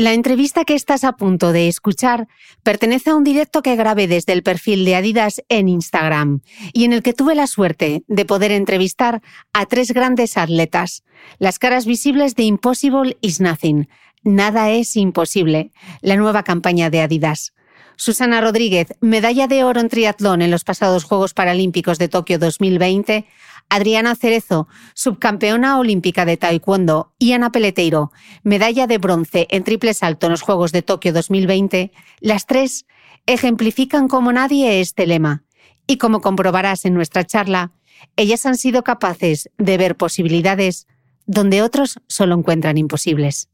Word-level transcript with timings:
La 0.00 0.12
entrevista 0.12 0.64
que 0.64 0.76
estás 0.76 1.02
a 1.02 1.16
punto 1.16 1.50
de 1.50 1.66
escuchar 1.66 2.28
pertenece 2.62 3.10
a 3.10 3.16
un 3.16 3.24
directo 3.24 3.62
que 3.62 3.74
grabé 3.74 4.06
desde 4.06 4.32
el 4.32 4.44
perfil 4.44 4.84
de 4.84 4.94
Adidas 4.94 5.42
en 5.48 5.68
Instagram 5.68 6.40
y 6.72 6.84
en 6.84 6.92
el 6.92 7.02
que 7.02 7.12
tuve 7.12 7.34
la 7.34 7.48
suerte 7.48 8.04
de 8.06 8.24
poder 8.24 8.52
entrevistar 8.52 9.22
a 9.52 9.66
tres 9.66 9.90
grandes 9.90 10.36
atletas, 10.36 11.02
las 11.40 11.58
caras 11.58 11.84
visibles 11.84 12.36
de 12.36 12.44
Impossible 12.44 13.16
is 13.22 13.40
Nothing. 13.40 13.88
Nada 14.22 14.70
es 14.70 14.94
imposible, 14.94 15.72
la 16.00 16.14
nueva 16.14 16.44
campaña 16.44 16.90
de 16.90 17.00
Adidas. 17.00 17.52
Susana 17.96 18.40
Rodríguez, 18.40 18.94
medalla 19.00 19.48
de 19.48 19.64
oro 19.64 19.80
en 19.80 19.88
triatlón 19.88 20.42
en 20.42 20.52
los 20.52 20.62
pasados 20.62 21.02
Juegos 21.02 21.34
Paralímpicos 21.34 21.98
de 21.98 22.06
Tokio 22.06 22.38
2020, 22.38 23.26
Adriana 23.68 24.14
Cerezo, 24.14 24.68
subcampeona 24.94 25.78
olímpica 25.78 26.24
de 26.24 26.36
taekwondo, 26.36 27.12
y 27.18 27.32
Ana 27.32 27.52
Peleteiro, 27.52 28.12
medalla 28.42 28.86
de 28.86 28.98
bronce 28.98 29.46
en 29.50 29.64
triple 29.64 29.94
salto 29.94 30.26
en 30.26 30.32
los 30.32 30.42
Juegos 30.42 30.72
de 30.72 30.82
Tokio 30.82 31.12
2020, 31.12 31.92
las 32.20 32.46
tres 32.46 32.86
ejemplifican 33.26 34.08
como 34.08 34.32
nadie 34.32 34.80
este 34.80 35.06
lema. 35.06 35.44
Y 35.86 35.98
como 35.98 36.20
comprobarás 36.20 36.84
en 36.84 36.94
nuestra 36.94 37.24
charla, 37.24 37.72
ellas 38.16 38.46
han 38.46 38.56
sido 38.56 38.82
capaces 38.84 39.50
de 39.58 39.76
ver 39.76 39.96
posibilidades 39.96 40.86
donde 41.26 41.62
otros 41.62 42.00
solo 42.08 42.34
encuentran 42.34 42.78
imposibles. 42.78 43.48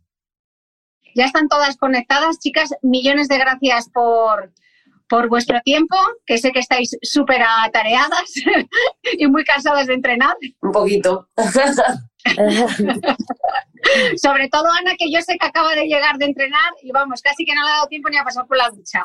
Ya 1.14 1.26
están 1.26 1.48
todas 1.48 1.76
conectadas, 1.76 2.38
chicas. 2.38 2.74
Millones 2.82 3.28
de 3.28 3.38
gracias 3.38 3.88
por, 3.88 4.52
por 5.08 5.28
vuestro 5.28 5.60
tiempo, 5.64 5.96
que 6.26 6.38
sé 6.38 6.50
que 6.52 6.60
estáis 6.60 6.96
súper 7.02 7.42
atareadas 7.42 8.32
y 9.18 9.26
muy 9.26 9.44
cansadas 9.44 9.86
de 9.86 9.94
entrenar. 9.94 10.36
Un 10.62 10.72
poquito. 10.72 11.28
Sobre 14.16 14.48
todo 14.48 14.66
Ana, 14.70 14.94
que 14.98 15.10
yo 15.12 15.20
sé 15.20 15.36
que 15.38 15.46
acaba 15.46 15.74
de 15.74 15.86
llegar 15.86 16.16
de 16.16 16.24
entrenar 16.26 16.72
y 16.82 16.90
vamos, 16.90 17.20
casi 17.20 17.44
que 17.44 17.54
no 17.54 17.62
le 17.62 17.68
ha 17.68 17.74
dado 17.74 17.86
tiempo 17.88 18.08
ni 18.08 18.16
a 18.16 18.24
pasar 18.24 18.46
por 18.46 18.56
la 18.56 18.70
ducha. 18.70 19.04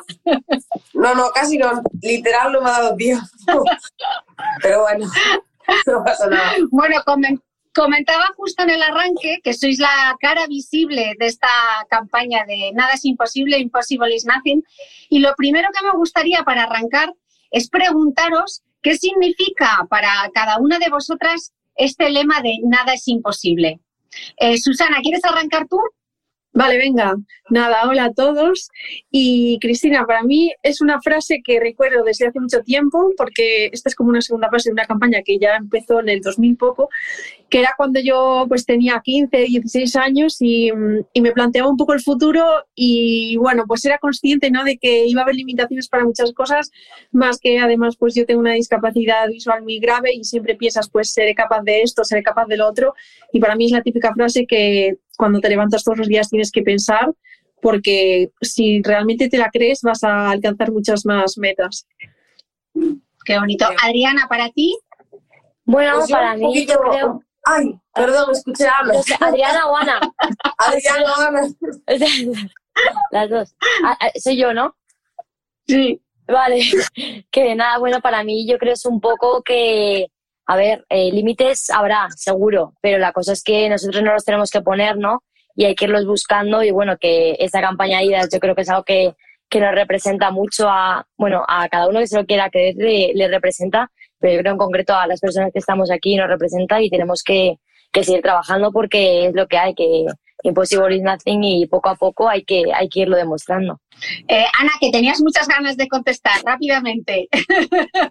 No, 0.94 1.14
no, 1.14 1.30
casi 1.30 1.58
no, 1.58 1.82
literal 2.00 2.52
no 2.52 2.62
me 2.62 2.70
ha 2.70 2.72
dado 2.72 2.96
tiempo. 2.96 3.26
Pero 4.62 4.82
bueno, 4.82 5.06
no 5.86 6.04
pasa 6.04 6.26
nada. 6.28 6.52
Bueno, 6.70 6.96
comen- 7.04 7.42
comentaba 7.72 8.32
justo 8.36 8.62
en 8.62 8.70
el 8.70 8.82
arranque 8.82 9.40
que 9.42 9.54
sois 9.54 9.78
la 9.78 10.16
cara 10.20 10.46
visible 10.46 11.14
de 11.18 11.26
esta 11.26 11.48
campaña 11.88 12.44
de 12.46 12.72
Nada 12.74 12.94
es 12.94 13.04
imposible, 13.04 13.58
Impossible 13.58 14.14
is 14.14 14.24
Nothing. 14.24 14.62
Y 15.08 15.20
lo 15.20 15.34
primero 15.36 15.68
que 15.72 15.86
me 15.86 15.92
gustaría 15.92 16.42
para 16.44 16.64
arrancar 16.64 17.14
es 17.50 17.68
preguntaros 17.68 18.62
qué 18.82 18.96
significa 18.96 19.86
para 19.88 20.10
cada 20.34 20.58
una 20.58 20.78
de 20.78 20.88
vosotras 20.90 21.52
este 21.76 22.10
lema 22.10 22.40
de 22.42 22.58
Nada 22.64 22.94
es 22.94 23.06
imposible. 23.08 23.80
Eh, 24.36 24.58
Susana, 24.58 24.98
¿quieres 25.02 25.24
arrancar 25.24 25.68
tú? 25.68 25.78
Vale, 26.52 26.78
venga. 26.78 27.14
Nada, 27.48 27.88
hola 27.88 28.06
a 28.06 28.12
todos. 28.12 28.70
Y 29.10 29.58
Cristina, 29.60 30.04
para 30.04 30.24
mí 30.24 30.52
es 30.62 30.80
una 30.80 31.00
frase 31.00 31.42
que 31.44 31.60
recuerdo 31.60 32.02
desde 32.02 32.26
hace 32.26 32.40
mucho 32.40 32.62
tiempo, 32.62 33.12
porque 33.16 33.66
esta 33.72 33.88
es 33.88 33.94
como 33.94 34.10
una 34.10 34.20
segunda 34.20 34.50
fase 34.50 34.70
de 34.70 34.74
una 34.74 34.84
campaña 34.84 35.22
que 35.24 35.38
ya 35.38 35.56
empezó 35.56 36.00
en 36.00 36.08
el 36.08 36.20
2000 36.20 36.56
poco, 36.56 36.88
que 37.48 37.60
era 37.60 37.74
cuando 37.76 38.00
yo 38.00 38.46
pues 38.48 38.66
tenía 38.66 39.00
15, 39.02 39.36
16 39.36 39.96
años 39.96 40.36
y, 40.40 40.70
y 41.12 41.20
me 41.20 41.32
planteaba 41.32 41.68
un 41.68 41.76
poco 41.76 41.92
el 41.92 42.00
futuro 42.00 42.44
y 42.74 43.36
bueno, 43.36 43.64
pues 43.66 43.84
era 43.84 43.98
consciente 43.98 44.50
¿no? 44.50 44.64
de 44.64 44.76
que 44.78 45.06
iba 45.06 45.20
a 45.20 45.24
haber 45.24 45.36
limitaciones 45.36 45.88
para 45.88 46.04
muchas 46.04 46.32
cosas, 46.32 46.70
más 47.12 47.38
que 47.38 47.58
además 47.58 47.96
pues 47.96 48.14
yo 48.14 48.26
tengo 48.26 48.40
una 48.40 48.54
discapacidad 48.54 49.28
visual 49.28 49.62
muy 49.62 49.78
grave 49.78 50.12
y 50.14 50.24
siempre 50.24 50.56
piensas 50.56 50.88
pues 50.90 51.12
seré 51.12 51.34
capaz 51.34 51.62
de 51.62 51.82
esto, 51.82 52.04
seré 52.04 52.22
capaz 52.22 52.46
de 52.46 52.56
lo 52.56 52.68
otro 52.68 52.94
y 53.32 53.40
para 53.40 53.56
mí 53.56 53.66
es 53.66 53.72
la 53.72 53.82
típica 53.82 54.12
frase 54.14 54.46
que 54.46 54.98
cuando 55.20 55.38
te 55.38 55.48
levantas 55.50 55.84
todos 55.84 55.98
los 55.98 56.08
días 56.08 56.28
tienes 56.30 56.50
que 56.50 56.62
pensar 56.62 57.12
porque 57.62 58.30
si 58.40 58.80
realmente 58.82 59.28
te 59.28 59.36
la 59.38 59.50
crees 59.50 59.82
vas 59.82 60.02
a 60.02 60.30
alcanzar 60.30 60.72
muchas 60.72 61.04
más 61.04 61.36
metas. 61.36 61.86
Qué 63.26 63.38
bonito. 63.38 63.66
Adriana, 63.82 64.26
para 64.28 64.48
ti, 64.50 64.76
Bueno, 65.64 65.98
Pues 65.98 66.10
para 66.10 66.34
mí 66.36 66.42
poquito- 66.46 66.72
yo 66.72 66.90
creo... 66.90 67.22
Ay, 67.44 67.78
perdón, 67.94 68.30
escuché 68.32 68.66
a 68.66 68.78
Ana. 68.78 68.92
Adriana 69.20 69.66
o 69.66 69.76
Ana. 69.76 70.00
Adriana, 70.58 71.12
Ana. 71.28 71.48
Las 73.12 73.30
dos. 73.30 73.54
Ah, 73.84 73.96
ah, 74.00 74.10
soy 74.18 74.36
yo, 74.38 74.52
¿no? 74.54 74.74
Sí. 75.66 76.00
Vale. 76.26 76.60
Que 77.30 77.54
nada, 77.54 77.78
bueno, 77.78 78.00
para 78.00 78.24
mí 78.24 78.46
yo 78.48 78.58
creo 78.58 78.72
es 78.74 78.84
un 78.86 79.00
poco 79.00 79.42
que, 79.42 80.06
a 80.50 80.56
ver, 80.56 80.84
eh, 80.88 81.12
límites 81.12 81.70
habrá, 81.70 82.08
seguro, 82.16 82.74
pero 82.80 82.98
la 82.98 83.12
cosa 83.12 83.32
es 83.32 83.44
que 83.44 83.68
nosotros 83.68 84.02
no 84.02 84.12
los 84.12 84.24
tenemos 84.24 84.50
que 84.50 84.60
poner, 84.60 84.96
¿no? 84.98 85.22
Y 85.54 85.64
hay 85.64 85.76
que 85.76 85.84
irlos 85.84 86.04
buscando 86.06 86.64
y 86.64 86.72
bueno, 86.72 86.96
que 86.98 87.36
esta 87.38 87.60
campaña 87.60 88.02
IDAS 88.02 88.30
yo 88.32 88.40
creo 88.40 88.56
que 88.56 88.62
es 88.62 88.68
algo 88.68 88.82
que, 88.82 89.14
que 89.48 89.60
nos 89.60 89.72
representa 89.72 90.32
mucho 90.32 90.68
a, 90.68 91.06
bueno, 91.16 91.44
a 91.46 91.68
cada 91.68 91.86
uno 91.86 92.00
que 92.00 92.08
se 92.08 92.16
lo 92.16 92.26
quiera 92.26 92.50
creer 92.50 92.74
le, 92.76 93.12
le 93.14 93.28
representa, 93.28 93.92
pero 94.18 94.34
yo 94.34 94.40
creo 94.40 94.52
en 94.54 94.58
concreto 94.58 94.92
a 94.92 95.06
las 95.06 95.20
personas 95.20 95.52
que 95.52 95.60
estamos 95.60 95.88
aquí 95.88 96.16
nos 96.16 96.26
representa 96.26 96.82
y 96.82 96.90
tenemos 96.90 97.22
que, 97.22 97.60
que 97.92 98.02
seguir 98.02 98.22
trabajando 98.22 98.72
porque 98.72 99.26
es 99.26 99.34
lo 99.34 99.46
que 99.46 99.56
hay, 99.56 99.72
que 99.76 100.06
impossible 100.42 100.96
is 100.96 101.02
nothing 101.02 101.44
y 101.44 101.66
poco 101.66 101.90
a 101.90 101.94
poco 101.94 102.28
hay 102.28 102.42
que, 102.42 102.64
hay 102.74 102.88
que 102.88 103.02
irlo 103.02 103.16
demostrando. 103.16 103.80
Eh, 104.26 104.46
Ana, 104.58 104.72
que 104.80 104.90
tenías 104.90 105.20
muchas 105.20 105.46
ganas 105.46 105.76
de 105.76 105.86
contestar 105.86 106.42
rápidamente. 106.42 107.28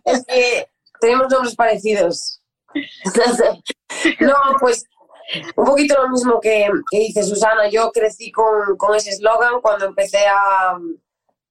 Es 0.05 0.25
que 0.25 0.67
tenemos 0.99 1.29
nombres 1.29 1.55
parecidos. 1.55 2.41
No, 4.19 4.35
pues 4.59 4.85
un 5.55 5.65
poquito 5.65 6.01
lo 6.01 6.09
mismo 6.09 6.39
que, 6.39 6.69
que 6.91 6.99
dice 6.99 7.23
Susana. 7.23 7.69
Yo 7.69 7.91
crecí 7.91 8.31
con, 8.31 8.77
con 8.77 8.95
ese 8.95 9.11
eslogan 9.11 9.61
cuando 9.61 9.85
empecé 9.85 10.19
a 10.27 10.75
um, 10.77 10.97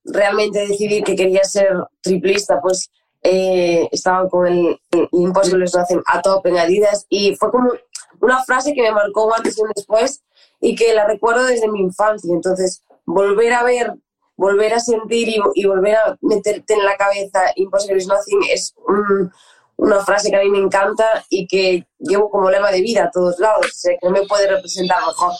realmente 0.04 0.60
decidir 0.60 1.04
que 1.04 1.16
quería 1.16 1.44
ser 1.44 1.74
triplista, 2.00 2.60
pues 2.60 2.90
eh, 3.22 3.88
estaba 3.92 4.28
con 4.28 4.46
el, 4.46 4.80
el 4.90 5.08
Impossible 5.12 5.66
Nothing 5.72 6.02
a 6.06 6.22
top 6.22 6.46
en 6.46 6.58
Adidas 6.58 7.06
y 7.08 7.34
fue 7.36 7.50
como 7.50 7.72
una 8.20 8.42
frase 8.44 8.74
que 8.74 8.82
me 8.82 8.92
marcó 8.92 9.32
antes 9.34 9.58
y 9.58 9.62
después 9.74 10.22
y 10.60 10.74
que 10.74 10.94
la 10.94 11.06
recuerdo 11.06 11.44
desde 11.44 11.68
mi 11.68 11.80
infancia. 11.80 12.32
Entonces, 12.32 12.82
volver 13.04 13.52
a 13.52 13.62
ver, 13.62 13.94
volver 14.38 14.72
a 14.72 14.80
sentir 14.80 15.28
y, 15.28 15.38
y 15.54 15.66
volver 15.66 15.96
a 15.96 16.16
meterte 16.22 16.72
en 16.72 16.84
la 16.84 16.96
cabeza 16.96 17.52
Impossible 17.56 17.98
is 17.98 18.06
Nothing 18.08 18.40
es 18.50 18.72
un- 18.86 19.30
una 19.76 20.00
frase 20.04 20.30
que 20.30 20.36
a 20.36 20.40
mí 20.40 20.50
me 20.50 20.58
encanta 20.58 21.24
y 21.30 21.46
que 21.46 21.86
llevo 21.98 22.30
como 22.30 22.50
lema 22.50 22.70
de 22.72 22.80
vida 22.80 23.04
a 23.04 23.10
todos 23.12 23.38
lados. 23.38 23.66
O 23.66 23.70
sea, 23.72 23.94
que 24.00 24.08
me 24.10 24.22
puede 24.26 24.48
representar 24.48 24.98
mejor. 25.06 25.32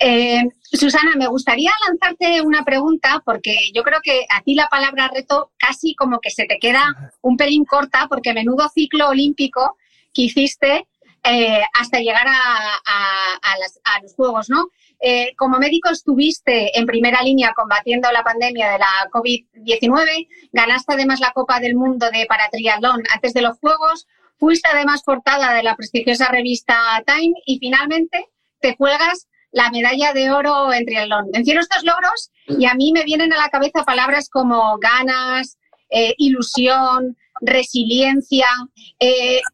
Eh, 0.00 0.42
Susana, 0.62 1.12
me 1.16 1.28
gustaría 1.28 1.70
lanzarte 1.86 2.40
una 2.42 2.64
pregunta 2.64 3.22
porque 3.24 3.54
yo 3.74 3.82
creo 3.82 4.00
que 4.02 4.26
a 4.30 4.42
ti 4.42 4.54
la 4.54 4.68
palabra 4.68 5.08
reto 5.14 5.52
casi 5.58 5.94
como 5.94 6.20
que 6.20 6.30
se 6.30 6.46
te 6.46 6.58
queda 6.58 7.12
un 7.20 7.36
pelín 7.36 7.64
corta 7.64 8.06
porque 8.08 8.32
menudo 8.34 8.68
ciclo 8.74 9.08
olímpico 9.08 9.76
que 10.14 10.22
hiciste 10.22 10.88
eh, 11.24 11.62
hasta 11.78 11.98
llegar 12.00 12.26
a, 12.26 14.00
los 14.02 14.14
Juegos, 14.14 14.48
¿no? 14.48 14.68
Eh, 15.00 15.34
como 15.36 15.58
médico 15.58 15.90
estuviste 15.90 16.76
en 16.76 16.84
primera 16.84 17.22
línea 17.22 17.52
combatiendo 17.54 18.10
la 18.10 18.24
pandemia 18.24 18.72
de 18.72 18.78
la 18.78 19.08
COVID-19, 19.12 20.28
ganaste 20.52 20.94
además 20.94 21.20
la 21.20 21.30
Copa 21.32 21.60
del 21.60 21.76
Mundo 21.76 22.10
de 22.10 22.26
Paratriatlón 22.26 23.02
antes 23.14 23.32
de 23.32 23.42
los 23.42 23.58
Juegos, 23.58 24.08
fuiste 24.38 24.68
además 24.72 25.02
portada 25.04 25.54
de 25.54 25.62
la 25.62 25.76
prestigiosa 25.76 26.28
revista 26.28 27.02
Time 27.06 27.34
y 27.46 27.58
finalmente 27.58 28.26
te 28.60 28.74
juegas 28.76 29.28
la 29.52 29.70
medalla 29.70 30.12
de 30.12 30.30
oro 30.30 30.72
en 30.72 30.84
triatlón. 30.84 31.30
Menciono 31.32 31.60
estos 31.60 31.84
logros 31.84 32.30
y 32.46 32.66
a 32.66 32.74
mí 32.74 32.92
me 32.92 33.04
vienen 33.04 33.32
a 33.32 33.38
la 33.38 33.50
cabeza 33.50 33.84
palabras 33.84 34.28
como 34.28 34.78
ganas, 34.78 35.58
eh, 35.90 36.14
ilusión, 36.18 37.16
resiliencia. 37.40 38.48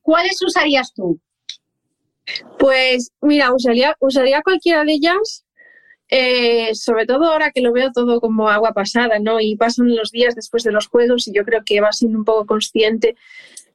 ¿Cuáles 0.02 0.42
usarías 0.42 0.92
tú? 0.94 1.20
Pues 2.58 3.12
mira, 3.20 3.54
usaría, 3.54 3.96
usaría 4.00 4.42
cualquiera 4.42 4.84
de 4.84 4.92
ellas, 4.92 5.44
eh, 6.08 6.74
sobre 6.74 7.06
todo 7.06 7.24
ahora 7.24 7.50
que 7.50 7.60
lo 7.60 7.72
veo 7.72 7.90
todo 7.92 8.20
como 8.20 8.48
agua 8.48 8.72
pasada, 8.72 9.18
¿no? 9.18 9.40
Y 9.40 9.56
pasan 9.56 9.94
los 9.94 10.10
días 10.10 10.34
después 10.34 10.62
de 10.62 10.72
los 10.72 10.86
juegos 10.86 11.26
y 11.28 11.32
yo 11.32 11.44
creo 11.44 11.62
que 11.64 11.80
vas 11.80 11.98
siendo 11.98 12.18
un 12.18 12.24
poco 12.24 12.46
consciente 12.46 13.16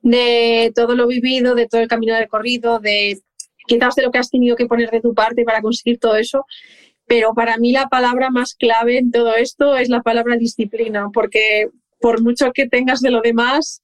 de 0.02 0.72
todo 0.76 0.96
lo 0.96 1.08
vivido, 1.08 1.56
de 1.56 1.68
todo 1.68 1.82
el 1.82 1.88
camino 1.88 2.18
recorrido, 2.18 2.80
de 2.80 3.20
quizás 3.68 3.96
de 3.96 4.04
lo 4.04 4.12
que 4.12 4.20
has 4.20 4.30
tenido 4.30 4.56
que 4.56 4.68
poner 4.68 4.90
de 4.90 5.02
tu 5.02 5.14
parte 5.14 5.44
para 5.44 5.62
conseguir 5.62 6.00
todo 6.00 6.16
eso. 6.16 6.46
Pero 7.06 7.34
para 7.34 7.58
mí 7.58 7.72
la 7.72 7.88
palabra 7.88 8.30
más 8.30 8.56
clave 8.56 9.00
en 9.00 9.12
todo 9.12 9.36
esto 9.36 9.76
es 9.76 9.90
la 9.90 10.02
palabra 10.02 10.38
disciplina, 10.38 11.10
porque 11.14 11.70
por 12.00 12.22
mucho 12.22 12.52
que 12.54 12.68
tengas 12.68 13.02
de 13.02 13.12
lo 13.12 13.22
demás, 13.22 13.82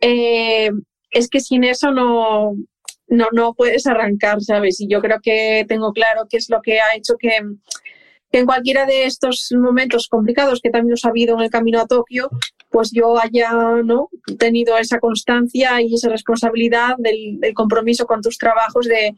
eh, 0.00 0.70
es 1.10 1.28
que 1.28 1.40
sin 1.40 1.64
eso 1.64 1.92
no, 1.92 2.56
no, 3.08 3.28
no 3.32 3.54
puedes 3.54 3.86
arrancar, 3.86 4.40
¿sabes? 4.40 4.80
Y 4.80 4.88
yo 4.88 5.00
creo 5.00 5.20
que 5.22 5.64
tengo 5.68 5.92
claro 5.92 6.26
qué 6.28 6.36
es 6.36 6.48
lo 6.48 6.62
que 6.62 6.80
ha 6.80 6.94
hecho 6.96 7.14
que, 7.18 7.38
en 8.38 8.46
cualquiera 8.46 8.84
de 8.86 9.04
estos 9.04 9.52
momentos 9.56 10.08
complicados 10.08 10.60
que 10.60 10.70
también 10.70 10.94
os 10.94 11.04
ha 11.04 11.10
habido 11.10 11.34
en 11.36 11.42
el 11.42 11.50
camino 11.50 11.80
a 11.80 11.86
Tokio, 11.86 12.28
pues 12.68 12.90
yo 12.92 13.16
haya 13.18 13.52
¿no? 13.84 14.08
tenido 14.38 14.76
esa 14.76 14.98
constancia 14.98 15.80
y 15.80 15.94
esa 15.94 16.08
responsabilidad 16.08 16.96
del, 16.98 17.38
compromiso 17.54 18.06
con 18.06 18.22
tus 18.22 18.36
trabajos 18.36 18.86
de, 18.86 19.14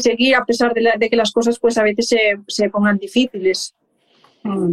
seguir 0.00 0.34
a 0.36 0.44
pesar 0.44 0.72
de, 0.72 1.10
que 1.10 1.16
las 1.16 1.32
cosas 1.32 1.58
pues 1.58 1.76
a 1.76 1.82
veces 1.82 2.14
se, 2.46 2.70
pongan 2.70 2.96
difíciles. 2.98 3.74
Mm. 4.44 4.72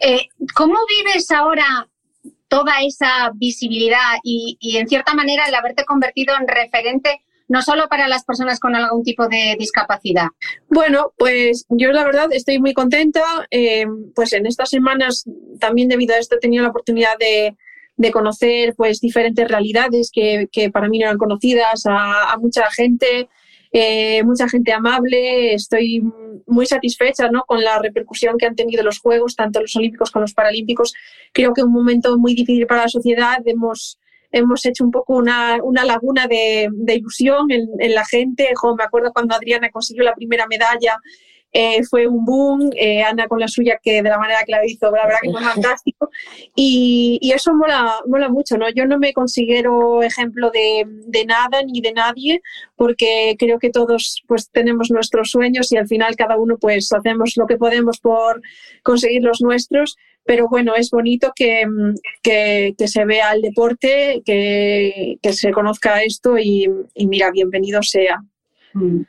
Eh, 0.00 0.28
¿Cómo 0.54 0.78
vives 0.88 1.30
ahora 1.30 1.86
toda 2.48 2.80
esa 2.82 3.30
visibilidad 3.34 4.16
y, 4.24 4.56
y, 4.60 4.78
en 4.78 4.88
cierta 4.88 5.14
manera 5.14 5.44
el 5.46 5.54
haberte 5.54 5.84
convertido 5.84 6.34
en 6.40 6.48
referente 6.48 7.20
no 7.50 7.62
solo 7.62 7.88
para 7.88 8.06
las 8.06 8.24
personas 8.24 8.60
con 8.60 8.76
algún 8.76 9.02
tipo 9.02 9.26
de 9.26 9.56
discapacidad? 9.58 10.28
Bueno, 10.68 11.12
pues 11.18 11.66
yo 11.68 11.90
la 11.90 12.04
verdad 12.04 12.28
estoy 12.30 12.60
muy 12.60 12.74
contenta. 12.74 13.22
Eh, 13.50 13.86
pues 14.14 14.32
en 14.34 14.46
estas 14.46 14.70
semanas, 14.70 15.24
también 15.58 15.88
debido 15.88 16.14
a 16.14 16.18
esto, 16.18 16.36
he 16.36 16.38
tenido 16.38 16.62
la 16.62 16.70
oportunidad 16.70 17.18
de, 17.18 17.56
conocer 18.12 18.74
pues 18.76 19.00
diferentes 19.00 19.46
realidades 19.48 20.10
que, 20.12 20.48
para 20.72 20.88
mí 20.88 21.00
no 21.00 21.06
eran 21.06 21.18
conocidas 21.18 21.82
a, 21.86 22.36
mucha 22.40 22.70
gente. 22.70 23.28
Eh, 23.72 24.22
mucha 24.24 24.48
gente 24.48 24.72
amable, 24.72 25.54
estoy 25.54 26.02
muy 26.46 26.66
satisfecha 26.66 27.30
¿no? 27.30 27.44
con 27.46 27.62
la 27.62 27.78
repercusión 27.78 28.36
que 28.36 28.46
han 28.46 28.56
tenido 28.56 28.82
los 28.82 28.98
Juegos, 28.98 29.36
tanto 29.36 29.60
los 29.60 29.76
Olímpicos 29.76 30.10
como 30.10 30.22
los 30.22 30.34
Paralímpicos. 30.34 30.92
Creo 31.32 31.52
que 31.52 31.62
un 31.62 31.72
momento 31.72 32.16
muy 32.18 32.34
difícil 32.34 32.66
para 32.66 32.82
la 32.82 32.88
sociedad 32.88 33.38
hemos 33.44 33.98
hemos 34.32 34.64
hecho 34.66 34.84
un 34.84 34.90
poco 34.90 35.14
una, 35.14 35.58
una 35.62 35.84
laguna 35.84 36.26
de, 36.26 36.68
ilusión 36.88 37.50
en, 37.50 37.68
en, 37.78 37.94
la 37.94 38.04
gente. 38.04 38.48
me 38.76 38.84
acuerdo 38.84 39.12
cuando 39.12 39.34
Adriana 39.34 39.70
consiguió 39.70 40.04
la 40.04 40.14
primera 40.14 40.46
medalla, 40.46 40.96
eh, 41.52 41.82
fue 41.84 42.06
un 42.06 42.24
boom, 42.24 42.70
eh, 42.76 43.02
Ana 43.02 43.26
con 43.26 43.40
la 43.40 43.48
suya, 43.48 43.78
que 43.82 44.02
de 44.02 44.08
la 44.08 44.18
manera 44.18 44.44
que 44.44 44.52
la 44.52 44.64
hizo, 44.64 44.90
la 44.90 45.04
verdad 45.04 45.18
que 45.20 45.30
fue 45.32 45.42
fantástico. 45.42 46.10
Y, 46.54 47.18
y, 47.20 47.32
eso 47.32 47.52
mola, 47.54 48.00
mola 48.06 48.28
mucho, 48.28 48.56
¿no? 48.56 48.68
Yo 48.70 48.86
no 48.86 48.98
me 48.98 49.12
considero 49.12 50.02
ejemplo 50.02 50.50
de, 50.50 50.84
de, 50.86 51.24
nada 51.24 51.62
ni 51.64 51.80
de 51.80 51.92
nadie, 51.92 52.40
porque 52.76 53.34
creo 53.38 53.58
que 53.58 53.70
todos 53.70 54.22
pues 54.28 54.50
tenemos 54.50 54.90
nuestros 54.90 55.30
sueños 55.30 55.72
y 55.72 55.76
al 55.76 55.88
final 55.88 56.14
cada 56.14 56.36
uno 56.36 56.56
pues 56.56 56.92
hacemos 56.92 57.36
lo 57.36 57.46
que 57.46 57.56
podemos 57.56 57.98
por 57.98 58.40
conseguir 58.84 59.22
los 59.22 59.40
nuestros 59.40 59.96
pero 60.24 60.48
bueno, 60.48 60.74
es 60.74 60.90
bonito 60.90 61.32
que, 61.34 61.66
se 62.86 63.04
vea 63.04 63.32
el 63.32 63.42
deporte, 63.42 64.22
que, 64.24 65.18
se 65.32 65.50
conozca 65.52 66.02
esto 66.02 66.38
y, 66.38 66.68
mira, 67.06 67.30
bienvenido 67.30 67.82
sea. 67.82 68.20
Mm. 68.74 69.00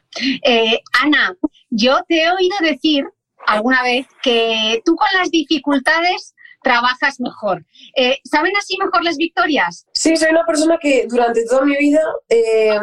Eh, 0.44 0.80
Ana, 1.02 1.36
yo 1.70 2.00
te 2.08 2.24
he 2.24 2.32
oído 2.32 2.56
decir 2.62 3.06
alguna 3.46 3.84
vez 3.84 4.08
que 4.24 4.82
tú 4.86 4.96
con 4.96 5.08
las 5.18 5.30
dificultades 5.30 6.34
trabajas 6.64 7.20
mejor. 7.20 7.66
Eh, 7.96 8.20
¿Saben 8.24 8.56
así 8.58 8.78
mejor 8.78 9.04
las 9.04 9.18
victorias? 9.18 9.86
Sí, 9.94 10.16
soy 10.16 10.30
una 10.32 10.46
persona 10.46 10.78
que 10.80 11.06
durante 11.10 11.46
toda 11.46 11.66
mi 11.66 11.76
vida 11.78 12.02
eh, 12.30 12.80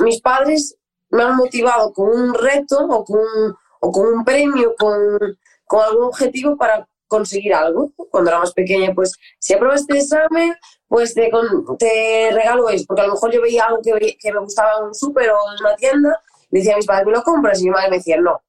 mis 0.00 0.20
padres 0.20 0.76
me 1.10 1.22
han 1.22 1.36
motivado 1.36 1.92
con 1.92 2.08
un 2.08 2.34
reto 2.34 2.86
o 2.86 3.04
con 3.04 3.20
un, 3.20 3.54
o 3.80 3.92
con 3.92 4.06
un 4.06 4.24
premio, 4.24 4.74
con, 4.78 5.18
con 5.64 5.80
algún 5.82 6.04
objetivo 6.04 6.56
para 6.56 6.86
conseguir 7.08 7.54
algo. 7.54 7.92
Cuando 8.10 8.30
era 8.30 8.40
más 8.40 8.52
pequeña, 8.52 8.92
pues 8.94 9.12
si 9.38 9.54
apruebas 9.54 9.82
este 9.82 9.98
examen, 9.98 10.54
pues 10.88 11.14
te, 11.14 11.30
te 11.78 12.30
regalo 12.32 12.68
esto, 12.68 12.86
porque 12.88 13.02
a 13.02 13.06
lo 13.06 13.14
mejor 13.14 13.32
yo 13.32 13.42
veía 13.42 13.64
algo 13.64 13.80
que, 13.82 14.16
que 14.18 14.32
me 14.32 14.40
gustaba 14.40 14.78
en 14.78 14.86
un 14.86 14.94
súper 14.94 15.30
o 15.30 15.36
en 15.52 15.64
una 15.64 15.76
tienda, 15.76 16.22
y 16.50 16.58
decía 16.58 16.74
a 16.74 16.76
mis 16.76 16.86
padres, 16.86 17.06
¿me 17.06 17.12
lo 17.12 17.22
compras? 17.22 17.60
Y 17.60 17.64
mi 17.64 17.70
madre 17.70 17.90
me 17.90 17.96
decía, 17.96 18.20
no, 18.20 18.40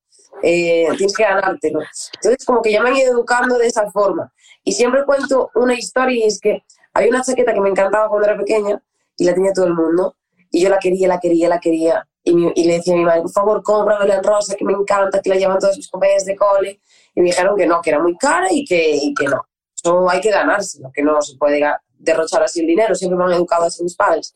eh, 0.41 0.87
tienes 0.97 1.15
que 1.15 1.23
ganártelo. 1.23 1.79
Entonces, 2.15 2.45
como 2.45 2.61
que 2.61 2.71
ya 2.71 2.81
me 2.81 2.89
han 2.89 2.97
ido 2.97 3.13
educando 3.13 3.57
de 3.57 3.67
esa 3.67 3.89
forma. 3.91 4.31
Y 4.63 4.73
siempre 4.73 5.05
cuento 5.05 5.49
una 5.55 5.73
historia 5.73 6.25
y 6.25 6.27
es 6.27 6.39
que 6.39 6.63
hay 6.93 7.09
una 7.09 7.23
chaqueta 7.23 7.53
que 7.53 7.61
me 7.61 7.69
encantaba 7.69 8.09
cuando 8.09 8.27
era 8.27 8.37
pequeña 8.37 8.81
y 9.17 9.25
la 9.25 9.33
tenía 9.33 9.53
todo 9.53 9.65
el 9.65 9.73
mundo. 9.73 10.15
Y 10.51 10.61
yo 10.61 10.69
la 10.69 10.79
quería, 10.79 11.07
la 11.07 11.19
quería, 11.19 11.49
la 11.49 11.59
quería. 11.59 12.07
Y, 12.23 12.33
le 12.63 12.73
decía 12.73 12.93
a 12.93 12.97
mi 12.97 13.05
madre, 13.05 13.21
por 13.21 13.31
favor, 13.31 13.63
cómpramela 13.63 14.15
en 14.15 14.23
rosa, 14.23 14.55
que 14.55 14.65
me 14.65 14.73
encanta, 14.73 15.21
que 15.21 15.29
la 15.29 15.35
llevan 15.35 15.59
todos 15.59 15.77
mis 15.77 15.89
compañeros 15.89 16.25
de 16.25 16.35
cole. 16.35 16.81
Y 17.15 17.21
me 17.21 17.27
dijeron 17.27 17.55
que 17.55 17.65
no, 17.65 17.81
que 17.81 17.89
era 17.89 17.99
muy 17.99 18.17
cara 18.17 18.47
y 18.51 18.65
que, 18.65 18.95
y 18.95 19.13
que 19.13 19.25
no. 19.25 19.41
Eso 19.75 20.09
hay 20.09 20.19
que 20.19 20.31
ganárselo, 20.31 20.91
que 20.93 21.01
no 21.01 21.21
se 21.21 21.37
puede 21.37 21.63
derrochar 21.97 22.43
así 22.43 22.59
el 22.61 22.67
dinero. 22.67 22.93
Siempre 22.93 23.17
me 23.17 23.25
han 23.25 23.33
educado 23.33 23.65
así 23.65 23.83
mis 23.83 23.95
padres. 23.95 24.33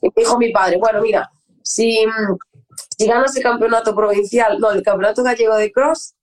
Y 0.00 0.06
me 0.06 0.12
dijo 0.16 0.38
mi 0.38 0.52
padre, 0.52 0.76
bueno, 0.78 1.00
mira, 1.00 1.30
si, 1.62 2.04
si 2.96 3.06
ganas 3.06 3.36
el 3.36 3.42
campeonato 3.42 3.94
provincial, 3.94 4.58
no, 4.58 4.70
el 4.70 4.82
campeonato 4.82 5.22
gallego 5.22 5.56
de 5.56 5.72
cross, 5.72 6.14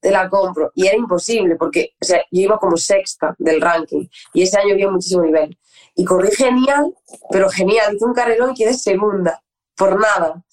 te 0.00 0.10
la 0.10 0.28
compro. 0.28 0.70
Y 0.74 0.86
era 0.86 0.96
imposible, 0.96 1.56
porque 1.56 1.94
o 2.00 2.04
sea, 2.04 2.18
yo 2.30 2.42
iba 2.42 2.58
como 2.58 2.76
sexta 2.76 3.34
del 3.38 3.60
ranking 3.60 4.06
y 4.32 4.42
ese 4.42 4.58
año 4.58 4.74
había 4.74 4.90
muchísimo 4.90 5.22
nivel. 5.22 5.58
Y 5.94 6.04
corrí 6.04 6.30
genial, 6.30 6.94
pero 7.30 7.48
genial. 7.48 7.94
Hice 7.96 8.04
un 8.04 8.14
carrerón 8.14 8.52
y 8.52 8.54
quedé 8.54 8.74
segunda 8.74 9.42
por 9.76 9.98
nada. 9.98 10.44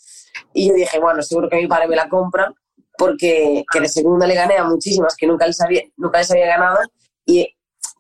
Y 0.54 0.70
yo 0.70 0.74
dije, 0.74 1.00
bueno, 1.00 1.22
seguro 1.22 1.50
que 1.50 1.58
mi 1.58 1.68
padre 1.68 1.88
me 1.88 1.96
la 1.96 2.08
compra, 2.08 2.54
porque 2.98 3.64
que 3.72 3.80
de 3.80 3.88
segunda 3.88 4.28
le 4.28 4.36
gané 4.36 4.58
a 4.58 4.64
muchísimas 4.64 5.16
que 5.16 5.28
nunca 5.28 5.48
les 5.48 5.60
había, 5.62 5.82
nunca 5.98 6.20
les 6.20 6.32
había 6.32 6.48
ganado, 6.48 6.80
y 7.26 7.48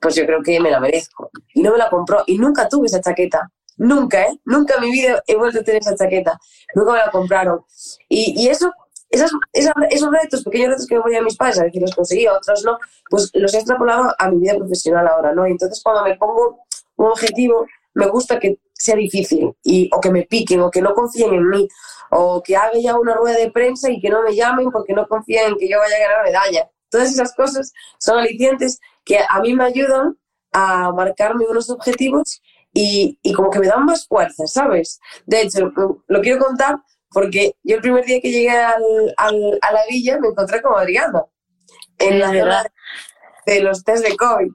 pues 0.01 0.15
yo 0.15 0.25
creo 0.25 0.41
que 0.43 0.59
me 0.59 0.69
la 0.69 0.79
merezco. 0.79 1.29
Y 1.53 1.61
no 1.61 1.71
me 1.71 1.77
la 1.77 1.89
compró, 1.89 2.23
y 2.27 2.37
nunca 2.37 2.67
tuve 2.67 2.87
esa 2.87 3.01
chaqueta. 3.01 3.49
Nunca, 3.77 4.21
¿eh? 4.21 4.39
Nunca 4.45 4.75
en 4.75 4.81
mi 4.81 4.91
vida 4.91 5.23
he 5.25 5.35
vuelto 5.35 5.59
a 5.59 5.63
tener 5.63 5.81
esa 5.81 5.95
chaqueta. 5.95 6.39
Nunca 6.75 6.91
me 6.91 6.97
la 6.99 7.09
compraron. 7.09 7.61
Y, 8.07 8.43
y 8.43 8.49
eso, 8.49 8.71
esas, 9.09 9.31
esos 9.51 10.11
retos, 10.11 10.43
pequeños 10.43 10.69
retos 10.69 10.87
que 10.87 10.95
me 10.95 11.01
ponían 11.01 11.23
mis 11.23 11.37
padres, 11.37 11.59
a 11.59 11.63
veces 11.63 11.81
los 11.81 11.95
conseguía, 11.95 12.33
otros 12.33 12.63
no, 12.63 12.77
pues 13.09 13.29
los 13.33 13.53
he 13.53 13.57
extrapolado 13.57 14.13
a 14.17 14.29
mi 14.29 14.39
vida 14.39 14.55
profesional 14.57 15.07
ahora, 15.07 15.33
¿no? 15.33 15.47
Y 15.47 15.51
entonces 15.51 15.81
cuando 15.83 16.03
me 16.03 16.15
pongo 16.17 16.59
un 16.97 17.07
objetivo, 17.07 17.65
me 17.93 18.07
gusta 18.07 18.39
que 18.39 18.59
sea 18.73 18.95
difícil 18.95 19.53
y, 19.63 19.89
o 19.93 20.01
que 20.01 20.11
me 20.11 20.23
piquen 20.23 20.61
o 20.61 20.71
que 20.71 20.81
no 20.81 20.93
confíen 20.93 21.33
en 21.33 21.47
mí 21.47 21.67
o 22.15 22.41
que 22.43 22.55
haga 22.55 22.77
ya 22.81 22.95
una 22.97 23.13
rueda 23.13 23.37
de 23.37 23.51
prensa 23.51 23.89
y 23.89 23.99
que 23.99 24.09
no 24.09 24.21
me 24.23 24.35
llamen 24.35 24.71
porque 24.71 24.93
no 24.93 25.07
confían 25.07 25.51
en 25.51 25.57
que 25.57 25.67
yo 25.67 25.79
vaya 25.79 25.95
a 25.95 25.99
ganar 25.99 26.23
medalla. 26.23 26.69
Todas 26.89 27.11
esas 27.11 27.33
cosas 27.33 27.73
son 27.99 28.19
alicientes 28.19 28.79
que 29.03 29.19
a 29.27 29.41
mí 29.41 29.53
me 29.53 29.65
ayudan 29.65 30.17
a 30.51 30.91
marcarme 30.91 31.45
unos 31.49 31.69
objetivos 31.69 32.41
y, 32.73 33.19
y 33.23 33.33
como 33.33 33.49
que 33.49 33.59
me 33.59 33.67
dan 33.67 33.85
más 33.85 34.07
fuerza, 34.07 34.45
¿sabes? 34.47 34.99
De 35.25 35.41
hecho, 35.41 35.71
lo 36.07 36.21
quiero 36.21 36.43
contar 36.43 36.77
porque 37.09 37.55
yo 37.63 37.75
el 37.75 37.81
primer 37.81 38.05
día 38.05 38.19
que 38.21 38.31
llegué 38.31 38.51
al, 38.51 38.83
al, 39.17 39.59
a 39.61 39.71
la 39.71 39.81
villa 39.89 40.19
me 40.19 40.29
encontré 40.29 40.61
con 40.61 40.79
Adriana 40.79 41.23
en 41.99 42.19
la 42.19 42.27
zona 42.27 42.63
de 43.45 43.61
los 43.61 43.83
test 43.83 44.05
de 44.05 44.15
COVID. 44.15 44.51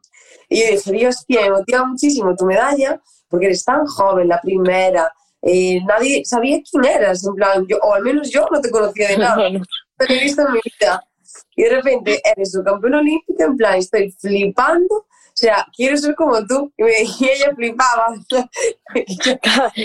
Y 0.48 0.60
yo 0.60 0.70
dije, 0.70 0.92
Dios, 0.92 1.24
tío, 1.26 1.40
me 1.42 1.50
motiva 1.50 1.84
muchísimo 1.84 2.34
tu 2.34 2.46
medalla 2.46 3.00
porque 3.28 3.46
eres 3.46 3.64
tan 3.64 3.84
joven, 3.86 4.28
la 4.28 4.40
primera, 4.40 5.12
eh, 5.42 5.80
nadie 5.84 6.24
sabía 6.24 6.58
quién 6.68 6.84
eras, 6.84 7.24
en 7.24 7.34
plan, 7.34 7.66
yo, 7.66 7.78
o 7.82 7.94
al 7.94 8.02
menos 8.02 8.30
yo 8.30 8.46
no 8.50 8.60
te 8.60 8.70
conocía 8.70 9.08
de 9.08 9.18
nada, 9.18 9.48
te 9.98 10.12
he 10.12 10.22
visto 10.24 10.42
en 10.42 10.52
mi 10.52 10.60
vida. 10.64 11.02
Y 11.54 11.64
de 11.64 11.70
repente 11.70 12.20
eres 12.24 12.52
tu 12.52 12.62
campeón 12.62 12.94
olímpico, 12.94 13.42
en 13.42 13.56
plan, 13.56 13.78
estoy 13.78 14.10
flipando, 14.12 15.06
sea, 15.38 15.66
quiero 15.74 15.96
ser 15.96 16.14
como 16.14 16.44
tú. 16.46 16.72
Y, 16.76 16.82
ella 17.24 17.54
flipaba. 17.54 18.14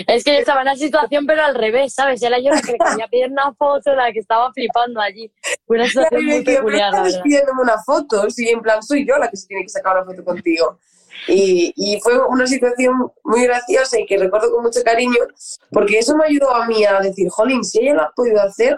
es 0.07 0.23
que 0.23 0.33
yo 0.33 0.39
estaba 0.39 0.61
en 0.61 0.67
la 0.67 0.75
situación, 0.75 1.25
pero 1.25 1.43
al 1.43 1.55
revés, 1.55 1.93
¿sabes? 1.93 2.21
Era 2.23 2.39
yo 2.39 2.49
la 2.49 2.61
que 2.61 2.73
quería 2.73 3.07
pedir 3.07 3.31
una 3.31 3.53
foto, 3.53 3.93
la 3.93 4.11
que 4.11 4.19
estaba 4.19 4.51
flipando 4.51 4.99
allí. 4.99 5.31
Fue 5.65 5.77
una 5.77 5.85
situación 5.87 6.25
muy 6.25 6.43
peculiar. 6.43 6.93
pidiéndome 7.23 7.61
una 7.61 7.81
foto, 7.83 8.29
sí, 8.29 8.49
en 8.49 8.61
plan, 8.61 8.81
soy 8.81 9.05
yo 9.07 9.17
la 9.17 9.29
que 9.29 9.37
se 9.37 9.47
tiene 9.47 9.63
que 9.63 9.69
sacar 9.69 9.97
una 9.97 10.05
foto 10.05 10.23
contigo. 10.23 10.79
Y, 11.27 11.73
y, 11.75 11.99
fue 12.01 12.19
una 12.27 12.45
situación 12.45 13.11
muy 13.23 13.43
graciosa 13.43 13.99
y 13.99 14.05
que 14.05 14.17
recuerdo 14.17 14.51
con 14.51 14.63
mucho 14.63 14.81
cariño, 14.83 15.19
porque 15.71 15.99
eso 15.99 16.17
me 16.17 16.25
ayudó 16.25 16.53
a 16.53 16.65
mí 16.67 16.83
a 16.83 16.99
decir, 16.99 17.29
jolín, 17.29 17.63
si 17.63 17.79
ella 17.79 17.93
lo 17.93 18.01
ha 18.01 18.11
podido 18.13 18.41
hacer, 18.41 18.75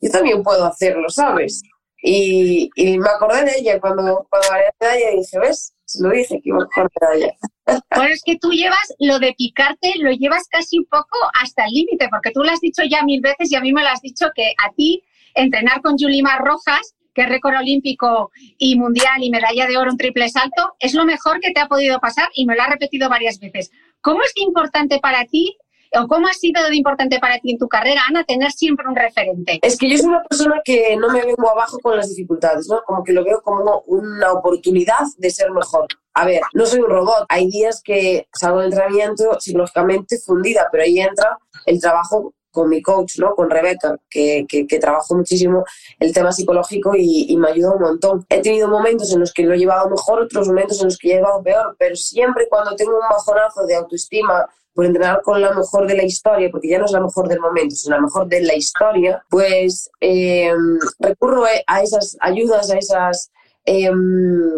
yo 0.00 0.10
también 0.10 0.42
puedo 0.42 0.64
hacerlo, 0.64 1.08
¿sabes? 1.10 1.62
Y, 2.02 2.68
y 2.74 2.98
me 2.98 3.08
acordé 3.08 3.44
de 3.44 3.58
ella 3.58 3.80
cuando, 3.80 4.26
cuando 4.28 4.48
gané 4.50 4.64
la 4.64 4.74
medalla 4.80 5.12
y 5.12 5.18
dije, 5.18 5.38
¿ves? 5.38 5.72
Se 5.84 6.02
lo 6.02 6.10
dije 6.10 6.40
que 6.42 6.48
iba 6.48 6.62
a 6.62 6.68
ganar 6.74 6.90
medalla. 7.00 7.32
Bueno, 7.94 8.12
es 8.12 8.22
que 8.24 8.36
tú 8.38 8.50
llevas 8.50 8.92
lo 8.98 9.20
de 9.20 9.34
picarte, 9.38 9.92
lo 9.98 10.10
llevas 10.10 10.48
casi 10.48 10.78
un 10.78 10.86
poco 10.86 11.16
hasta 11.40 11.64
el 11.64 11.72
límite, 11.72 12.08
porque 12.10 12.32
tú 12.32 12.42
lo 12.42 12.50
has 12.50 12.60
dicho 12.60 12.82
ya 12.82 13.04
mil 13.04 13.20
veces 13.20 13.52
y 13.52 13.54
a 13.54 13.60
mí 13.60 13.72
me 13.72 13.82
lo 13.82 13.88
has 13.88 14.00
dicho 14.00 14.26
que 14.34 14.52
a 14.66 14.72
ti 14.72 15.04
entrenar 15.34 15.80
con 15.80 15.96
Yulimar 15.96 16.42
Rojas, 16.42 16.94
que 17.14 17.26
récord 17.26 17.56
olímpico 17.56 18.30
y 18.58 18.78
mundial 18.78 19.22
y 19.22 19.30
medalla 19.30 19.66
de 19.66 19.76
oro 19.76 19.90
en 19.90 19.96
triple 19.96 20.28
salto, 20.28 20.74
es 20.78 20.94
lo 20.94 21.04
mejor 21.04 21.40
que 21.40 21.52
te 21.52 21.60
ha 21.60 21.68
podido 21.68 21.98
pasar 22.00 22.28
y 22.34 22.46
me 22.46 22.56
lo 22.56 22.62
ha 22.62 22.68
repetido 22.68 23.08
varias 23.08 23.38
veces. 23.38 23.70
¿Cómo 24.00 24.22
es 24.22 24.32
importante 24.36 24.98
para 25.00 25.24
ti 25.26 25.56
o 25.94 26.08
cómo 26.08 26.26
ha 26.26 26.32
sido 26.32 26.62
de 26.64 26.76
importante 26.76 27.18
para 27.18 27.38
ti 27.38 27.52
en 27.52 27.58
tu 27.58 27.68
carrera, 27.68 28.02
Ana, 28.08 28.24
tener 28.24 28.50
siempre 28.50 28.86
un 28.88 28.96
referente? 28.96 29.58
Es 29.62 29.78
que 29.78 29.90
yo 29.90 29.98
soy 29.98 30.08
una 30.08 30.22
persona 30.22 30.60
que 30.64 30.96
no 30.96 31.10
me 31.10 31.22
vengo 31.22 31.50
abajo 31.50 31.78
con 31.80 31.96
las 31.96 32.08
dificultades, 32.08 32.66
¿no? 32.68 32.82
Como 32.86 33.04
que 33.04 33.12
lo 33.12 33.24
veo 33.24 33.42
como 33.42 33.82
una 33.86 34.32
oportunidad 34.32 35.04
de 35.18 35.30
ser 35.30 35.50
mejor. 35.50 35.86
A 36.14 36.24
ver, 36.24 36.40
no 36.54 36.66
soy 36.66 36.80
un 36.80 36.90
robot. 36.90 37.26
Hay 37.28 37.48
días 37.48 37.82
que 37.82 38.26
salgo 38.32 38.60
de 38.60 38.66
entrenamiento 38.66 39.38
psicológicamente 39.38 40.18
fundida, 40.18 40.68
pero 40.70 40.84
ahí 40.84 40.98
entra 40.98 41.38
el 41.66 41.80
trabajo 41.80 42.34
con 42.52 42.68
mi 42.68 42.82
coach, 42.82 43.18
¿no? 43.18 43.34
Con 43.34 43.50
Rebeca, 43.50 43.96
que, 44.08 44.46
que, 44.48 44.66
que 44.66 44.78
trabajo 44.78 45.16
muchísimo 45.16 45.64
el 45.98 46.12
tema 46.12 46.32
psicológico 46.32 46.92
y, 46.96 47.36
me 47.36 47.48
ayuda 47.48 47.72
un 47.72 47.82
montón. 47.82 48.26
He 48.28 48.40
tenido 48.40 48.68
momentos 48.68 49.12
en 49.12 49.20
los 49.20 49.32
que 49.32 49.42
lo 49.42 49.54
he 49.54 49.58
llevado 49.58 49.88
mejor, 49.88 50.22
otros 50.22 50.46
momentos 50.46 50.78
en 50.80 50.84
los 50.84 50.98
que 50.98 51.10
he 51.10 51.14
llevado 51.16 51.42
peor, 51.42 51.74
pero 51.78 51.96
siempre 51.96 52.46
cuando 52.48 52.76
tengo 52.76 52.92
un 52.92 53.08
bajonazo 53.08 53.66
de 53.66 53.74
autoestima 53.74 54.46
por 54.74 54.86
entrenar 54.86 55.22
con 55.22 55.40
la 55.40 55.52
mejor 55.52 55.86
de 55.86 55.96
la 55.96 56.04
historia, 56.04 56.50
porque 56.50 56.68
ya 56.68 56.78
no 56.78 56.84
es 56.84 56.92
la 56.92 57.00
mejor 57.00 57.28
del 57.28 57.40
momento, 57.40 57.74
sino 57.74 57.96
la 57.96 58.02
mejor 58.02 58.26
de 58.26 58.42
la 58.42 58.54
historia, 58.54 59.24
pues 59.28 59.90
eh, 60.00 60.52
recurro 60.98 61.44
a 61.66 61.82
esas 61.82 62.16
ayudas, 62.20 62.70
a 62.70 62.78
esas 62.78 63.30
eh, 63.64 63.90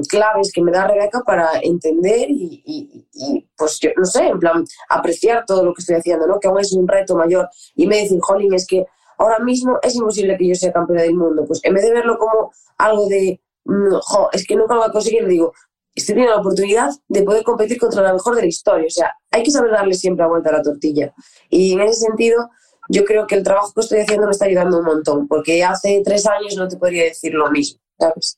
claves 0.09 0.51
que 0.53 0.63
me 0.63 0.73
da 0.73 0.87
Rebeca 0.87 1.23
para 1.25 1.59
entender 1.63 2.31
y, 2.31 2.63
y, 2.65 3.09
y, 3.13 3.47
pues 3.57 3.79
yo 3.81 3.91
no 3.97 4.05
sé, 4.05 4.27
en 4.29 4.39
plan, 4.39 4.65
apreciar 4.89 5.45
todo 5.47 5.65
lo 5.65 5.75
que 5.75 5.81
estoy 5.81 5.97
haciendo, 5.97 6.27
¿no? 6.27 6.41
Que 6.41 6.49
aún 6.49 6.61
es 6.61 6.73
un 6.73 6.89
reto 6.89 7.15
mayor. 7.15 7.49
Y 7.75 7.87
me 7.87 7.99
dicen, 7.99 8.21
Jolín, 8.21 8.55
es 8.55 8.67
que 8.67 8.87
ahora 9.19 9.39
mismo 9.39 9.79
es 9.83 9.95
imposible 9.95 10.37
que 10.37 10.49
yo 10.49 10.55
sea 10.55 10.73
campeona 10.73 11.03
del 11.03 11.15
mundo. 11.15 11.45
Pues 11.47 11.61
en 11.65 11.75
vez 11.75 11.85
de 11.85 11.93
verlo 11.93 12.19
como 12.19 12.53
algo 12.79 13.07
de, 13.07 13.41
mm, 13.65 13.97
es 14.33 14.47
que 14.47 14.57
nunca 14.57 14.75
lo 14.75 14.81
voy 14.81 14.89
a 14.89 14.93
conseguir, 14.93 15.27
digo, 15.27 15.53
estoy 15.95 16.15
teniendo 16.15 16.35
la 16.35 16.41
oportunidad 16.41 16.91
de 17.09 17.23
poder 17.23 17.45
competir 17.45 17.79
contra 17.79 18.03
la 18.03 18.13
mejor 18.13 18.35
de 18.35 18.43
la 18.43 18.49
historia. 18.49 18.87
O 18.87 18.91
sea, 18.91 19.15
hay 19.31 19.43
que 19.43 19.51
saber 19.51 19.71
darle 19.71 19.95
siempre 19.95 20.25
la 20.25 20.29
vuelta 20.29 20.51
a 20.51 20.55
la 20.55 20.63
tortilla. 20.63 21.15
Y 21.49 21.73
en 21.73 21.81
ese 21.83 22.01
sentido, 22.01 22.51
yo 22.89 23.05
creo 23.05 23.27
que 23.27 23.37
el 23.37 23.45
trabajo 23.45 23.73
que 23.75 23.81
estoy 23.81 24.01
haciendo 24.01 24.27
me 24.27 24.33
está 24.33 24.47
ayudando 24.47 24.79
un 24.79 24.85
montón, 24.85 25.29
porque 25.29 25.63
hace 25.65 26.03
tres 26.05 26.27
años 26.27 26.57
no 26.57 26.69
te 26.69 26.77
podría 26.77 27.05
decir 27.05 27.35
lo 27.35 27.51
mismo, 27.51 27.81
¿sabes? 27.99 28.37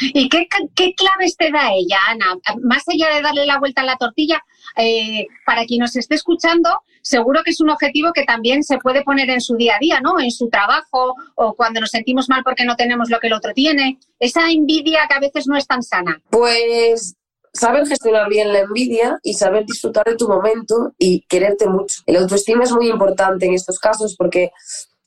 ¿Y 0.00 0.28
qué, 0.28 0.46
qué, 0.74 0.94
claves 0.94 1.36
te 1.36 1.50
da 1.50 1.72
ella, 1.72 1.98
Ana? 2.08 2.38
Más 2.62 2.82
allá 2.88 3.14
de 3.14 3.22
darle 3.22 3.46
la 3.46 3.58
vuelta 3.58 3.82
a 3.82 3.84
la 3.84 3.96
tortilla, 3.96 4.42
eh, 4.76 5.26
para 5.44 5.64
quien 5.64 5.80
nos 5.80 5.96
esté 5.96 6.14
escuchando, 6.14 6.70
seguro 7.02 7.42
que 7.44 7.50
es 7.50 7.60
un 7.60 7.70
objetivo 7.70 8.12
que 8.12 8.24
también 8.24 8.62
se 8.62 8.78
puede 8.78 9.02
poner 9.02 9.28
en 9.30 9.40
su 9.40 9.56
día 9.56 9.76
a 9.76 9.78
día, 9.78 10.00
¿no? 10.00 10.18
En 10.20 10.30
su 10.30 10.48
trabajo 10.48 11.14
o 11.34 11.54
cuando 11.54 11.80
nos 11.80 11.90
sentimos 11.90 12.28
mal 12.28 12.42
porque 12.44 12.64
no 12.64 12.76
tenemos 12.76 13.10
lo 13.10 13.18
que 13.20 13.26
el 13.26 13.34
otro 13.34 13.52
tiene. 13.52 13.98
Esa 14.18 14.50
envidia 14.50 15.06
que 15.08 15.14
a 15.14 15.20
veces 15.20 15.46
no 15.46 15.56
es 15.56 15.66
tan 15.66 15.82
sana. 15.82 16.20
Pues 16.30 17.16
saber 17.52 17.86
gestionar 17.86 18.28
bien 18.28 18.52
la 18.52 18.60
envidia 18.60 19.18
y 19.22 19.34
saber 19.34 19.66
disfrutar 19.66 20.04
de 20.04 20.16
tu 20.16 20.28
momento 20.28 20.94
y 20.98 21.22
quererte 21.28 21.66
mucho. 21.66 22.02
El 22.06 22.16
autoestima 22.16 22.64
es 22.64 22.72
muy 22.72 22.88
importante 22.88 23.46
en 23.46 23.54
estos 23.54 23.78
casos 23.78 24.16
porque, 24.16 24.50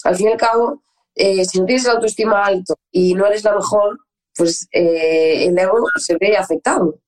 al 0.03 0.15
fin 0.15 0.29
y 0.29 0.31
al 0.33 0.37
cabo, 0.37 0.83
eh, 1.15 1.45
si 1.45 1.59
no 1.59 1.65
tienes 1.65 1.85
el 1.85 1.91
autoestima 1.91 2.45
alto 2.45 2.75
y 2.91 3.13
no 3.15 3.25
eres 3.25 3.43
la 3.43 3.55
mejor, 3.55 3.99
pues 4.35 4.67
eh, 4.71 5.45
el 5.45 5.57
ego 5.57 5.85
se 5.97 6.17
ve 6.17 6.37
afectado. 6.37 6.99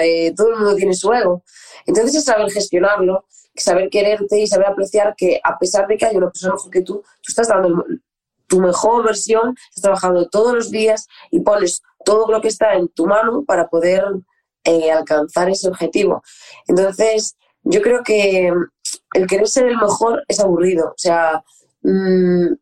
Eh, 0.00 0.32
todo 0.36 0.50
el 0.50 0.56
mundo 0.56 0.76
tiene 0.76 0.94
su 0.94 1.12
ego. 1.12 1.42
Entonces 1.86 2.14
es 2.16 2.24
saber 2.24 2.50
gestionarlo, 2.50 3.26
saber 3.54 3.90
quererte 3.90 4.38
y 4.38 4.46
saber 4.46 4.68
apreciar 4.68 5.14
que 5.16 5.40
a 5.42 5.58
pesar 5.58 5.86
de 5.86 5.96
que 5.96 6.06
hay 6.06 6.16
una 6.16 6.30
persona 6.30 6.54
mejor 6.54 6.70
que 6.70 6.82
tú, 6.82 6.94
tú 6.94 7.28
estás 7.28 7.48
dando 7.48 7.84
tu 8.46 8.60
mejor 8.60 9.04
versión, 9.04 9.54
estás 9.68 9.82
trabajando 9.82 10.28
todos 10.28 10.54
los 10.54 10.70
días 10.70 11.06
y 11.30 11.40
pones 11.40 11.82
todo 12.04 12.30
lo 12.30 12.40
que 12.40 12.48
está 12.48 12.74
en 12.74 12.88
tu 12.88 13.06
mano 13.06 13.44
para 13.44 13.68
poder 13.68 14.04
eh, 14.64 14.90
alcanzar 14.90 15.48
ese 15.50 15.68
objetivo. 15.68 16.22
Entonces, 16.66 17.36
yo 17.62 17.80
creo 17.80 18.02
que 18.02 18.52
el 19.14 19.26
querer 19.26 19.48
ser 19.48 19.66
el 19.66 19.76
mejor 19.76 20.22
es 20.28 20.40
aburrido. 20.40 20.88
O 20.88 20.98
sea, 20.98 21.42
mmm, 21.82 22.52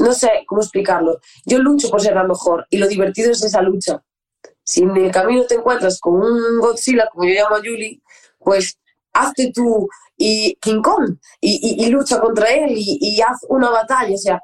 no 0.00 0.12
sé 0.12 0.44
cómo 0.46 0.60
explicarlo. 0.60 1.20
Yo 1.44 1.58
lucho 1.58 1.90
por 1.90 2.00
ser 2.00 2.14
la 2.14 2.24
mejor 2.24 2.66
y 2.70 2.78
lo 2.78 2.88
divertido 2.88 3.30
es 3.30 3.42
esa 3.42 3.62
lucha. 3.62 4.02
Si 4.64 4.82
en 4.82 4.96
el 4.96 5.10
camino 5.10 5.44
te 5.44 5.56
encuentras 5.56 5.98
con 6.00 6.14
un 6.14 6.60
Godzilla, 6.60 7.08
como 7.12 7.24
yo 7.24 7.34
llamo 7.34 7.56
a 7.56 7.58
Julie, 7.58 8.00
pues 8.38 8.78
hazte 9.12 9.52
tú 9.52 9.88
y 10.16 10.56
King 10.60 10.82
Kong 10.82 11.16
y, 11.40 11.86
lucha 11.86 12.20
contra 12.20 12.48
él 12.50 12.72
y, 12.76 13.20
haz 13.20 13.38
una 13.48 13.70
batalla. 13.70 14.14
O 14.14 14.18
sea, 14.18 14.42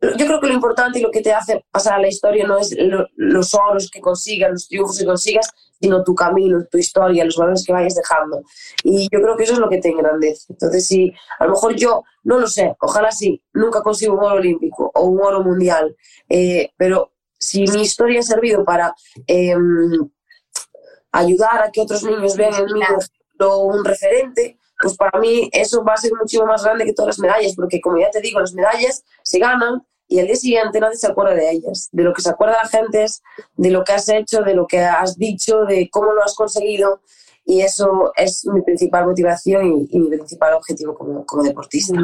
yo 0.00 0.26
creo 0.26 0.40
que 0.40 0.46
lo 0.46 0.54
importante 0.54 0.98
y 0.98 1.02
lo 1.02 1.10
que 1.10 1.20
te 1.20 1.32
hace 1.32 1.64
pasar 1.70 1.94
a 1.94 1.98
la 1.98 2.08
historia 2.08 2.46
no 2.46 2.58
es 2.58 2.74
lo, 2.78 3.06
los 3.16 3.54
oros 3.54 3.90
que 3.90 4.00
consigas, 4.00 4.50
los 4.50 4.68
triunfos 4.68 4.98
que 4.98 5.04
consigas, 5.04 5.50
sino 5.80 6.04
tu 6.04 6.14
camino, 6.14 6.64
tu 6.70 6.78
historia, 6.78 7.24
los 7.24 7.36
valores 7.36 7.64
que 7.64 7.72
vayas 7.72 7.94
dejando. 7.94 8.42
Y 8.84 9.08
yo 9.10 9.20
creo 9.22 9.36
que 9.36 9.44
eso 9.44 9.54
es 9.54 9.58
lo 9.58 9.68
que 9.68 9.78
te 9.78 9.88
engrandece. 9.88 10.52
Entonces, 10.52 10.86
si 10.86 11.12
a 11.38 11.44
lo 11.46 11.52
mejor 11.52 11.74
yo, 11.74 12.04
no 12.24 12.38
lo 12.38 12.46
sé, 12.46 12.76
ojalá 12.80 13.10
sí, 13.10 13.42
nunca 13.52 13.82
consigo 13.82 14.14
un 14.14 14.24
oro 14.24 14.36
olímpico 14.36 14.90
o 14.94 15.04
un 15.06 15.20
oro 15.20 15.42
mundial, 15.42 15.96
eh, 16.28 16.70
pero 16.76 17.12
si 17.38 17.64
mi 17.68 17.82
historia 17.82 18.20
ha 18.20 18.22
servido 18.22 18.64
para 18.64 18.94
eh, 19.26 19.56
ayudar 21.12 21.62
a 21.62 21.70
que 21.70 21.80
otros 21.80 22.04
niños 22.04 22.36
vean 22.36 22.54
en 22.54 22.66
mí 22.66 22.80
un 23.40 23.84
referente, 23.84 24.58
pues 24.78 24.96
para 24.96 25.18
mí 25.18 25.48
eso 25.52 25.82
va 25.82 25.94
a 25.94 25.96
ser 25.96 26.12
muchísimo 26.18 26.46
más 26.46 26.62
grande 26.62 26.84
que 26.84 26.92
todas 26.92 27.08
las 27.08 27.18
medallas, 27.18 27.54
porque 27.54 27.80
como 27.80 27.98
ya 27.98 28.10
te 28.10 28.20
digo, 28.20 28.40
las 28.40 28.52
medallas 28.52 29.02
se 29.22 29.38
ganan 29.38 29.82
y 30.10 30.18
al 30.18 30.26
día 30.26 30.34
siguiente 30.34 30.80
nadie 30.80 30.96
se 30.96 31.06
acuerda 31.06 31.34
de 31.34 31.52
ellas. 31.52 31.88
De 31.92 32.02
lo 32.02 32.12
que 32.12 32.20
se 32.20 32.30
acuerda 32.30 32.58
la 32.64 32.68
gente 32.68 33.04
es 33.04 33.22
de 33.56 33.70
lo 33.70 33.84
que 33.84 33.92
has 33.92 34.08
hecho, 34.08 34.42
de 34.42 34.54
lo 34.54 34.66
que 34.66 34.80
has 34.80 35.16
dicho, 35.16 35.60
de 35.66 35.88
cómo 35.88 36.12
lo 36.12 36.24
has 36.24 36.34
conseguido. 36.34 37.00
Y 37.46 37.60
eso 37.60 38.12
es 38.16 38.44
mi 38.52 38.60
principal 38.62 39.06
motivación 39.06 39.86
y, 39.88 39.98
mi 40.00 40.08
principal 40.08 40.54
objetivo 40.54 40.96
como, 40.96 41.24
como 41.24 41.44
deportista. 41.44 41.94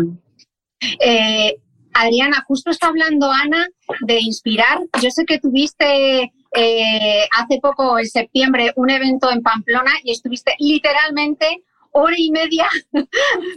Eh, 1.01 1.57
Adriana, 1.95 2.45
justo 2.47 2.71
está 2.71 2.87
hablando 2.87 3.29
Ana 3.29 3.67
de 4.07 4.21
inspirar. 4.21 4.79
Yo 5.03 5.11
sé 5.11 5.25
que 5.25 5.41
tuviste 5.41 6.33
eh, 6.55 7.29
hace 7.37 7.59
poco, 7.61 7.99
en 7.99 8.07
septiembre, 8.07 8.73
un 8.77 8.89
evento 8.89 9.33
en 9.33 9.43
Pamplona 9.43 9.93
y 10.05 10.13
estuviste 10.13 10.55
literalmente 10.61 11.65
hora 11.97 12.15
y 12.17 12.31
media 12.31 12.67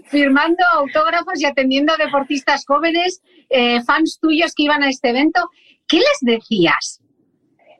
firmando 0.10 0.64
autógrafos 0.74 1.42
y 1.42 1.46
atendiendo 1.46 1.94
a 1.94 1.98
deportistas 1.98 2.66
jóvenes, 2.66 3.22
eh, 3.50 3.82
fans 3.84 4.20
tuyos 4.22 4.54
que 4.56 4.64
iban 4.64 4.82
a 4.84 4.90
este 4.90 5.10
evento. 5.10 5.50
¿Qué 5.88 5.98
les 5.98 6.20
decías? 6.22 7.02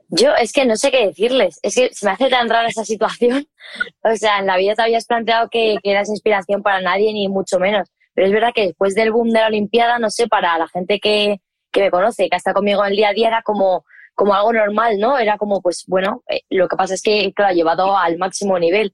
Yo 0.08 0.34
es 0.34 0.52
que 0.52 0.66
no 0.66 0.76
sé 0.76 0.90
qué 0.90 1.06
decirles, 1.06 1.60
es 1.62 1.76
que 1.76 1.90
se 1.92 2.04
me 2.04 2.12
hace 2.12 2.28
tan 2.28 2.48
rara 2.48 2.68
esa 2.68 2.84
situación. 2.84 3.46
O 4.02 4.16
sea, 4.16 4.40
en 4.40 4.46
la 4.46 4.56
vida 4.56 4.74
te 4.74 4.82
habías 4.82 5.06
planteado 5.06 5.48
que, 5.48 5.76
que 5.80 5.92
eras 5.92 6.08
inspiración 6.08 6.60
para 6.62 6.80
nadie, 6.80 7.12
ni 7.12 7.28
mucho 7.28 7.60
menos. 7.60 7.88
Pero 8.14 8.26
es 8.26 8.32
verdad 8.32 8.52
que 8.52 8.66
después 8.66 8.96
del 8.96 9.12
boom 9.12 9.28
de 9.28 9.38
la 9.38 9.46
Olimpiada, 9.46 10.00
no 10.00 10.10
sé, 10.10 10.26
para 10.26 10.58
la 10.58 10.66
gente 10.66 10.98
que, 10.98 11.36
que 11.70 11.80
me 11.82 11.90
conoce, 11.92 12.28
que 12.28 12.36
está 12.36 12.52
conmigo 12.52 12.84
en 12.84 12.90
el 12.90 12.96
día 12.96 13.10
a 13.10 13.12
día, 13.12 13.28
era 13.28 13.42
como, 13.42 13.84
como 14.16 14.34
algo 14.34 14.52
normal, 14.52 14.98
¿no? 14.98 15.18
Era 15.18 15.38
como, 15.38 15.60
pues 15.60 15.84
bueno, 15.86 16.24
eh, 16.28 16.40
lo 16.50 16.66
que 16.66 16.74
pasa 16.74 16.94
es 16.94 17.02
que, 17.02 17.32
claro, 17.32 17.54
llevado 17.54 17.96
al 17.96 18.18
máximo 18.18 18.58
nivel. 18.58 18.92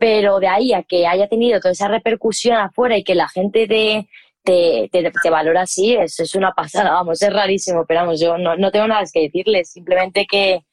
Pero 0.00 0.40
de 0.40 0.48
ahí 0.48 0.72
a 0.72 0.82
que 0.82 1.06
haya 1.06 1.28
tenido 1.28 1.60
toda 1.60 1.72
esa 1.72 1.86
repercusión 1.86 2.56
afuera 2.56 2.96
y 2.96 3.04
que 3.04 3.14
la 3.14 3.28
gente 3.28 3.68
te, 3.68 4.08
te, 4.42 4.88
te, 4.90 5.12
te 5.22 5.30
valora 5.30 5.62
así, 5.62 5.94
es, 5.94 6.18
es 6.18 6.34
una 6.34 6.52
pasada, 6.52 6.92
vamos, 6.92 7.20
es 7.20 7.30
rarísimo, 7.30 7.84
pero 7.86 8.00
vamos, 8.00 8.18
yo 8.18 8.38
no, 8.38 8.56
no 8.56 8.70
tengo 8.70 8.86
nada 8.86 9.04
que 9.12 9.20
decirles, 9.20 9.70
simplemente 9.70 10.26
que, 10.26 10.64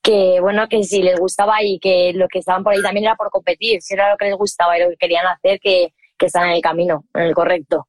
que, 0.00 0.38
bueno, 0.40 0.68
que 0.68 0.84
si 0.84 1.02
les 1.02 1.18
gustaba 1.18 1.60
y 1.60 1.80
que 1.80 2.12
lo 2.14 2.28
que 2.28 2.38
estaban 2.38 2.62
por 2.62 2.72
ahí 2.72 2.80
también 2.80 3.06
era 3.06 3.16
por 3.16 3.30
competir, 3.30 3.82
si 3.82 3.94
era 3.94 4.12
lo 4.12 4.16
que 4.16 4.26
les 4.26 4.36
gustaba 4.36 4.78
y 4.78 4.82
lo 4.82 4.90
que 4.90 4.96
querían 4.96 5.26
hacer, 5.26 5.58
que, 5.58 5.92
que 6.16 6.26
están 6.26 6.48
en 6.48 6.54
el 6.54 6.62
camino, 6.62 7.04
en 7.14 7.22
el 7.22 7.34
correcto. 7.34 7.88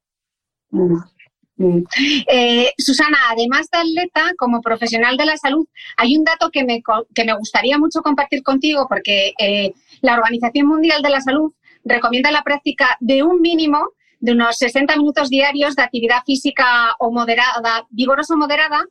Eh, 2.27 2.71
Susana, 2.77 3.17
además 3.29 3.69
de 3.71 3.79
atleta, 3.79 4.33
como 4.37 4.61
profesional 4.61 5.17
de 5.17 5.25
la 5.25 5.37
salud, 5.37 5.67
hay 5.97 6.17
un 6.17 6.23
dato 6.23 6.49
que 6.51 6.63
me, 6.63 6.81
que 7.13 7.25
me 7.25 7.35
gustaría 7.35 7.77
mucho 7.77 8.01
compartir 8.01 8.43
contigo 8.43 8.87
porque 8.87 9.33
eh, 9.37 9.73
la 10.01 10.15
Organización 10.15 10.67
Mundial 10.67 11.01
de 11.01 11.09
la 11.09 11.21
Salud 11.21 11.53
recomienda 11.83 12.31
la 12.31 12.43
práctica 12.43 12.97
de 12.99 13.23
un 13.23 13.41
mínimo 13.41 13.89
de 14.19 14.33
unos 14.33 14.57
60 14.57 14.95
minutos 14.97 15.29
diarios 15.29 15.75
de 15.75 15.83
actividad 15.83 16.23
física 16.25 16.95
o 16.99 17.11
moderada, 17.11 17.87
vigorosa 17.89 18.33
o 18.33 18.37
moderada, 18.37 18.85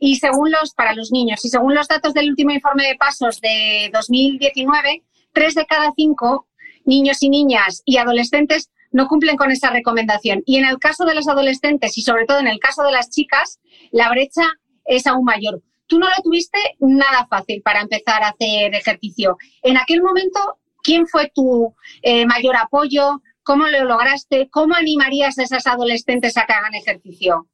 y 0.00 0.16
según 0.16 0.50
los, 0.50 0.74
para 0.74 0.94
los 0.94 1.12
niños, 1.12 1.44
y 1.44 1.48
según 1.48 1.74
los 1.74 1.86
datos 1.86 2.12
del 2.12 2.28
último 2.28 2.50
informe 2.50 2.86
de 2.88 2.96
pasos 2.96 3.40
de 3.40 3.90
2019, 3.92 5.02
tres 5.32 5.54
de 5.54 5.66
cada 5.66 5.92
cinco 5.94 6.48
niños 6.84 7.22
y 7.22 7.30
niñas 7.30 7.82
y 7.84 7.96
adolescentes 7.96 8.70
no 8.94 9.08
cumplen 9.08 9.36
con 9.36 9.50
esa 9.50 9.70
recomendación. 9.70 10.42
Y 10.46 10.56
en 10.56 10.64
el 10.64 10.78
caso 10.78 11.04
de 11.04 11.16
los 11.16 11.26
adolescentes 11.26 11.98
y 11.98 12.02
sobre 12.02 12.26
todo 12.26 12.38
en 12.38 12.46
el 12.46 12.60
caso 12.60 12.84
de 12.84 12.92
las 12.92 13.10
chicas, 13.10 13.58
la 13.90 14.08
brecha 14.08 14.44
es 14.84 15.06
aún 15.08 15.24
mayor. 15.24 15.60
Tú 15.86 15.98
no 15.98 16.06
lo 16.06 16.14
tuviste 16.22 16.58
nada 16.78 17.26
fácil 17.28 17.60
para 17.60 17.80
empezar 17.80 18.22
a 18.22 18.28
hacer 18.28 18.72
ejercicio. 18.72 19.36
En 19.62 19.76
aquel 19.76 20.00
momento, 20.00 20.38
¿quién 20.80 21.08
fue 21.08 21.30
tu 21.34 21.74
eh, 22.02 22.24
mayor 22.24 22.54
apoyo? 22.56 23.20
¿Cómo 23.42 23.66
lo 23.66 23.84
lograste? 23.84 24.48
¿Cómo 24.48 24.76
animarías 24.76 25.38
a 25.38 25.42
esas 25.42 25.66
adolescentes 25.66 26.36
a 26.36 26.46
que 26.46 26.52
hagan 26.52 26.74
ejercicio? 26.74 27.48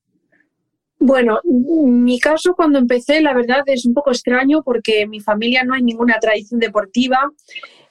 Bueno, 0.98 1.40
mi 1.44 2.20
caso 2.20 2.54
cuando 2.54 2.78
empecé, 2.78 3.22
la 3.22 3.32
verdad 3.32 3.62
es 3.64 3.86
un 3.86 3.94
poco 3.94 4.10
extraño 4.10 4.62
porque 4.62 5.00
en 5.00 5.10
mi 5.10 5.20
familia 5.20 5.64
no 5.64 5.72
hay 5.72 5.82
ninguna 5.82 6.18
tradición 6.20 6.60
deportiva. 6.60 7.30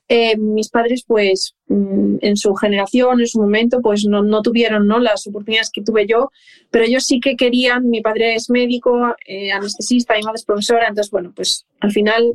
Eh, 0.08 0.38
mis 0.38 0.70
padres, 0.70 1.04
pues, 1.08 1.56
en 1.70 2.36
su 2.36 2.56
generación, 2.56 3.20
en 3.20 3.28
su 3.28 3.40
momento, 3.40 3.80
pues 3.82 4.06
no, 4.06 4.24
no, 4.24 4.42
tuvieron 4.42 4.88
¿no? 4.88 5.00
las 5.00 5.28
oportunidades 5.28 5.70
que 5.70 5.84
tuve 5.84 6.08
yo, 6.08 6.32
pero 6.72 6.86
ellos 6.86 7.06
sí 7.06 7.20
que 7.20 7.36
querían, 7.36 7.90
mi 7.90 8.02
padre 8.02 8.36
es 8.36 8.50
médico, 8.50 9.16
eh, 9.26 9.52
anestesista, 9.52 10.16
mi 10.16 10.24
madre 10.24 10.38
es 10.38 10.46
profesora, 10.46 10.88
entonces, 10.88 11.12
bueno, 11.12 11.32
pues 11.36 11.66
al 11.80 11.92
final 11.92 12.34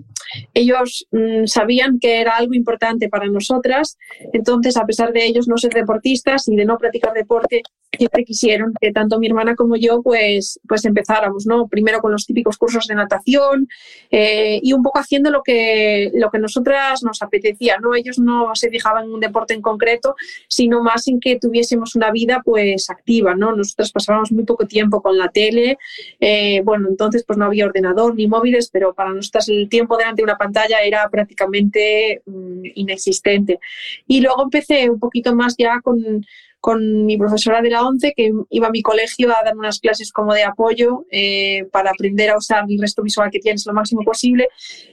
ellos 0.55 1.07
mm, 1.11 1.47
sabían 1.47 1.99
que 1.99 2.21
era 2.21 2.37
algo 2.37 2.55
importante 2.55 3.09
para 3.09 3.27
nosotras, 3.27 3.99
entonces, 4.33 4.77
a 4.77 4.87
pesar 4.87 5.13
de 5.13 5.27
ellos 5.27 5.49
no 5.49 5.59
ser 5.59 5.73
deportistas 5.73 6.49
y 6.49 6.57
de 6.57 6.65
no 6.65 6.79
practicar 6.79 7.13
deporte, 7.13 7.63
siempre 7.97 8.25
quisieron 8.25 8.73
que 8.81 8.93
tanto 8.93 9.19
mi 9.19 9.27
hermana 9.27 9.55
como 9.55 9.77
yo, 9.77 10.03
pues, 10.03 10.61
pues 10.69 10.85
empezáramos, 10.85 11.47
¿no? 11.47 11.69
Primero 11.69 12.01
con 12.01 12.13
los 12.13 12.27
típicos 12.27 12.59
cursos 12.59 12.87
de 12.87 12.95
natación 12.95 13.69
eh, 14.11 14.61
y 14.63 14.73
un 14.73 14.83
poco 14.83 14.99
haciendo 14.99 15.31
lo 15.31 15.43
que, 15.43 16.11
lo 16.15 16.31
que 16.31 16.39
nosotras 16.39 17.03
nos 17.03 17.23
apetecía, 17.23 17.79
¿no? 17.81 17.95
Ellos 17.95 18.19
no 18.19 18.55
se 18.55 18.71
fijaban 18.71 19.05
en 19.05 19.15
un 19.15 19.24
deporte 19.27 19.55
en 19.55 19.63
concreto, 19.63 20.15
sino 20.49 20.83
más 20.83 21.09
en 21.09 21.21
que 21.21 21.39
tuviésemos 21.39 21.95
una 21.95 22.11
vida, 22.11 22.43
pues, 22.45 22.91
activa, 22.91 23.35
¿no? 23.35 23.55
Nosotras 23.55 23.93
pasábamos 23.93 24.33
muy 24.33 24.45
poco 24.45 24.67
tiempo 24.67 25.03
con 25.03 25.19
la 25.19 25.29
tele, 25.29 25.79
eh, 26.21 26.61
bueno, 26.65 26.89
entonces, 26.89 27.25
pues 27.27 27.39
no 27.39 27.47
había 27.47 27.67
ordenador 27.67 28.15
ni 28.15 28.27
móviles, 28.27 28.71
pero 28.73 28.95
para 28.95 29.13
nosotras 29.13 29.49
el 29.49 29.69
tiempo 29.69 29.97
delante 29.97 30.23
de 30.23 30.25
una 30.25 30.37
pantalla 30.37 30.79
era 30.83 31.09
prácticamente 31.11 32.23
mm, 32.27 32.63
inexistente. 32.75 33.59
Y 34.07 34.21
luego 34.21 34.43
empecé 34.43 34.89
un 34.91 34.99
poquito 34.99 35.35
más 35.35 35.57
ya 35.57 35.81
con 35.81 36.25
con 36.65 37.05
mi 37.05 37.19
profesora 37.19 37.61
de 37.61 37.69
la 37.69 37.87
ONCE, 37.87 38.15
que 38.17 38.33
iba 38.49 38.69
a 38.69 38.71
mi 38.71 38.81
colegio 38.81 39.29
a 39.29 39.45
dar 39.45 39.55
unas 39.55 39.81
clases 39.81 40.11
como 40.11 40.33
de 40.33 40.45
apoyo 40.45 41.05
eh, 41.11 41.67
para 41.71 41.91
aprender 41.91 42.31
a 42.31 42.39
usar 42.39 42.65
el 42.67 42.81
resto 42.81 43.03
visual 43.03 43.29
que 43.31 43.39
tienes 43.39 43.67
lo 43.67 43.75
máximo 43.75 44.01
posible. 44.03 44.49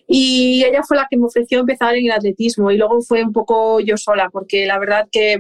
Y 0.06 0.66
ella 0.66 0.84
fue 0.84 0.98
la 0.98 1.08
que 1.10 1.16
me 1.16 1.28
ofreció 1.28 1.62
empezar 1.62 1.96
en 1.96 2.08
el 2.08 2.12
atletismo 2.12 2.72
y 2.72 2.78
luego 2.78 3.02
fue 3.02 3.24
un 3.24 3.32
poco 3.32 3.80
yo 3.80 3.96
sola, 3.96 4.30
porque 4.30 4.66
la 4.66 4.80
verdad 4.80 5.08
que 5.10 5.40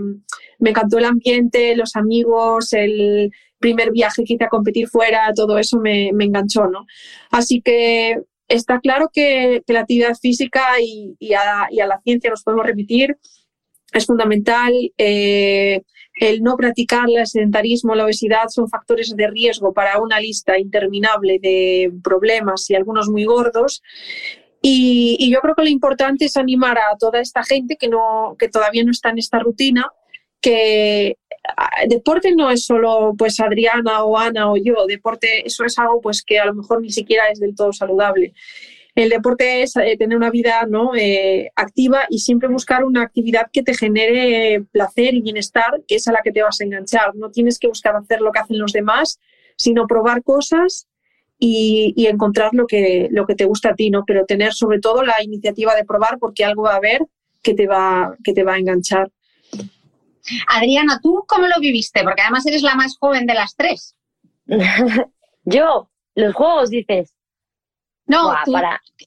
me 0.57 0.69
encantó 0.69 0.99
el 0.99 1.03
ambiente, 1.03 1.75
los 1.75 1.97
amigos, 1.97 2.71
el 2.71 3.29
primer 3.59 3.91
viaje 3.91 4.23
que 4.23 4.35
hice 4.35 4.45
a 4.45 4.47
competir 4.47 4.87
fuera, 4.87 5.33
todo 5.35 5.57
eso 5.57 5.79
me, 5.79 6.11
me 6.13 6.23
enganchó, 6.23 6.67
¿no? 6.67 6.85
Así 7.29 7.61
que 7.61 8.21
está 8.47 8.79
claro 8.79 9.09
que, 9.13 9.63
que 9.67 9.73
la 9.73 9.81
actividad 9.81 10.15
física 10.15 10.61
y, 10.81 11.13
y, 11.19 11.33
a, 11.33 11.67
y, 11.69 11.81
a, 11.81 11.87
la 11.87 11.99
ciencia 12.05 12.29
nos 12.29 12.43
podemos 12.43 12.65
remitir, 12.65 13.17
es 13.91 14.05
fundamental. 14.05 14.71
Eh, 14.97 15.81
el 16.15 16.43
no 16.43 16.57
practicar 16.57 17.05
el 17.09 17.25
sedentarismo, 17.25 17.95
la 17.95 18.05
obesidad 18.05 18.49
son 18.49 18.69
factores 18.69 19.15
de 19.15 19.27
riesgo 19.27 19.73
para 19.73 19.99
una 19.99 20.19
lista 20.19 20.57
interminable 20.59 21.39
de 21.39 21.91
problemas 22.03 22.69
y 22.69 22.75
algunos 22.75 23.09
muy 23.09 23.25
gordos. 23.25 23.81
Y, 24.61 25.31
yo 25.31 25.39
creo 25.39 25.55
que 25.55 25.63
lo 25.63 25.69
importante 25.69 26.25
es 26.25 26.37
animar 26.37 26.77
a 26.77 26.95
toda 26.99 27.19
esta 27.19 27.43
gente 27.43 27.77
que, 27.77 27.87
no, 27.87 28.35
que 28.37 28.47
todavía 28.49 28.83
no 28.83 28.91
está 28.91 29.09
en 29.09 29.17
esta 29.17 29.39
rutina, 29.39 29.91
que 30.39 31.17
deporte 31.87 32.35
no 32.35 32.51
es 32.51 32.65
solo 32.65 33.15
pues 33.17 33.39
Adriana 33.39 34.03
o 34.03 34.17
Ana 34.17 34.51
o 34.51 34.57
yo, 34.57 34.85
deporte 34.87 35.45
eso 35.45 35.65
es 35.65 35.77
algo 35.79 35.99
pues 36.01 36.23
que 36.23 36.39
a 36.39 36.45
lo 36.45 36.53
mejor 36.53 36.81
ni 36.81 36.91
siquiera 36.91 37.29
es 37.29 37.39
del 37.39 37.55
todo 37.55 37.73
saludable. 37.73 38.33
El 38.93 39.09
deporte 39.09 39.63
es 39.63 39.75
eh, 39.77 39.95
tener 39.97 40.17
una 40.17 40.29
vida 40.29 40.65
¿no? 40.67 40.95
Eh, 40.95 41.49
activa 41.55 42.03
y 42.09 42.19
siempre 42.19 42.49
buscar 42.49 42.83
una 42.83 43.03
actividad 43.03 43.49
que 43.51 43.63
te 43.63 43.73
genere 43.73 44.63
placer 44.71 45.13
y 45.13 45.21
bienestar, 45.21 45.81
que 45.87 45.95
es 45.95 46.07
a 46.07 46.11
la 46.11 46.21
que 46.23 46.31
te 46.31 46.43
vas 46.43 46.59
a 46.59 46.65
enganchar. 46.65 47.15
No 47.15 47.31
tienes 47.31 47.57
que 47.57 47.67
buscar 47.67 47.95
hacer 47.95 48.21
lo 48.21 48.31
que 48.31 48.39
hacen 48.39 48.59
los 48.59 48.73
demás, 48.73 49.19
sino 49.55 49.87
probar 49.87 50.23
cosas 50.23 50.87
y, 51.39 51.93
y, 51.95 52.07
encontrar 52.07 52.53
lo 52.53 52.67
que, 52.67 53.07
lo 53.11 53.25
que 53.25 53.35
te 53.35 53.45
gusta 53.45 53.69
a 53.69 53.75
ti, 53.75 53.89
¿no? 53.89 54.03
Pero 54.05 54.25
tener 54.25 54.53
sobre 54.53 54.79
todo 54.79 55.03
la 55.03 55.23
iniciativa 55.23 55.73
de 55.73 55.85
probar 55.85 56.19
porque 56.19 56.45
algo 56.45 56.63
va 56.63 56.73
a 56.73 56.77
haber 56.77 57.01
que 57.41 57.53
te 57.53 57.67
va, 57.67 58.15
que 58.23 58.33
te 58.33 58.43
va 58.43 58.53
a 58.53 58.59
enganchar. 58.59 59.09
Adriana, 60.47 60.99
¿tú 61.01 61.23
cómo 61.27 61.47
lo 61.47 61.59
viviste? 61.59 62.03
Porque 62.03 62.21
además 62.21 62.45
eres 62.45 62.61
la 62.61 62.75
más 62.75 62.97
joven 62.97 63.25
de 63.25 63.33
las 63.33 63.55
tres. 63.55 63.95
Yo, 65.45 65.89
los 66.15 66.33
juegos, 66.35 66.69
dices. 66.69 67.15
No, 68.07 68.33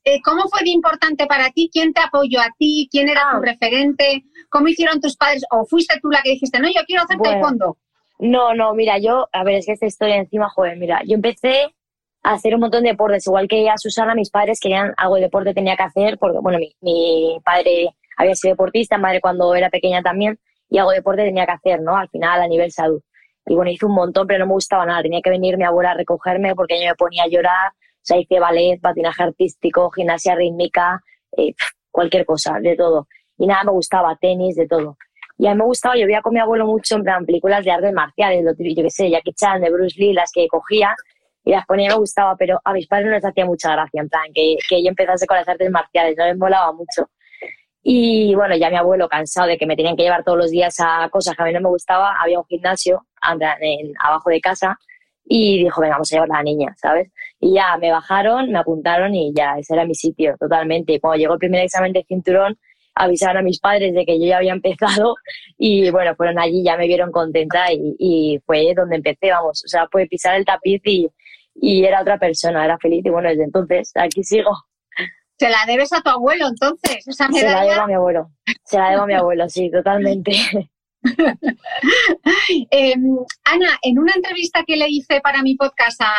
eh, 0.05 0.21
¿cómo 0.25 0.49
fue 0.49 0.63
de 0.63 0.71
importante 0.71 1.27
para 1.27 1.51
ti? 1.51 1.69
¿Quién 1.73 1.93
te 1.93 2.01
apoyó 2.01 2.41
a 2.41 2.49
ti? 2.59 2.89
¿Quién 2.91 3.09
era 3.09 3.23
tu 3.33 3.37
ah. 3.37 3.41
referente? 3.45 4.25
¿Cómo 4.49 4.69
hicieron 4.69 5.01
tus 5.01 5.17
padres? 5.17 5.45
¿O 5.51 5.65
fuiste 5.67 5.99
tú 6.01 6.11
la 6.11 6.23
que 6.23 6.31
dijiste, 6.31 6.59
no, 6.59 6.69
yo 6.69 6.81
quiero 6.87 7.03
hacer 7.03 7.19
bueno, 7.19 7.33
taekwondo? 7.33 7.77
No, 8.19 8.55
no, 8.55 8.75
mira, 8.75 8.99
yo, 8.99 9.29
a 9.33 9.45
ver, 9.45 9.57
es 9.57 9.67
que 9.67 9.73
esta 9.73 9.87
historia 9.87 10.17
encima, 10.17 10.49
joven, 10.49 10.79
mira, 10.79 11.03
yo 11.05 11.15
empecé 11.17 11.75
a 12.23 12.33
hacer 12.33 12.55
un 12.55 12.61
montón 12.61 12.85
de 12.85 12.91
deportes, 12.91 13.27
igual 13.27 13.49
que 13.49 13.69
a 13.69 13.77
Susana, 13.77 14.15
mis 14.15 14.31
padres 14.31 14.59
querían 14.61 14.95
algo 14.97 15.17
de 15.17 15.23
deporte 15.23 15.53
tenía 15.53 15.77
que 15.77 15.83
hacer, 15.83 16.17
porque, 16.19 16.39
bueno, 16.41 16.59
mi, 16.59 16.75
mi 16.81 17.39
padre 17.45 17.95
había 18.17 18.35
sido 18.35 18.53
deportista, 18.53 18.97
madre 18.97 19.21
cuando 19.21 19.55
era 19.55 19.69
pequeña 19.69 20.03
también, 20.03 20.39
y 20.71 20.79
algo 20.79 20.93
de 20.93 20.99
deporte 20.99 21.25
tenía 21.25 21.45
que 21.45 21.53
hacer, 21.53 21.83
¿no? 21.83 21.97
Al 21.97 22.09
final, 22.09 22.41
a 22.41 22.49
nivel 22.49 22.71
salud. 22.73 23.03
Y 23.47 23.55
bueno, 23.55 23.71
hice 23.71 23.87
un 23.87 23.95
montón, 23.95 24.27
pero 24.27 24.39
no 24.39 24.47
me 24.47 24.53
gustaba 24.53 24.87
nada. 24.87 25.03
Tenía 25.03 25.21
que 25.23 25.31
venir 25.31 25.59
mi 25.59 25.65
abuela 25.65 25.91
a 25.91 25.95
recogerme 25.95 26.55
porque 26.55 26.81
yo 26.81 26.89
me 26.89 26.95
ponía 26.95 27.25
a 27.25 27.29
llorar, 27.29 27.73
sea, 28.07 28.19
hice 28.19 28.39
ballet, 28.41 28.81
patinaje 28.81 29.23
artístico, 29.23 29.91
gimnasia 29.91 30.35
rítmica, 30.35 31.03
eh, 31.37 31.55
cualquier 31.91 32.25
cosa, 32.25 32.59
de 32.61 32.77
todo. 32.77 33.09
Y 33.39 33.47
nada, 33.47 33.65
me 33.65 33.73
gustaba, 33.73 34.17
tenis, 34.21 34.57
de 34.57 34.67
todo. 34.67 34.97
Y 35.39 35.47
a 35.47 35.53
mí 35.53 35.59
me 35.59 35.65
gustaba, 35.65 35.97
yo 35.97 36.07
veía 36.07 36.23
con 36.23 36.35
mi 36.35 36.41
abuelo 36.41 36.67
mucho 36.67 36.97
en 36.97 37.03
plan 37.03 37.27
películas 37.27 37.65
de 37.65 37.73
artes 37.73 37.93
marciales, 37.93 38.45
yo 38.59 38.83
qué 38.83 38.91
sé, 38.91 39.11
Jackie 39.11 39.33
Chan, 39.33 39.61
de 39.61 39.71
Bruce 39.71 39.99
Lee, 39.99 40.13
las 40.13 40.31
que 40.33 40.47
cogía 40.47 40.95
y 41.45 41.51
las 41.51 41.67
ponía 41.67 41.91
me 41.91 41.97
gustaba, 41.97 42.37
pero 42.37 42.61
a 42.65 42.73
mis 42.73 42.87
padres 42.87 43.07
no 43.07 43.13
les 43.13 43.25
hacía 43.25 43.45
mucha 43.45 43.73
gracia, 43.73 44.01
en 44.01 44.09
plan, 44.09 44.25
que, 44.35 44.57
que 44.69 44.83
yo 44.83 44.89
empezase 44.89 45.27
con 45.27 45.37
las 45.37 45.49
artes 45.49 45.71
marciales, 45.71 46.17
no 46.17 46.25
les 46.27 46.39
molaba 46.39 46.73
mucho. 46.73 47.11
Y 47.83 48.35
bueno, 48.35 48.57
ya 48.57 48.71
mi 48.71 48.77
abuelo, 48.77 49.09
cansado 49.09 49.47
de 49.47 49.59
que 49.59 49.67
me 49.67 49.77
tenían 49.77 49.95
que 49.95 50.05
llevar 50.05 50.25
todos 50.25 50.39
los 50.39 50.51
días 50.51 50.75
a 50.79 51.07
cosas 51.11 51.37
que 51.37 51.43
a 51.43 51.47
mí 51.47 51.53
no 51.53 51.61
me 51.61 51.69
gustaba, 51.69 52.15
había 52.19 52.39
un 52.39 52.47
gimnasio 52.47 53.07
en, 53.61 53.93
abajo 54.01 54.31
de 54.31 54.41
casa 54.41 54.79
y 55.25 55.65
dijo, 55.65 55.81
venga, 55.81 55.95
vamos 55.95 56.13
a 56.13 56.17
llevar 56.17 56.31
a 56.33 56.37
la 56.37 56.43
niña, 56.43 56.75
¿sabes? 56.77 57.11
Y 57.41 57.55
ya 57.55 57.77
me 57.79 57.91
bajaron, 57.91 58.51
me 58.51 58.59
apuntaron 58.59 59.15
y 59.15 59.33
ya, 59.35 59.59
ese 59.59 59.75
era 59.75 59.87
mi 59.87 59.95
sitio 59.95 60.37
totalmente. 60.39 60.95
Y 60.95 61.01
cuando 61.01 61.19
llegó 61.19 61.35
el 61.35 61.39
primer 61.39 61.65
examen 61.65 61.93
de 61.93 62.05
cinturón, 62.07 62.59
avisaron 62.95 63.39
a 63.39 63.43
mis 63.43 63.59
padres 63.59 63.95
de 63.95 64.05
que 64.05 64.21
yo 64.21 64.27
ya 64.27 64.37
había 64.39 64.53
empezado 64.53 65.17
y 65.59 65.91
bueno, 65.91 66.15
fueron 66.17 66.39
allí, 66.39 66.63
ya 66.63 66.77
me 66.77 66.87
vieron 66.87 67.11
contenta 67.11 67.73
y, 67.73 67.97
y 67.99 68.41
fue 68.47 68.73
donde 68.75 68.97
empecé, 68.97 69.31
vamos, 69.31 69.65
o 69.65 69.69
sea, 69.69 69.89
fue 69.91 70.07
pisar 70.07 70.37
el 70.37 70.45
tapiz 70.45 70.81
y, 70.85 71.09
y 71.55 71.85
era 71.85 72.03
otra 72.03 72.19
persona, 72.19 72.65
era 72.65 72.79
feliz 72.79 73.05
y 73.05 73.11
bueno, 73.11 73.29
desde 73.29 73.45
entonces 73.45 73.93
aquí 73.95 74.23
sigo. 74.23 74.53
Se 75.39 75.49
la 75.49 75.65
debes 75.67 75.93
a 75.93 76.01
tu 76.01 76.11
abuelo 76.11 76.47
entonces, 76.47 77.07
esa 77.09 77.29
medalla. 77.29 77.49
Se 77.49 77.67
la 77.67 77.73
debo 77.73 77.83
a 77.83 77.87
mi 77.89 77.95
abuelo, 77.95 78.31
se 78.65 78.79
la 78.79 78.91
debo 78.91 79.03
a 79.03 79.07
mi 79.07 79.15
abuelo, 79.15 79.49
sí, 79.49 79.71
totalmente. 79.71 80.33
eh, 82.71 82.95
Ana, 83.45 83.79
en 83.83 83.99
una 83.99 84.13
entrevista 84.15 84.65
que 84.67 84.77
le 84.77 84.89
hice 84.89 85.21
para 85.21 85.43
mi 85.43 85.55
podcast 85.55 86.01
a, 86.01 86.13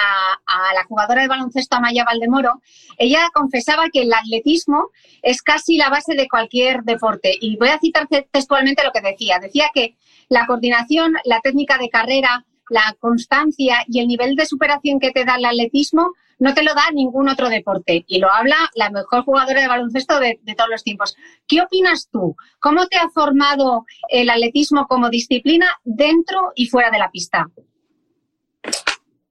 a, 0.46 0.74
la 0.74 0.84
jugadora 0.84 1.22
de 1.22 1.28
baloncesto 1.28 1.76
Amaya 1.76 2.04
Valdemoro, 2.06 2.62
ella 2.98 3.30
confesaba 3.34 3.90
que 3.92 4.04
el 4.04 4.14
atletismo 4.14 4.90
es 5.22 5.42
casi 5.42 5.78
la 5.78 5.90
base 5.90 6.16
de 6.16 6.28
cualquier 6.28 6.84
deporte. 6.84 7.36
Y 7.40 7.58
voy 7.58 7.70
a 7.70 7.80
citar 7.80 8.08
textualmente 8.32 8.84
lo 8.84 8.92
que 8.92 9.02
decía. 9.02 9.40
Decía 9.40 9.72
que 9.74 9.96
la 10.30 10.46
coordinación, 10.46 11.14
la 11.26 11.40
técnica 11.42 11.78
de 11.78 11.90
carrera, 11.90 12.46
la 12.70 12.96
constancia 13.00 13.84
y 13.88 14.00
el 14.00 14.08
nivel 14.08 14.36
de 14.36 14.46
superación 14.46 15.00
que 15.00 15.12
te 15.12 15.26
da 15.26 15.36
el 15.36 15.46
atletismo 15.46 16.14
no 16.40 16.54
te 16.54 16.64
lo 16.64 16.74
da 16.74 16.92
ningún 16.94 17.30
otro 17.30 17.50
deporte. 17.50 18.04
Y 18.08 18.20
lo 18.20 18.32
habla 18.32 18.56
la 18.76 18.90
mejor 18.90 19.24
jugadora 19.24 19.62
de 19.62 19.68
baloncesto 19.68 20.20
de, 20.20 20.40
todos 20.58 20.70
los 20.70 20.84
tiempos. 20.84 21.16
¿Qué 21.48 21.62
opinas 21.62 22.10
tú? 22.12 22.36
¿Cómo 22.60 22.88
te 22.88 22.98
ha 22.98 23.10
formado 23.10 23.86
el 24.10 24.30
atletismo 24.30 24.88
como 24.88 25.10
disciplina 25.10 25.68
dentro 25.84 26.52
y 26.56 26.68
fuera 26.68 26.92
de 26.92 27.00
la 27.00 27.12
pista? 27.12 27.48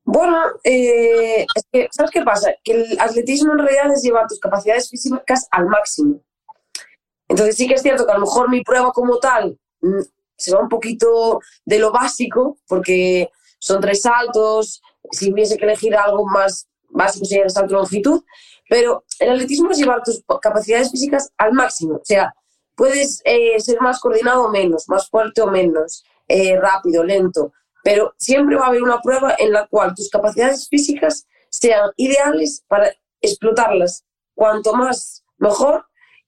Bueno, 0.05 0.39
eh, 0.63 1.47
es 1.55 1.67
que, 1.73 1.89
¿sabes 1.91 2.11
qué 2.11 2.23
pasa? 2.23 2.53
Que 2.63 2.73
el 2.73 3.01
atletismo 3.01 3.53
en 3.53 3.59
realidad 3.59 3.93
es 3.93 4.03
llevar 4.03 4.27
tus 4.29 4.39
capacidades 4.39 4.91
físicas 4.91 5.49
al 5.51 5.67
máximo. 5.67 6.21
Entonces 7.29 7.57
sí 7.57 7.67
que 7.67 7.75
es 7.75 7.83
cierto 7.83 8.05
que 8.05 8.13
a 8.13 8.19
lo 8.19 8.27
mejor 8.27 8.51
mi 8.51 8.63
prueba 8.63 8.93
como 8.93 9.19
tal 9.19 9.59
mm, 9.81 10.03
se 10.37 10.55
va 10.55 10.61
un 10.61 10.69
poquito 10.69 11.41
de 11.65 11.79
lo 11.79 11.91
básico, 11.91 12.59
porque 12.69 13.31
son 13.59 13.81
tres 13.81 14.03
saltos, 14.03 14.83
si 15.11 15.33
hubiese 15.33 15.57
que 15.57 15.65
elegir 15.65 15.97
algo 15.97 16.27
más 16.27 16.69
sería 17.13 17.45
el 17.45 17.51
salto 17.51 17.75
de 17.75 17.81
longitud, 17.81 18.23
pero 18.69 19.05
el 19.19 19.31
atletismo 19.31 19.71
es 19.71 19.79
llevar 19.79 20.03
tus 20.03 20.23
capacidades 20.41 20.91
físicas 20.91 21.31
al 21.37 21.53
máximo. 21.53 21.97
O 21.97 22.05
sea, 22.05 22.35
puedes 22.75 23.21
eh, 23.25 23.59
ser 23.61 23.81
más 23.81 24.01
coordinado 24.01 24.45
o 24.45 24.51
menos, 24.51 24.89
más 24.89 25.09
fuerte 25.09 25.43
o 25.43 25.47
menos, 25.47 26.05
eh, 26.29 26.59
rápido, 26.59 27.05
lento, 27.05 27.53
pero 27.83 28.15
siempre 28.17 28.57
va 28.57 28.65
a 28.65 28.69
haber 28.69 28.83
una 28.83 29.01
prueba 29.01 29.35
en 29.39 29.53
la 29.53 29.67
cual 29.67 29.95
tus 29.95 30.09
capacidades 30.09 30.69
físicas 30.69 31.27
sean 31.51 31.91
ideales 31.97 32.65
para 32.67 32.91
explotarlas 33.21 34.05
cuanto 34.35 34.75
más 34.75 35.23
mejor 35.39 35.87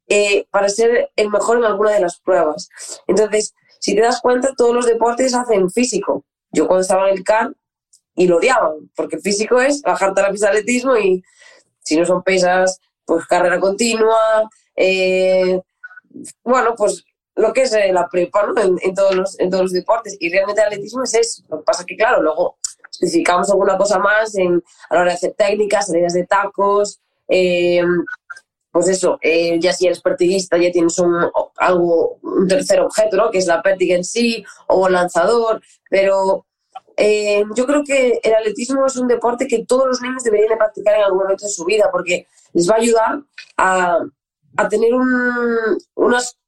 eh, 0.09 0.47
para 0.51 0.69
ser 0.69 1.11
el 1.17 1.31
mejor 1.31 1.59
en 1.59 1.65
alguna 1.65 1.93
de 1.93 2.01
las 2.01 2.21
pruebas. 2.21 2.69
Entonces, 3.07 3.55
si 3.81 3.95
te 3.95 4.03
das 4.03 4.21
cuenta, 4.21 4.55
todos 4.57 4.75
los 4.75 4.87
deportes 4.87 5.35
hacen 5.35 5.71
físico. 5.71 6.25
Yo 6.53 6.67
cuando 6.67 6.83
estaba 6.83 7.09
en 7.09 7.17
el 7.17 7.25
CAR 7.25 7.53
y 8.17 8.27
lo 8.27 8.39
odiaban, 8.39 8.91
porque 8.97 9.19
físico 9.19 9.61
es 9.61 9.83
bajarte 9.83 10.21
a 10.21 10.25
la 10.25 10.31
pista 10.31 10.47
de 10.47 10.59
atletismo 10.59 10.97
y 10.97 11.23
si 11.81 11.97
no 11.97 12.05
son 12.05 12.23
pesas, 12.23 12.81
pues 13.05 13.27
carrera 13.27 13.61
continua, 13.61 14.49
eh, 14.75 15.61
bueno, 16.43 16.75
pues 16.77 17.05
lo 17.37 17.53
que 17.53 17.63
es 17.63 17.75
eh, 17.75 17.93
la 17.93 18.09
prepa 18.09 18.49
en, 18.57 18.95
todos 18.95 19.15
los, 19.15 19.39
en 19.39 19.51
todos 19.51 19.65
los 19.65 19.73
deportes. 19.73 20.17
Y 20.19 20.31
realmente 20.31 20.63
el 20.63 20.69
atletismo 20.69 21.03
es 21.05 21.15
eso. 21.15 21.43
Lo 21.49 21.59
que 21.59 21.65
pasa 21.65 21.83
es 21.83 21.87
que, 21.87 21.97
claro, 21.97 22.23
luego 22.23 22.59
especificamos 22.91 23.51
alguna 23.51 23.77
cosa 23.77 23.99
más 23.99 24.35
en, 24.37 24.63
a 24.89 24.95
la 24.95 25.01
hora 25.03 25.11
de 25.11 25.17
hacer 25.17 25.35
técnicas, 25.37 25.87
salidas 25.87 26.15
de 26.15 26.27
tacos, 26.27 27.01
eh, 27.29 27.83
pues 28.71 28.89
eso, 28.89 29.19
ya 29.59 29.73
si 29.73 29.87
eres 29.87 30.03
pertiguista 30.03 30.59
ya 30.59 30.71
tienes 30.71 30.99
un, 30.99 31.31
algo, 31.57 32.19
un 32.23 32.47
tercer 32.47 32.81
objeto, 32.81 33.17
¿no? 33.17 33.31
que 33.31 33.39
es 33.39 33.47
la 33.47 33.63
pértiga 33.63 33.97
en 33.97 34.05
sí, 34.05 34.45
o 34.67 34.87
lanzador, 34.91 35.63
pero 35.89 36.47
eh, 36.97 37.45
yo 37.55 37.67
creo 37.67 37.85
que 37.85 38.21
el 38.23 38.35
atletismo 38.35 38.87
es 38.87 38.97
un 38.97 39.09
deporte 39.09 39.47
que 39.47 39.65
todos 39.67 39.87
los 39.87 40.01
niños 40.01 40.23
deberían 40.23 40.51
de 40.51 40.57
practicar 40.57 40.97
en 40.97 41.05
algún 41.05 41.23
momento 41.23 41.45
de 41.45 41.53
su 41.53 41.65
vida 41.65 41.89
porque 41.93 42.27
les 42.53 42.69
va 42.69 42.75
a 42.75 42.79
ayudar 42.79 43.23
a, 43.57 43.99
a 44.57 44.69
tener 44.69 44.95
un, 44.95 45.79
unas, 45.95 46.39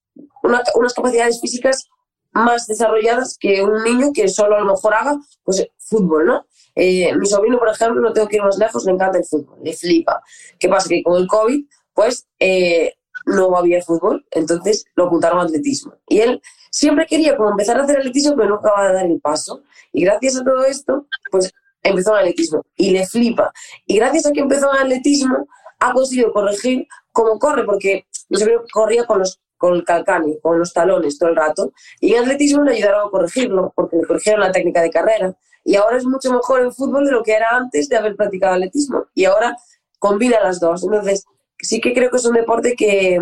unas 0.42 0.94
capacidades 0.94 1.40
físicas 1.40 1.88
más 2.32 2.66
desarrolladas 2.66 3.36
que 3.38 3.62
un 3.62 3.82
niño 3.82 4.12
que 4.14 4.28
solo 4.28 4.56
a 4.56 4.60
lo 4.60 4.72
mejor 4.72 4.94
haga 4.94 5.18
pues, 5.44 5.66
fútbol, 5.78 6.26
¿no? 6.26 6.46
Eh, 6.74 7.14
mi 7.16 7.26
sobrino, 7.26 7.58
por 7.58 7.68
ejemplo, 7.68 8.00
no 8.00 8.12
tengo 8.12 8.28
que 8.28 8.36
ir 8.36 8.42
más 8.42 8.56
lejos, 8.56 8.84
le 8.84 8.92
encanta 8.92 9.18
el 9.18 9.24
fútbol, 9.24 9.58
le 9.62 9.72
flipa. 9.72 10.22
¿Qué 10.58 10.68
pasa? 10.68 10.88
Que 10.88 11.02
con 11.02 11.20
el 11.20 11.26
COVID, 11.26 11.64
pues 11.92 12.28
eh, 12.38 12.94
no 13.26 13.56
había 13.56 13.82
fútbol, 13.82 14.24
entonces 14.30 14.84
lo 14.94 15.06
apuntaron 15.06 15.40
a 15.40 15.42
atletismo. 15.42 15.94
Y 16.06 16.20
él 16.20 16.40
siempre 16.70 17.06
quería 17.06 17.36
como 17.36 17.50
empezar 17.50 17.78
a 17.78 17.84
hacer 17.84 17.98
atletismo, 17.98 18.36
pero 18.36 18.48
no 18.48 18.54
acababa 18.56 18.88
de 18.88 18.94
dar 18.94 19.06
el 19.06 19.20
paso. 19.20 19.62
Y 19.92 20.04
gracias 20.04 20.36
a 20.36 20.44
todo 20.44 20.64
esto, 20.64 21.06
pues 21.30 21.52
empezó 21.82 22.12
en 22.12 22.20
atletismo 22.20 22.64
y 22.76 22.90
le 22.90 23.06
flipa. 23.06 23.52
Y 23.86 23.96
gracias 23.96 24.26
a 24.26 24.32
que 24.32 24.40
empezó 24.40 24.72
en 24.74 24.82
atletismo, 24.82 25.48
ha 25.80 25.92
conseguido 25.92 26.32
corregir 26.32 26.86
cómo 27.12 27.38
corre, 27.38 27.64
porque 27.64 28.06
yo 28.28 28.38
siempre 28.38 28.58
corría 28.72 29.04
con 29.04 29.20
los 29.20 29.40
con 29.58 29.74
el 29.74 29.84
calcáneo, 29.84 30.40
con 30.40 30.58
los 30.58 30.72
talones 30.72 31.18
todo 31.18 31.30
el 31.30 31.36
rato. 31.36 31.72
Y 32.00 32.14
en 32.14 32.22
atletismo 32.22 32.62
le 32.62 32.76
ayudaron 32.76 33.08
a 33.08 33.10
corregirlo, 33.10 33.72
porque 33.74 33.96
le 33.96 34.06
corrigieron 34.06 34.40
la 34.40 34.52
técnica 34.52 34.80
de 34.80 34.90
carrera. 34.90 35.36
Y 35.64 35.74
ahora 35.76 35.98
es 35.98 36.06
mucho 36.06 36.32
mejor 36.32 36.60
en 36.60 36.72
fútbol 36.72 37.04
de 37.04 37.12
lo 37.12 37.22
que 37.22 37.32
era 37.32 37.48
antes 37.50 37.88
de 37.88 37.96
haber 37.96 38.16
practicado 38.16 38.54
atletismo. 38.54 39.06
Y 39.14 39.26
ahora 39.26 39.56
combina 39.98 40.40
las 40.40 40.60
dos. 40.60 40.84
Entonces, 40.84 41.26
sí 41.58 41.80
que 41.80 41.92
creo 41.92 42.10
que 42.10 42.16
es 42.16 42.24
un 42.24 42.34
deporte 42.34 42.74
que, 42.74 43.18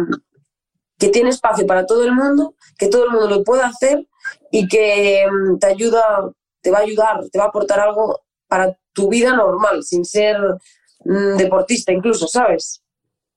que 0.98 1.08
tiene 1.08 1.30
espacio 1.30 1.66
para 1.66 1.86
todo 1.86 2.04
el 2.04 2.12
mundo, 2.12 2.54
que 2.78 2.88
todo 2.88 3.04
el 3.04 3.10
mundo 3.10 3.28
lo 3.28 3.44
puede 3.44 3.62
hacer 3.62 4.06
y 4.50 4.66
que 4.66 5.24
mm, 5.30 5.58
te 5.58 5.66
ayuda, 5.66 6.30
te 6.60 6.70
va 6.70 6.78
a 6.78 6.82
ayudar, 6.82 7.20
te 7.30 7.38
va 7.38 7.46
a 7.46 7.48
aportar 7.48 7.80
algo 7.80 8.20
para 8.48 8.76
tu 8.92 9.08
vida 9.08 9.34
normal, 9.34 9.82
sin 9.82 10.04
ser 10.04 10.36
mm, 11.04 11.36
deportista 11.36 11.92
incluso, 11.92 12.26
¿sabes? 12.26 12.82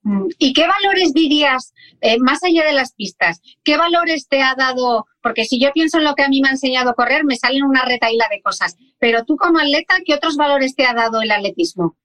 Mm. 0.02 0.28
¿Y 0.38 0.52
qué 0.54 0.66
valores 0.66 1.12
dirías, 1.12 1.74
eh, 2.00 2.18
más 2.18 2.42
allá 2.42 2.64
de 2.64 2.72
las 2.72 2.94
pistas, 2.94 3.40
qué 3.62 3.76
valores 3.76 4.26
te 4.28 4.42
ha 4.42 4.54
dado? 4.56 5.06
Porque 5.22 5.44
si 5.44 5.60
yo 5.60 5.70
pienso 5.72 5.98
en 5.98 6.04
lo 6.04 6.14
que 6.14 6.22
a 6.22 6.28
mí 6.28 6.40
me 6.40 6.48
ha 6.48 6.52
enseñado 6.52 6.90
a 6.90 6.94
correr, 6.94 7.24
me 7.24 7.36
salen 7.36 7.64
una 7.64 7.84
retaíla 7.84 8.26
de 8.30 8.40
cosas. 8.40 8.76
Pero 8.98 9.24
tú 9.24 9.36
como 9.36 9.58
atleta, 9.58 9.96
¿qué 10.04 10.14
otros 10.14 10.36
valores 10.36 10.74
te 10.74 10.86
ha 10.86 10.94
dado 10.94 11.20
el 11.20 11.30
atletismo? 11.30 11.96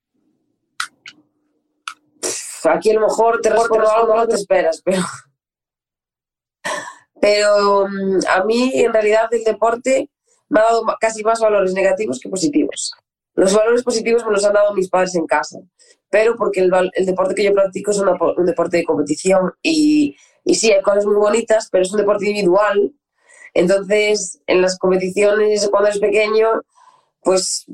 Aquí 2.65 2.89
a 2.89 2.95
lo 2.95 3.01
mejor 3.01 3.39
te 3.41 3.49
respondo 3.51 3.89
algo, 3.89 4.15
no 4.15 4.27
te 4.27 4.35
esperas, 4.35 4.81
pero 4.83 5.01
pero 7.19 7.87
mm, 7.87 8.19
a 8.29 8.43
mí, 8.43 8.71
en 8.75 8.93
realidad, 8.93 9.27
el 9.31 9.43
deporte 9.43 10.09
me 10.49 10.59
ha 10.59 10.63
dado 10.63 10.83
casi 10.99 11.23
más 11.23 11.39
valores 11.39 11.73
negativos 11.73 12.19
que 12.19 12.29
positivos. 12.29 12.93
Los 13.33 13.53
valores 13.53 13.83
positivos 13.83 14.25
me 14.25 14.31
los 14.31 14.45
han 14.45 14.53
dado 14.53 14.73
mis 14.73 14.89
padres 14.89 15.15
en 15.15 15.25
casa, 15.25 15.59
pero 16.09 16.35
porque 16.35 16.61
el, 16.61 16.71
deporte 17.05 17.35
que 17.35 17.43
yo 17.43 17.53
practico 17.53 17.91
es 17.91 17.99
un 17.99 18.45
deporte 18.45 18.77
de 18.77 18.85
competición 18.85 19.53
y, 19.61 20.15
y 20.45 20.55
sí, 20.55 20.71
hay 20.71 20.81
cosas 20.81 21.05
muy 21.05 21.15
bonitas, 21.15 21.67
pero 21.69 21.83
es 21.83 21.91
un 21.91 21.97
deporte 21.97 22.27
individual. 22.27 22.93
Entonces, 23.53 24.39
en 24.47 24.61
las 24.61 24.77
competiciones, 24.77 25.67
cuando 25.69 25.89
eres 25.89 25.99
pequeño, 25.99 26.61
pues 27.21 27.65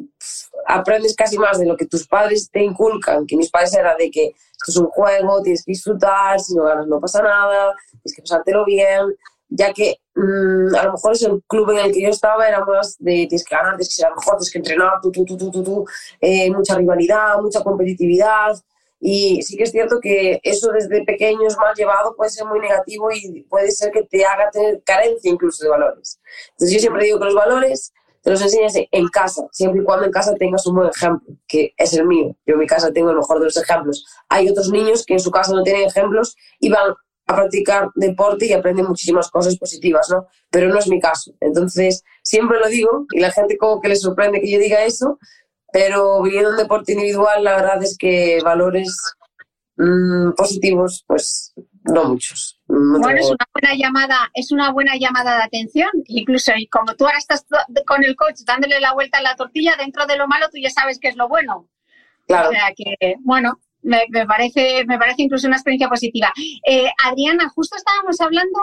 aprendes 0.67 1.15
casi 1.15 1.37
más 1.37 1.59
de 1.59 1.65
lo 1.65 1.75
que 1.75 1.85
tus 1.85 2.07
padres 2.07 2.49
te 2.51 2.61
inculcan, 2.61 3.25
que 3.25 3.37
mis 3.37 3.49
padres 3.49 3.73
era 3.73 3.95
de 3.95 4.09
que 4.11 4.27
esto 4.27 4.71
es 4.71 4.77
un 4.77 4.87
juego, 4.87 5.41
tienes 5.41 5.63
que 5.65 5.71
disfrutar, 5.71 6.39
si 6.39 6.55
no 6.55 6.63
ganas 6.63 6.87
no 6.87 6.99
pasa 6.99 7.21
nada, 7.21 7.73
tienes 8.01 8.15
que 8.15 8.21
pasártelo 8.21 8.65
bien 8.65 9.15
ya 9.51 9.73
que 9.73 9.97
mm, 10.15 10.75
a 10.75 10.85
lo 10.85 10.93
mejor 10.93 11.11
es 11.11 11.23
el 11.23 11.43
club 11.45 11.69
en 11.71 11.77
el 11.77 11.91
que 11.91 12.01
yo 12.01 12.09
estaba 12.09 12.47
era 12.47 12.65
más 12.65 12.95
de 12.99 13.27
tienes 13.27 13.43
que 13.43 13.55
ganar, 13.55 13.73
tienes 13.73 13.89
que 13.89 13.95
ser 13.95 14.09
mejor, 14.09 14.37
tienes 14.37 14.51
que 14.51 14.57
entrenar, 14.57 15.01
tú, 15.01 15.11
tú, 15.11 15.25
tú, 15.25 15.37
tú, 15.37 15.63
tú, 15.63 15.85
mucha 16.55 16.75
rivalidad, 16.75 17.37
mucha 17.39 17.61
competitividad. 17.61 18.55
Y 19.03 19.41
sí 19.41 19.57
que 19.57 19.63
es 19.63 19.71
cierto 19.71 19.99
que 19.99 20.39
eso 20.43 20.71
desde 20.71 21.03
pequeños 21.03 21.57
mal 21.57 21.73
llevado 21.75 22.15
puede 22.15 22.29
ser 22.29 22.45
muy 22.45 22.59
negativo 22.59 23.09
y 23.11 23.43
puede 23.49 23.71
ser 23.71 23.91
que 23.91 24.03
te 24.03 24.23
haga 24.23 24.49
tener 24.51 24.81
carencia 24.83 25.29
incluso 25.29 25.63
de 25.63 25.71
valores. 25.71 26.19
Entonces 26.51 26.75
yo 26.75 26.79
siempre 26.79 27.05
digo 27.05 27.19
que 27.19 27.25
los 27.25 27.33
valores 27.33 27.93
te 28.21 28.29
los 28.29 28.41
enseñas 28.41 28.73
en 28.75 29.07
casa, 29.07 29.47
siempre 29.51 29.81
y 29.81 29.83
cuando 29.83 30.05
en 30.05 30.11
casa 30.11 30.33
tengas 30.35 30.65
un 30.67 30.75
buen 30.75 30.89
ejemplo, 30.89 31.35
que 31.47 31.73
es 31.77 31.93
el 31.93 32.05
mío. 32.05 32.35
Yo 32.45 32.53
en 32.53 32.59
mi 32.59 32.67
casa 32.67 32.91
tengo 32.91 33.09
el 33.09 33.17
mejor 33.17 33.39
de 33.39 33.45
los 33.45 33.57
ejemplos. 33.57 34.05
Hay 34.29 34.47
otros 34.47 34.69
niños 34.69 35.05
que 35.05 35.13
en 35.13 35.19
su 35.19 35.31
casa 35.31 35.53
no 35.53 35.63
tienen 35.63 35.87
ejemplos 35.87 36.35
y 36.59 36.69
van 36.69 36.91
a 37.27 37.35
practicar 37.35 37.89
deporte 37.95 38.45
y 38.45 38.53
aprende 38.53 38.83
muchísimas 38.83 39.29
cosas 39.31 39.57
positivas, 39.57 40.07
¿no? 40.11 40.27
Pero 40.51 40.69
no 40.69 40.77
es 40.77 40.87
mi 40.87 40.99
caso. 40.99 41.33
Entonces, 41.39 42.03
siempre 42.23 42.59
lo 42.59 42.67
digo 42.67 43.05
y 43.11 43.19
la 43.19 43.31
gente 43.31 43.57
como 43.57 43.81
que 43.81 43.89
le 43.89 43.95
sorprende 43.95 44.39
que 44.39 44.51
yo 44.51 44.59
diga 44.59 44.83
eso, 44.85 45.17
pero 45.73 46.21
viniendo 46.21 46.51
un 46.51 46.57
deporte 46.57 46.91
individual, 46.91 47.43
la 47.43 47.55
verdad 47.55 47.81
es 47.81 47.97
que 47.97 48.39
valores 48.43 48.95
mm, 49.77 50.33
positivos, 50.33 51.03
pues 51.07 51.53
no 51.83 52.03
muchos. 52.05 52.59
bueno, 52.67 53.19
es 53.19 53.29
una 53.29 53.47
buena 53.53 53.75
llamada, 53.75 54.31
es 54.33 54.51
una 54.51 54.71
buena 54.71 54.95
llamada 54.97 55.37
de 55.37 55.43
atención. 55.43 55.89
Incluso 56.05 56.51
y 56.55 56.67
como 56.67 56.95
tú 56.95 57.05
ahora 57.05 57.17
estás 57.17 57.45
con 57.85 58.03
el 58.03 58.15
coach 58.15 58.41
dándole 58.45 58.79
la 58.79 58.93
vuelta 58.93 59.17
a 59.17 59.21
la 59.21 59.35
tortilla, 59.35 59.75
dentro 59.77 60.05
de 60.05 60.17
lo 60.17 60.27
malo 60.27 60.47
tú 60.51 60.59
ya 60.61 60.69
sabes 60.69 60.99
que 60.99 61.09
es 61.09 61.15
lo 61.15 61.27
bueno. 61.27 61.69
Claro. 62.27 62.49
O 62.49 62.51
sea 62.51 62.71
que, 62.75 63.15
bueno, 63.21 63.59
me, 63.81 64.05
parece, 64.27 64.85
me 64.85 64.97
parece 64.97 65.23
incluso 65.23 65.47
una 65.47 65.57
experiencia 65.57 65.89
positiva. 65.89 66.31
Eh, 66.65 66.89
Adriana, 67.03 67.49
justo 67.49 67.75
estábamos 67.75 68.21
hablando 68.21 68.59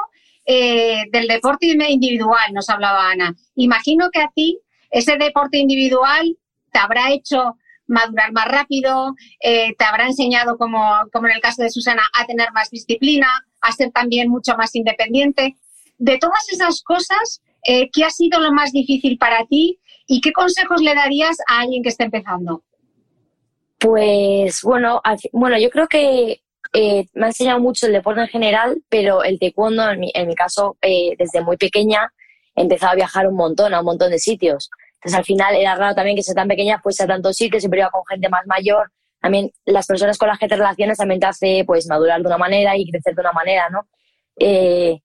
eh, 0.47 1.05
del 1.11 1.27
deporte 1.27 1.67
individual, 1.67 2.53
nos 2.53 2.71
hablaba 2.71 3.11
Ana. 3.11 3.35
Imagino 3.57 4.11
que 4.11 4.21
a 4.21 4.31
ti 4.35 4.59
ese 4.91 5.17
deporte 5.17 5.59
individual 5.59 6.37
te 6.73 6.79
habrá 6.79 7.11
hecho 7.13 7.57
madurar 7.89 8.33
más 8.33 8.47
rápido, 8.47 9.15
eh, 9.41 9.75
te 9.77 9.85
habrá 9.85 10.07
enseñado, 10.07 10.57
como, 10.57 10.81
como 11.13 11.27
en 11.27 11.35
el 11.35 11.41
caso 11.41 11.63
de 11.63 11.71
Susana, 11.71 12.03
a 12.15 12.27
tener 12.27 12.53
más 12.53 12.71
disciplina, 12.71 13.29
a 13.61 13.73
ser 13.73 13.91
también 13.91 14.29
mucho 14.29 14.57
más 14.57 14.75
independiente. 14.75 15.57
De 15.99 16.19
todas 16.19 16.49
esas 16.53 16.83
cosas, 16.83 17.43
¿qué 17.65 18.05
ha 18.05 18.11
sido 18.11 18.39
lo 18.39 18.53
más 18.53 18.71
difícil 18.71 19.19
para 19.19 19.45
ti 19.47 19.81
y 20.07 20.21
qué 20.21 20.33
consejos 20.33 20.81
le 20.81 20.95
darías 20.95 21.37
a 21.49 21.61
alguien 21.61 21.83
que 21.83 21.89
esté 21.89 22.05
empezando? 22.05 22.63
Pues 23.79 24.63
bueno, 24.63 25.01
bueno, 25.33 25.59
yo 25.59 25.71
creo 25.71 25.89
que 25.89 26.41
eh, 26.73 27.07
me 27.15 27.27
ha 27.27 27.29
enseñado 27.29 27.61
mucho 27.61 27.87
el 27.87 27.93
deporte 27.93 28.21
en 28.21 28.29
general, 28.29 28.83
pero 28.89 29.23
el 29.23 29.39
taekwondo, 29.39 29.91
en 29.91 30.01
mi, 30.01 30.35
caso, 30.35 30.77
eh, 30.83 31.15
desde 31.19 31.43
muy 31.43 31.57
pequeña, 31.57 32.13
he 32.55 32.63
empezado 32.63 32.93
a 32.93 32.97
viajar 32.97 33.27
un 33.27 33.37
montón, 33.37 33.75
a 33.75 33.81
un 33.81 33.87
montón 33.87 34.11
de 34.11 34.19
sitios. 34.19 34.71
Entonces, 34.99 35.19
al 35.19 35.25
final 35.25 35.55
era 35.57 35.75
raro 35.75 35.95
también 35.95 36.17
que 36.17 36.23
sea 36.23 36.35
tan 36.35 36.49
pequeña 36.49 36.81
fuese 36.81 37.05
a 37.05 37.07
tantos 37.07 37.37
sitios, 37.37 37.63
siempre 37.63 37.81
iba 37.81 37.91
con 37.91 38.05
gente 38.07 38.29
más 38.29 38.47
mayor. 38.47 38.91
También 39.21 39.51
las 39.65 39.87
personas 39.87 40.19
con 40.19 40.29
las 40.29 40.39
que 40.39 40.49
te 40.49 40.57
relacionas 40.57 40.99
también 40.99 41.21
te 41.21 41.27
hace 41.27 41.65
pues 41.67 41.87
madurar 41.89 42.21
de 42.21 42.27
una 42.27 42.39
manera 42.39 42.77
y 42.77 42.91
crecer 42.91 43.15
de 43.15 43.21
una 43.21 43.33
manera, 43.33 43.69
¿no? 43.71 43.89
Eh, 44.39 45.01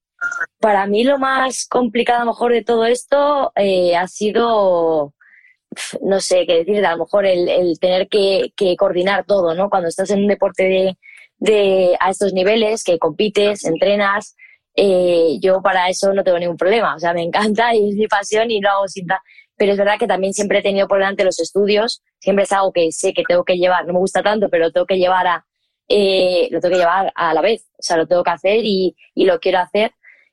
para 0.60 0.86
mí 0.88 1.03
lo 1.03 1.17
más 1.19 1.67
complicado 1.67 2.21
a 2.21 2.25
lo 2.25 2.32
mejor 2.32 2.53
de 2.53 2.63
todo 2.63 2.86
esto 2.86 3.51
ha 3.56 4.08
sido 4.08 5.13
no 6.01 6.19
sé 6.19 6.45
qué 6.45 6.63
decir, 6.63 6.86
a 6.86 6.91
lo 6.91 7.06
mejor 7.06 7.25
el, 7.25 7.77
tener 7.79 8.08
que, 8.08 8.51
coordinar 8.77 9.25
todo, 9.25 9.53
¿no? 9.56 9.69
Cuando 9.69 9.89
estás 9.89 10.10
en 10.12 10.19
un 10.19 10.27
deporte 10.27 10.95
de, 11.38 11.97
a 11.99 12.10
estos 12.10 12.34
niveles, 12.34 12.84
que 12.84 12.99
compites, 12.99 13.65
entrenas, 13.65 14.36
eh, 14.75 15.38
yo 15.41 15.62
para 15.62 15.89
eso 15.89 16.13
no 16.13 16.23
tengo 16.23 16.39
ningún 16.39 16.58
problema. 16.58 16.95
O 16.95 16.99
sea, 16.99 17.13
me 17.13 17.23
encanta 17.23 17.75
y 17.75 17.89
es 17.89 17.95
mi 17.95 18.08
pasión 18.08 18.51
y 18.51 18.62
lo 18.62 18.69
hago 18.69 18.88
sin 18.88 19.06
Pero 19.58 19.74
es 19.74 19.78
verdad 19.78 20.00
que 20.00 20.08
también 20.08 20.34
siempre 20.34 20.60
he 20.60 20.62
tenido 20.63 20.88
por 20.88 21.00
delante 21.00 21.24
los 21.24 21.39
estudios, 21.39 22.02
siempre 22.20 22.44
es 22.44 22.52
algo 22.52 22.72
que 22.72 22.92
sé 22.92 23.13
que 23.13 23.24
tengo 23.28 23.44
que 23.44 23.58
llevar, 23.58 23.86
no 23.86 23.94
me 23.94 24.00
gusta 24.00 24.24
tanto, 24.24 24.50
pero 24.50 24.72
tengo 24.72 24.86
que 24.86 24.98
llevar 24.98 25.28
a, 25.28 25.46
eh, 25.88 26.48
lo 26.52 26.60
tengo 26.60 26.74
que 26.74 26.80
llevar 26.80 27.12
a 27.16 27.34
la 27.34 27.42
vez, 27.42 27.68
o 27.74 27.84
sea, 27.84 27.98
lo 27.98 28.08
tengo 28.08 28.24
que 28.24 28.32
hacer 28.32 28.60
y, 28.63 28.96
lo 29.16 29.39
quiero 29.39 29.60
hacer. 29.60 29.92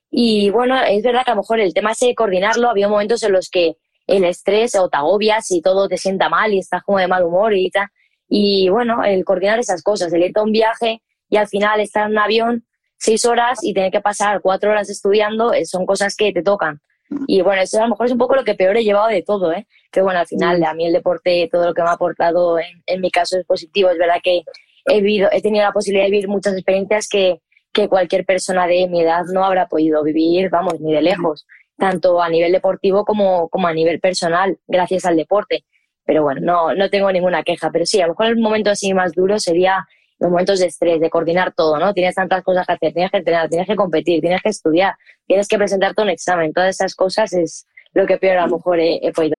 Y 0.09 0.49
bueno, 0.49 0.81
es 0.83 1.03
verdad 1.03 1.23
que 1.23 1.31
a 1.31 1.35
lo 1.35 1.41
mejor 1.41 1.59
el 1.59 1.73
tema 1.73 1.93
de 1.99 2.15
coordinarlo, 2.15 2.69
había 2.69 2.87
momentos 2.87 3.23
en 3.23 3.31
los 3.31 3.49
que 3.49 3.77
el 4.07 4.23
estrés 4.25 4.75
o 4.75 4.89
te 4.89 4.97
agobias 4.97 5.51
y 5.51 5.61
todo 5.61 5.87
te 5.87 5.97
sienta 5.97 6.29
mal 6.29 6.53
y 6.53 6.59
estás 6.59 6.83
como 6.83 6.97
de 6.97 7.07
mal 7.07 7.23
humor 7.23 7.53
y 7.55 7.69
tal. 7.69 7.87
Y 8.27 8.69
bueno, 8.69 9.03
el 9.03 9.23
coordinar 9.25 9.59
esas 9.59 9.83
cosas, 9.83 10.11
el 10.13 10.23
irte 10.23 10.39
a 10.39 10.43
un 10.43 10.51
viaje 10.51 11.01
y 11.29 11.37
al 11.37 11.47
final 11.47 11.79
estar 11.79 12.05
en 12.05 12.11
un 12.11 12.17
avión 12.17 12.65
seis 12.97 13.25
horas 13.25 13.59
y 13.63 13.73
tener 13.73 13.91
que 13.91 14.01
pasar 14.01 14.41
cuatro 14.41 14.69
horas 14.71 14.89
estudiando, 14.89 15.53
eh, 15.53 15.65
son 15.65 15.85
cosas 15.85 16.15
que 16.15 16.31
te 16.31 16.43
tocan. 16.43 16.81
Y 17.27 17.41
bueno, 17.41 17.61
eso 17.61 17.79
a 17.79 17.83
lo 17.83 17.89
mejor 17.89 18.05
es 18.05 18.11
un 18.11 18.17
poco 18.17 18.35
lo 18.35 18.43
que 18.43 18.55
peor 18.55 18.77
he 18.77 18.83
llevado 18.83 19.07
de 19.07 19.21
todo, 19.21 19.51
¿eh? 19.51 19.67
Que 19.91 20.01
bueno, 20.01 20.19
al 20.19 20.27
final 20.27 20.59
mm. 20.59 20.63
a 20.63 20.73
mí 20.73 20.85
el 20.85 20.93
deporte, 20.93 21.49
todo 21.51 21.65
lo 21.65 21.73
que 21.73 21.81
me 21.81 21.89
ha 21.89 21.93
aportado 21.93 22.59
en, 22.59 22.83
en 22.85 23.01
mi 23.01 23.11
caso 23.11 23.37
es 23.37 23.45
positivo. 23.45 23.89
Es 23.89 23.97
verdad 23.97 24.21
que 24.23 24.43
he, 24.85 25.01
vivido, 25.01 25.29
he 25.31 25.41
tenido 25.41 25.65
la 25.65 25.73
posibilidad 25.73 26.05
de 26.05 26.11
vivir 26.11 26.29
muchas 26.29 26.53
experiencias 26.53 27.07
que, 27.09 27.41
que 27.73 27.87
cualquier 27.87 28.25
persona 28.25 28.67
de 28.67 28.87
mi 28.87 29.01
edad 29.01 29.23
no 29.33 29.43
habrá 29.43 29.67
podido 29.67 30.03
vivir, 30.03 30.49
vamos, 30.49 30.79
ni 30.79 30.93
de 30.93 31.01
lejos 31.01 31.45
tanto 31.81 32.21
a 32.21 32.29
nivel 32.29 32.51
deportivo 32.51 33.03
como, 33.03 33.49
como 33.49 33.67
a 33.67 33.73
nivel 33.73 33.99
personal, 33.99 34.59
gracias 34.67 35.03
al 35.03 35.17
deporte. 35.17 35.65
Pero 36.05 36.21
bueno, 36.21 36.39
no, 36.41 36.75
no 36.75 36.91
tengo 36.91 37.11
ninguna 37.11 37.41
queja. 37.41 37.71
Pero 37.71 37.87
sí, 37.87 37.99
a 37.99 38.05
lo 38.05 38.13
mejor 38.13 38.27
el 38.27 38.37
momento 38.37 38.69
así 38.69 38.93
más 38.93 39.13
duro 39.13 39.39
sería 39.39 39.87
los 40.21 40.31
momentos 40.31 40.59
de 40.59 40.67
estrés, 40.67 41.01
de 41.01 41.09
coordinar 41.09 41.53
todo, 41.53 41.77
¿no? 41.77 41.93
Tienes 41.93 42.15
tantas 42.15 42.41
cosas 42.43 42.65
que 42.65 42.73
hacer, 42.73 42.93
tienes 42.93 43.11
que 43.11 43.17
entrenar, 43.17 43.49
tienes 43.49 43.67
que 43.67 43.75
competir, 43.75 44.21
tienes 44.21 44.41
que 44.41 44.49
estudiar, 44.49 44.95
tienes 45.27 45.49
que 45.49 45.57
presentarte 45.57 46.01
un 46.01 46.09
examen. 46.09 46.53
Todas 46.53 46.79
esas 46.79 46.95
cosas 46.95 47.33
es 47.33 47.65
lo 47.93 48.05
que 48.05 48.17
peor 48.17 48.37
a 48.37 48.47
lo 48.47 48.47
mm. 48.47 48.51
mejor 48.51 48.79
he, 48.79 48.99
he 49.01 49.11
podido. 49.11 49.33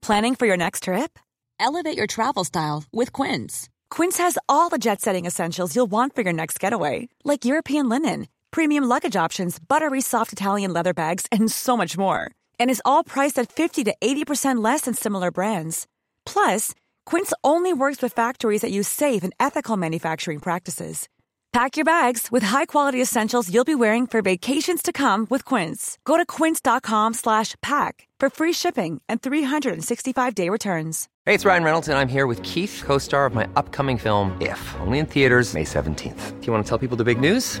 Planning 0.00 0.34
for 0.34 0.46
your 0.46 0.56
next 0.56 0.84
trip? 0.84 1.18
Elevate 1.60 1.98
your 1.98 2.06
travel 2.06 2.44
style 2.44 2.84
with 2.92 3.12
Quince. 3.12 3.68
Quince 3.90 4.16
has 4.18 4.38
all 4.48 4.70
the 4.70 4.78
jet-setting 4.78 5.26
essentials 5.26 5.76
you'll 5.76 5.90
want 5.90 6.14
for 6.14 6.22
your 6.22 6.32
next 6.32 6.58
getaway, 6.58 7.08
like 7.24 7.44
European 7.44 7.88
linen 7.88 8.26
premium 8.54 8.84
luggage 8.84 9.16
options, 9.16 9.58
buttery 9.58 10.00
soft 10.00 10.32
Italian 10.32 10.72
leather 10.72 10.94
bags, 10.94 11.26
and 11.32 11.50
so 11.50 11.76
much 11.76 11.98
more. 11.98 12.30
And 12.60 12.70
is 12.70 12.82
all 12.84 13.02
priced 13.02 13.36
at 13.40 13.50
50 13.50 13.82
to 13.84 13.94
80% 14.00 14.62
less 14.62 14.82
than 14.82 14.94
similar 14.94 15.32
brands. 15.32 15.88
Plus, 16.24 16.72
Quince 17.06 17.32
only 17.42 17.72
works 17.72 18.02
with 18.02 18.12
factories 18.12 18.60
that 18.60 18.72
use 18.72 18.88
safe 18.88 19.24
and 19.24 19.32
ethical 19.40 19.76
manufacturing 19.76 20.40
practices. 20.40 21.08
Pack 21.52 21.76
your 21.76 21.84
bags 21.84 22.32
with 22.32 22.42
high-quality 22.42 23.00
essentials 23.00 23.48
you'll 23.48 23.64
be 23.64 23.76
wearing 23.76 24.08
for 24.08 24.22
vacations 24.22 24.82
to 24.82 24.92
come 24.92 25.24
with 25.30 25.44
Quince. 25.44 25.98
Go 26.04 26.16
to 26.16 26.26
quince.com/pack 26.26 28.08
for 28.20 28.28
free 28.30 28.52
shipping 28.52 29.00
and 29.08 29.22
365-day 29.22 30.48
returns. 30.48 31.08
Hey, 31.26 31.34
it's 31.34 31.44
Ryan 31.44 31.64
Reynolds 31.64 31.88
and 31.88 31.96
I'm 31.96 32.08
here 32.08 32.26
with 32.26 32.42
Keith, 32.42 32.82
co-star 32.84 33.26
of 33.26 33.34
my 33.34 33.46
upcoming 33.54 33.98
film 33.98 34.36
If, 34.40 34.60
only 34.80 34.98
in 34.98 35.06
theaters 35.06 35.54
May 35.54 35.64
17th. 35.64 36.40
Do 36.40 36.46
you 36.46 36.52
want 36.52 36.64
to 36.64 36.68
tell 36.68 36.78
people 36.78 36.96
the 36.96 37.04
big 37.04 37.20
news? 37.20 37.60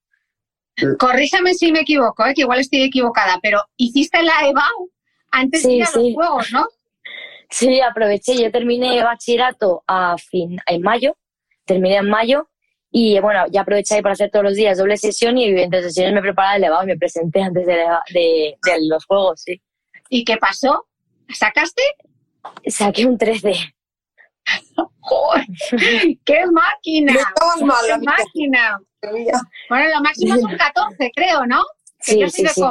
Corríjame 0.97 1.53
si 1.53 1.71
me 1.71 1.81
equivoco, 1.81 2.25
¿eh? 2.25 2.33
que 2.33 2.41
igual 2.41 2.59
estoy 2.59 2.83
equivocada, 2.83 3.39
pero 3.41 3.61
hiciste 3.77 4.23
la 4.23 4.47
EBAU 4.47 4.89
antes 5.31 5.63
de 5.63 5.73
ir 5.73 5.83
a 5.83 5.89
los 5.93 6.13
Juegos, 6.13 6.51
¿no? 6.51 6.67
Sí, 7.49 7.81
aproveché. 7.81 8.41
Yo 8.41 8.51
terminé 8.51 9.03
bachillerato 9.03 9.83
a 9.85 10.15
fin, 10.17 10.57
en 10.65 10.81
mayo, 10.81 11.17
terminé 11.65 11.97
en 11.97 12.09
mayo 12.09 12.49
y 12.89 13.19
bueno, 13.19 13.45
ya 13.49 13.61
aproveché 13.61 13.95
ahí 13.95 14.01
para 14.01 14.13
hacer 14.13 14.31
todos 14.31 14.43
los 14.43 14.55
días 14.55 14.77
doble 14.77 14.97
sesión 14.97 15.37
y 15.37 15.61
entre 15.61 15.83
sesiones 15.83 16.13
me 16.13 16.21
preparaba 16.21 16.55
el 16.55 16.63
EBAU 16.63 16.83
y 16.83 16.87
me 16.87 16.97
presenté 16.97 17.41
antes 17.43 17.65
de, 17.65 17.75
de, 18.13 18.57
los 18.87 19.05
Juegos, 19.05 19.41
sí. 19.41 19.61
¿Y 20.09 20.23
qué 20.23 20.37
pasó? 20.37 20.87
¿Sacaste? 21.29 21.83
Saqué 22.67 23.05
un 23.05 23.17
13. 23.17 23.53
¡Qué 26.25 26.45
máquina! 26.51 27.13
¡Qué 27.13 27.97
máquina! 27.99 28.79
Bueno, 29.69 29.87
la 29.89 29.99
máxima 30.01 30.37
son 30.37 30.55
14, 30.55 31.11
creo, 31.15 31.45
¿no? 31.45 31.61
Sí, 31.99 32.23
sí, 32.29 32.45
sí. 32.47 32.61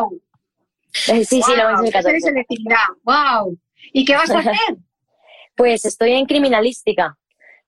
Sí, 0.93 1.25
sí, 1.25 1.41
wow, 1.41 1.57
la 1.57 1.71
máxima 1.73 1.93
14. 1.93 2.21
selectividad. 2.21 2.77
¡Wow! 3.05 3.57
¿Y 3.93 4.05
qué 4.05 4.15
vas 4.15 4.31
a 4.31 4.39
hacer? 4.39 4.55
pues 5.57 5.85
estoy 5.85 6.13
en 6.13 6.27
criminalística. 6.27 7.17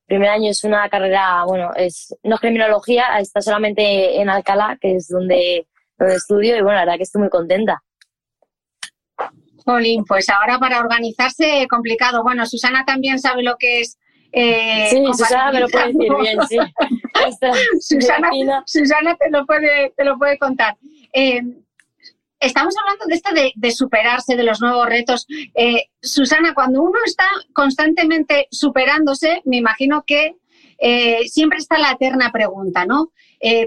Primer 0.07 0.29
año 0.29 0.51
es 0.51 0.65
una 0.65 0.89
carrera, 0.89 1.45
bueno, 1.45 1.71
es 1.75 2.15
no 2.23 2.35
es 2.35 2.41
criminología, 2.41 3.19
está 3.19 3.41
solamente 3.41 4.21
en 4.21 4.29
Alcalá, 4.29 4.77
que 4.81 4.97
es 4.97 5.09
donde, 5.09 5.67
donde 5.99 6.17
estudio, 6.17 6.57
y 6.57 6.63
bueno, 6.63 6.79
la 6.79 6.85
verdad 6.85 6.97
que 6.97 7.05
estoy 7.05 7.21
muy 7.21 7.31
contenta. 7.31 7.83
Jolín, 9.65 10.05
pues 10.05 10.29
ahora 10.29 10.59
para 10.59 10.81
organizarse 10.81 11.67
complicado. 11.71 12.23
Bueno, 12.23 12.45
Susana 12.47 12.85
también 12.85 13.21
sabe 13.21 13.45
lo 13.45 13.57
que 13.57 13.81
es 13.81 13.97
eh, 14.33 14.89
sí, 14.89 15.05
Susana 15.13 15.53
me 15.53 15.61
lo 15.61 15.69
puede 15.69 15.93
decir 15.93 16.13
bien, 16.21 16.39
sí. 16.49 16.57
Susana, 17.81 18.31
Susana, 18.67 19.17
te, 19.17 19.31
lo 19.31 19.47
puede, 19.47 19.93
te 19.97 20.05
lo 20.05 20.19
puede 20.19 20.39
contar. 20.39 20.77
Eh, 21.13 21.43
estamos 22.41 22.75
hablando 22.79 23.07
de 23.07 23.15
esto 23.15 23.31
de, 23.55 23.71
superarse, 23.71 24.37
de 24.37 24.43
los 24.43 24.61
nuevos 24.61 24.87
retos. 24.87 25.27
Eh, 25.55 25.85
Susana, 26.01 26.55
cuando 26.55 26.83
uno 26.83 26.99
está 27.05 27.27
constantemente 27.53 28.49
superándose, 28.51 29.43
me 29.45 29.57
imagino 29.57 30.05
que 30.07 30.37
siempre 31.27 31.59
está 31.59 31.79
la 31.79 31.93
eterna 31.93 32.33
pregunta, 32.33 32.85
¿no? 32.85 33.13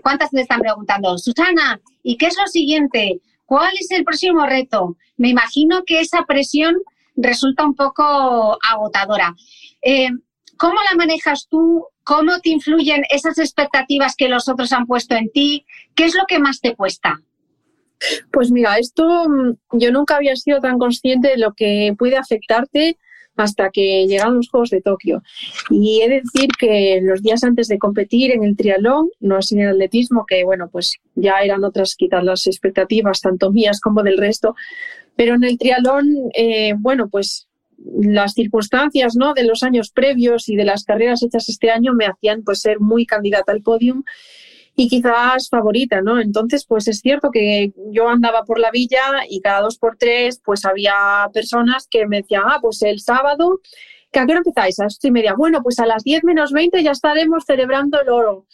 ¿Cuántas 0.03 0.31
te 0.31 0.41
están 0.41 0.59
preguntando? 0.59 1.17
Susana, 1.17 1.79
¿y 2.03 2.17
qué 2.17 2.25
es 2.25 2.35
lo 2.37 2.45
siguiente? 2.47 3.21
¿Cuál 3.45 3.73
es 3.79 3.89
el 3.91 4.03
próximo 4.03 4.45
reto? 4.45 4.97
Me 5.15 5.29
imagino 5.29 5.83
que 5.85 6.01
esa 6.01 6.25
presión 6.25 6.75
resulta 7.15 7.65
un 7.65 7.75
poco 7.75 8.57
agotadora. 8.69 9.35
¿Cómo 10.57 10.75
la 10.89 10.95
manejas 10.97 11.47
tú? 11.49 11.85
¿Cómo 12.03 12.39
te 12.39 12.49
influyen 12.49 13.03
esas 13.09 13.37
expectativas 13.39 14.15
que 14.15 14.29
los 14.29 14.47
otros 14.47 14.71
han 14.71 14.85
puesto 14.85 15.15
en 15.15 15.29
ti? 15.31 15.65
¿Qué 15.95 16.05
es 16.05 16.15
lo 16.15 16.25
que 16.27 16.39
más 16.39 16.61
te 16.61 16.75
cuesta? 16.75 17.21
Pues 18.31 18.51
mira, 18.51 18.77
esto 18.77 19.27
mm, 19.27 19.79
yo 19.79 19.91
nunca 19.91 20.17
había 20.17 20.35
sido 20.35 20.59
tan 20.59 20.77
consciente 20.77 21.29
de 21.29 21.37
lo 21.37 21.53
que 21.53 21.93
puede 21.97 22.17
afectarte 22.17 22.97
hasta 23.37 23.69
que 23.69 24.05
llegaron 24.07 24.37
los 24.37 24.49
Juegos 24.49 24.69
de 24.69 24.81
Tokio. 24.81 25.21
Y 25.69 26.01
he 26.01 26.09
de 26.09 26.21
decir 26.21 26.49
que 26.57 26.99
los 27.01 27.21
días 27.21 27.43
antes 27.43 27.67
de 27.67 27.77
competir 27.77 28.31
en 28.31 28.43
el 28.43 28.55
triatlón, 28.55 29.09
no 29.19 29.37
así 29.37 29.55
en 29.55 29.61
el 29.61 29.69
atletismo, 29.71 30.25
que 30.25 30.43
bueno, 30.43 30.69
pues 30.69 30.97
ya 31.15 31.39
eran 31.43 31.63
otras 31.63 31.95
quizás 31.95 32.23
las 32.23 32.47
expectativas, 32.47 33.21
tanto 33.21 33.51
mías 33.51 33.81
como 33.81 34.03
del 34.03 34.17
resto, 34.17 34.55
pero 35.15 35.35
en 35.35 35.43
el 35.43 35.57
triatlón, 35.57 36.07
eh, 36.33 36.73
bueno, 36.77 37.09
pues 37.09 37.47
las 37.77 38.33
circunstancias 38.33 39.15
¿no? 39.15 39.33
de 39.33 39.43
los 39.43 39.63
años 39.63 39.91
previos 39.91 40.49
y 40.49 40.55
de 40.55 40.65
las 40.65 40.83
carreras 40.83 41.23
hechas 41.23 41.49
este 41.49 41.71
año 41.71 41.93
me 41.93 42.05
hacían 42.05 42.43
pues 42.43 42.61
ser 42.61 42.79
muy 42.79 43.05
candidata 43.05 43.51
al 43.51 43.61
podium 43.61 44.03
y 44.75 44.89
quizás 44.89 45.47
favorita, 45.49 46.01
¿no? 46.01 46.19
Entonces, 46.19 46.65
pues 46.65 46.88
es 46.88 46.99
cierto 46.99 47.29
que 47.31 47.71
yo 47.91 48.09
andaba 48.09 48.43
por 48.43 48.59
la 48.59 48.71
villa 48.71 49.23
y 49.29 49.39
cada 49.39 49.61
dos 49.61 49.77
por 49.77 49.95
tres, 49.97 50.41
pues 50.43 50.65
había 50.65 51.29
personas 51.33 51.88
que 51.89 52.05
me 52.07 52.21
decían, 52.21 52.43
ah, 52.45 52.59
pues 52.61 52.81
el 52.81 52.99
sábado, 52.99 53.61
¿que 54.11 54.19
¿a 54.19 54.25
qué 54.25 54.33
hora 54.33 54.41
empezáis? 54.45 54.79
A 54.79 54.83
las 54.83 54.97
ocho 54.97 55.07
y 55.07 55.11
media. 55.11 55.33
Bueno, 55.38 55.61
pues 55.63 55.79
a 55.79 55.85
las 55.85 56.03
diez 56.03 56.23
menos 56.23 56.51
veinte 56.51 56.83
ya 56.83 56.91
estaremos 56.91 57.45
celebrando 57.45 58.01
el 58.01 58.09
oro. 58.09 58.47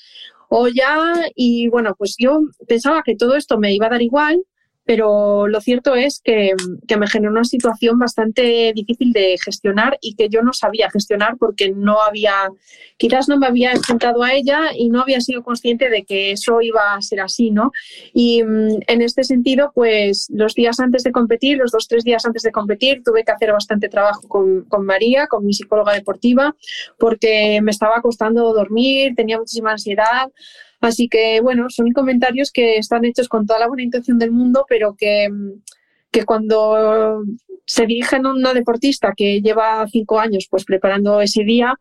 O 0.49 0.67
ya, 0.67 1.13
y 1.33 1.69
bueno, 1.69 1.95
pues 1.97 2.15
yo 2.19 2.41
pensaba 2.67 3.01
que 3.03 3.15
todo 3.15 3.35
esto 3.35 3.57
me 3.57 3.73
iba 3.73 3.87
a 3.87 3.91
dar 3.91 4.01
igual, 4.01 4.43
pero 4.91 5.47
lo 5.47 5.61
cierto 5.61 5.95
es 5.95 6.19
que, 6.21 6.53
me 6.99 7.07
generó 7.07 7.31
una 7.31 7.45
situación 7.45 7.97
bastante 7.97 8.73
difícil 8.75 9.13
de 9.13 9.37
gestionar 9.41 9.97
y 10.01 10.15
que 10.15 10.27
yo 10.27 10.41
no 10.41 10.51
sabía 10.51 10.91
gestionar 10.91 11.37
porque 11.37 11.71
no 11.71 12.01
había, 12.01 12.33
quizás 12.97 13.29
no 13.29 13.37
me 13.37 13.47
había 13.47 13.71
enfrentado 13.71 14.21
a 14.21 14.33
ella 14.33 14.71
y 14.75 14.89
no 14.89 15.01
había 15.01 15.21
sido 15.21 15.43
consciente 15.43 15.89
de 15.89 16.03
que 16.03 16.33
eso 16.33 16.59
iba 16.59 16.93
a 16.93 17.01
ser 17.01 17.21
así, 17.21 17.51
¿no? 17.51 17.71
Y 18.13 18.43
mm, 18.43 18.81
en 18.85 19.01
este 19.01 19.23
sentido, 19.23 19.71
pues 19.73 20.27
los 20.29 20.55
días 20.55 20.81
antes 20.81 21.03
de 21.03 21.13
competir, 21.13 21.57
los 21.57 21.71
dos, 21.71 21.87
tres 21.87 22.03
días 22.03 22.25
antes 22.25 22.41
de 22.43 22.51
competir, 22.51 23.01
tuve 23.01 23.23
que 23.23 23.31
hacer 23.31 23.53
bastante 23.53 23.87
trabajo 23.87 24.27
con 24.27 24.85
María, 24.85 25.27
con 25.27 25.45
mi 25.45 25.53
psicóloga 25.53 25.93
deportiva, 25.93 26.53
porque 26.99 27.61
me 27.63 27.71
estaba 27.71 28.01
costando 28.01 28.53
dormir, 28.53 29.13
tenía 29.15 29.37
muchísima 29.37 29.71
ansiedad. 29.71 30.27
Así 30.81 31.07
que, 31.07 31.39
bueno, 31.41 31.69
son 31.69 31.91
comentarios 31.91 32.51
que 32.51 32.77
están 32.77 33.05
hechos 33.05 33.29
con 33.29 33.45
toda 33.45 33.59
la 33.59 33.67
buena 33.67 33.83
intención 33.83 34.17
del 34.17 34.31
mundo, 34.31 34.65
pero 34.67 34.95
que, 34.97 35.29
que 36.11 36.25
cuando 36.25 37.23
se 37.65 37.85
dirigen 37.85 38.25
a 38.25 38.33
una 38.33 38.53
deportista 38.53 39.13
que 39.15 39.41
lleva 39.41 39.87
cinco 39.87 40.19
años 40.19 40.47
pues 40.49 40.65
preparando 40.65 41.21
ese 41.21 41.43
día, 41.43 41.79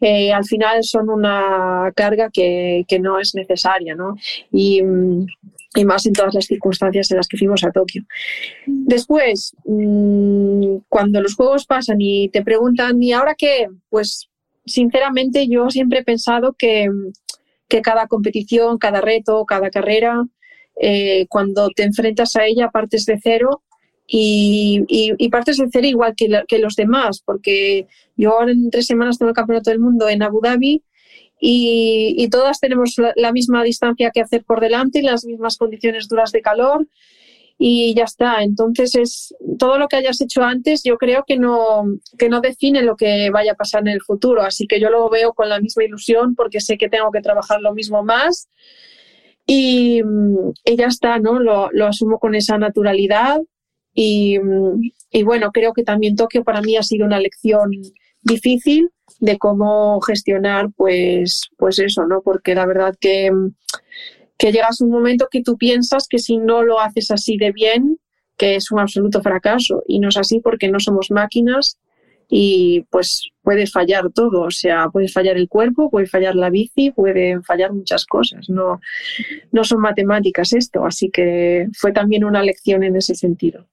eh, 0.00 0.32
al 0.32 0.44
final 0.44 0.84
son 0.84 1.10
una 1.10 1.92
carga 1.94 2.30
que, 2.30 2.84
que 2.86 2.98
no 2.98 3.18
es 3.18 3.34
necesaria, 3.34 3.94
¿no? 3.94 4.14
Y, 4.52 4.80
y, 5.74 5.84
más 5.84 6.06
en 6.06 6.12
todas 6.12 6.34
las 6.34 6.46
circunstancias 6.46 7.10
en 7.10 7.16
las 7.16 7.28
que 7.28 7.38
fuimos 7.38 7.64
a 7.64 7.70
Tokio. 7.70 8.04
Después, 8.66 9.54
mm, 9.64 10.76
cuando 10.88 11.20
los 11.20 11.34
juegos 11.34 11.66
pasan 11.66 12.00
y 12.00 12.28
te 12.28 12.42
preguntan, 12.42 13.02
¿y 13.02 13.12
ahora 13.12 13.34
qué? 13.34 13.68
Pues 13.88 14.28
sinceramente 14.66 15.48
yo 15.48 15.70
siempre 15.70 16.00
he 16.00 16.04
pensado 16.04 16.54
que 16.58 16.88
que 17.68 17.82
cada 17.82 18.06
competición, 18.06 18.78
cada 18.78 19.00
reto, 19.00 19.44
cada 19.44 19.70
carrera, 19.70 20.24
eh, 20.80 21.26
cuando 21.28 21.70
te 21.70 21.84
enfrentas 21.84 22.36
a 22.36 22.46
ella 22.46 22.70
partes 22.70 23.06
de 23.06 23.18
cero 23.22 23.62
y, 24.06 25.28
partes 25.30 25.56
de 25.56 25.68
cero 25.72 25.86
igual 25.86 26.14
que, 26.14 26.58
los 26.58 26.76
demás, 26.76 27.22
porque 27.24 27.86
yo 28.16 28.32
ahora 28.32 28.52
en 28.52 28.70
tres 28.70 28.86
semanas 28.86 29.18
tengo 29.18 29.30
el 29.30 29.36
Campeonato 29.36 29.70
del 29.70 29.80
Mundo 29.80 30.08
en 30.08 30.22
Abu 30.22 30.40
Dhabi 30.40 30.82
y, 31.40 32.14
y 32.16 32.28
todas 32.28 32.60
tenemos 32.60 32.94
la, 32.98 33.12
la, 33.16 33.32
misma 33.32 33.64
distancia 33.64 34.10
que 34.10 34.20
hacer 34.20 34.44
por 34.44 34.60
delante 34.60 35.00
y 35.00 35.02
las 35.02 35.24
mismas 35.24 35.56
condiciones 35.56 36.08
duras 36.08 36.32
de 36.32 36.42
calor 36.42 36.86
y 37.58 37.94
ya 37.94 38.04
está. 38.04 38.42
Entonces 38.42 38.94
es 38.94 39.34
todo 39.58 39.78
lo 39.78 39.88
que 39.88 39.96
hayas 39.96 40.20
hecho 40.20 40.42
antes, 40.42 40.82
yo 40.84 40.96
creo 40.98 41.24
que 41.26 41.38
no, 41.38 41.84
que 42.18 42.28
no 42.28 42.40
define 42.40 42.82
lo 42.82 42.96
que 42.96 43.30
vaya 43.30 43.52
a 43.52 43.56
pasar 43.56 43.82
en 43.82 43.88
el 43.88 44.02
futuro. 44.02 44.42
Así 44.42 44.66
que 44.66 44.80
yo 44.80 44.90
lo 44.90 45.08
veo 45.08 45.32
con 45.32 45.48
la 45.48 45.60
misma 45.60 45.84
ilusión 45.84 46.34
porque 46.34 46.60
sé 46.60 46.76
que 46.76 46.88
tengo 46.88 47.10
que 47.10 47.22
trabajar 47.22 47.60
lo 47.60 47.74
mismo 47.74 48.02
más. 48.02 48.48
Y, 49.46 50.02
y 50.64 50.76
ya 50.76 50.86
está, 50.86 51.18
¿no? 51.20 51.38
Lo, 51.38 51.70
lo, 51.72 51.86
asumo 51.86 52.18
con 52.18 52.34
esa 52.34 52.58
naturalidad. 52.58 53.40
Y, 53.94 54.38
y 55.10 55.22
bueno, 55.22 55.52
creo 55.52 55.72
que 55.72 55.84
también 55.84 56.16
Tokio 56.16 56.44
para 56.44 56.60
mí 56.60 56.76
ha 56.76 56.82
sido 56.82 57.06
una 57.06 57.20
lección 57.20 57.70
difícil 58.22 58.90
de 59.20 59.38
cómo 59.38 60.00
gestionar, 60.00 60.68
pues, 60.76 61.48
pues 61.56 61.78
eso, 61.78 62.06
¿no? 62.06 62.22
Porque 62.22 62.54
la 62.54 62.66
verdad 62.66 62.94
que 63.00 63.30
que 64.38 64.52
llegas 64.52 64.80
un 64.80 64.90
momento 64.90 65.28
que 65.30 65.42
tú 65.42 65.56
piensas 65.56 66.06
que 66.08 66.18
si 66.18 66.36
no 66.36 66.62
lo 66.62 66.80
haces 66.80 67.10
así 67.10 67.36
de 67.36 67.52
bien, 67.52 67.98
que 68.36 68.56
es 68.56 68.70
un 68.70 68.78
absoluto 68.78 69.22
fracaso. 69.22 69.82
Y 69.86 69.98
no 69.98 70.08
es 70.08 70.16
así 70.16 70.40
porque 70.40 70.68
no 70.68 70.78
somos 70.78 71.10
máquinas 71.10 71.78
y 72.28 72.84
pues 72.90 73.30
puede 73.42 73.66
fallar 73.66 74.10
todo. 74.12 74.42
O 74.42 74.50
sea, 74.50 74.88
puede 74.90 75.08
fallar 75.08 75.36
el 75.36 75.48
cuerpo, 75.48 75.90
puede 75.90 76.06
fallar 76.06 76.34
la 76.34 76.50
bici, 76.50 76.90
pueden 76.90 77.42
fallar 77.42 77.72
muchas 77.72 78.04
cosas. 78.04 78.48
No, 78.48 78.80
no 79.52 79.64
son 79.64 79.80
matemáticas 79.80 80.52
esto. 80.52 80.84
Así 80.84 81.10
que 81.10 81.68
fue 81.74 81.92
también 81.92 82.24
una 82.24 82.42
lección 82.42 82.82
en 82.82 82.96
ese 82.96 83.14
sentido. 83.14 83.66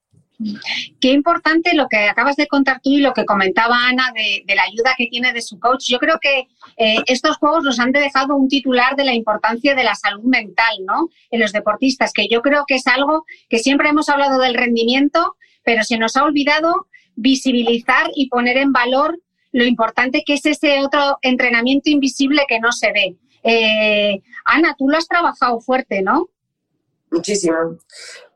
Qué 1.00 1.12
importante 1.12 1.74
lo 1.74 1.86
que 1.88 2.08
acabas 2.08 2.36
de 2.36 2.48
contar 2.48 2.80
tú 2.82 2.90
y 2.90 2.98
lo 2.98 3.12
que 3.12 3.24
comentaba 3.24 3.86
Ana 3.86 4.12
de, 4.14 4.42
de 4.46 4.54
la 4.54 4.64
ayuda 4.64 4.94
que 4.96 5.06
tiene 5.06 5.32
de 5.32 5.40
su 5.40 5.60
coach. 5.60 5.86
Yo 5.88 5.98
creo 5.98 6.18
que 6.20 6.48
eh, 6.76 6.96
estos 7.06 7.36
juegos 7.36 7.62
nos 7.62 7.78
han 7.78 7.92
dejado 7.92 8.34
un 8.34 8.48
titular 8.48 8.96
de 8.96 9.04
la 9.04 9.14
importancia 9.14 9.74
de 9.74 9.84
la 9.84 9.94
salud 9.94 10.24
mental, 10.24 10.76
¿no? 10.84 11.08
En 11.30 11.40
los 11.40 11.52
deportistas, 11.52 12.12
que 12.12 12.26
yo 12.28 12.42
creo 12.42 12.64
que 12.66 12.76
es 12.76 12.86
algo 12.86 13.24
que 13.48 13.58
siempre 13.58 13.88
hemos 13.88 14.08
hablado 14.08 14.40
del 14.40 14.54
rendimiento, 14.54 15.36
pero 15.62 15.84
se 15.84 15.98
nos 15.98 16.16
ha 16.16 16.24
olvidado 16.24 16.88
visibilizar 17.14 18.10
y 18.14 18.28
poner 18.28 18.56
en 18.56 18.72
valor 18.72 19.20
lo 19.52 19.64
importante 19.64 20.24
que 20.26 20.34
es 20.34 20.46
ese 20.46 20.80
otro 20.80 21.18
entrenamiento 21.22 21.90
invisible 21.90 22.42
que 22.48 22.58
no 22.58 22.72
se 22.72 22.92
ve. 22.92 23.16
Eh, 23.44 24.20
Ana, 24.44 24.74
tú 24.76 24.88
lo 24.88 24.96
has 24.96 25.06
trabajado 25.06 25.60
fuerte, 25.60 26.02
¿no? 26.02 26.28
Muchísimo, 27.10 27.54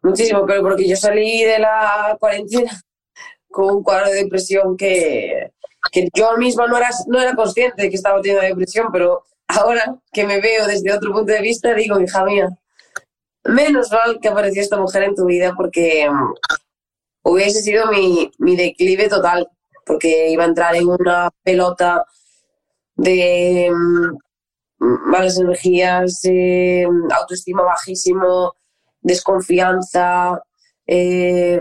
muchísimo, 0.03 0.45
pero 0.47 0.63
porque 0.63 0.89
yo 0.89 0.97
salí 0.97 1.45
de 1.45 1.59
la 1.59 2.17
cuarentena 2.21 2.71
con 3.51 3.77
un 3.77 3.83
cuadro 3.83 4.11
de 4.11 4.25
depresión 4.25 4.77
que, 4.77 5.53
que 5.91 6.09
yo 6.15 6.37
misma 6.37 6.67
no 6.67 6.77
era, 6.77 6.91
no 7.07 7.21
era 7.21 7.35
consciente 7.35 7.83
de 7.83 7.91
que 7.91 7.97
estaba 7.97 8.21
teniendo 8.21 8.47
depresión, 8.47 8.89
pero 8.93 9.25
ahora 9.49 9.97
que 10.13 10.27
me 10.27 10.41
veo 10.41 10.67
desde 10.67 10.93
otro 10.93 11.13
punto 11.13 11.33
de 11.33 11.41
vista, 11.41 11.75
digo, 11.75 12.01
hija 12.01 12.25
mía, 12.25 12.49
menos 13.45 13.91
mal 13.91 14.19
que 14.21 14.29
apareció 14.29 14.63
esta 14.63 14.77
mujer 14.77 15.05
en 15.05 15.15
tu 15.15 15.25
vida 15.27 15.55
porque 15.57 16.09
um, 16.09 16.35
hubiese 17.23 17.63
sido 17.63 17.87
mi, 17.91 18.31
mi 18.39 18.57
declive 18.57 19.09
total, 19.09 19.49
porque 19.85 20.31
iba 20.31 20.45
a 20.45 20.49
entrar 20.49 20.77
en 20.77 20.89
una 20.89 21.31
pelota 21.43 22.05
de 22.97 23.71
um, 23.73 24.19
malas 24.79 25.39
energías, 25.39 26.21
eh, 26.25 26.87
autoestima 27.11 27.63
bajísimo, 27.63 28.55
desconfianza, 29.01 30.43
eh, 30.87 31.61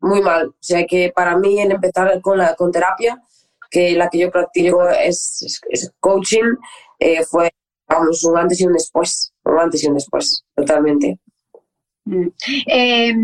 muy 0.00 0.20
mal. 0.20 0.48
O 0.48 0.56
sea 0.60 0.84
que 0.86 1.12
para 1.14 1.36
mí 1.36 1.60
el 1.60 1.72
empezar 1.72 2.20
con, 2.20 2.38
la, 2.38 2.54
con 2.54 2.72
terapia, 2.72 3.20
que 3.70 3.92
la 3.92 4.08
que 4.08 4.18
yo 4.18 4.30
practico 4.30 4.88
es, 4.88 5.62
es 5.70 5.92
coaching, 6.00 6.56
eh, 6.98 7.24
fue 7.24 7.50
vamos, 7.88 8.24
un 8.24 8.38
antes 8.38 8.60
y 8.60 8.66
un 8.66 8.72
después, 8.72 9.32
un 9.44 9.58
antes 9.58 9.82
y 9.82 9.88
un 9.88 9.94
después, 9.94 10.44
totalmente. 10.54 11.18
Mm. 12.04 12.28
Eh, 12.66 13.14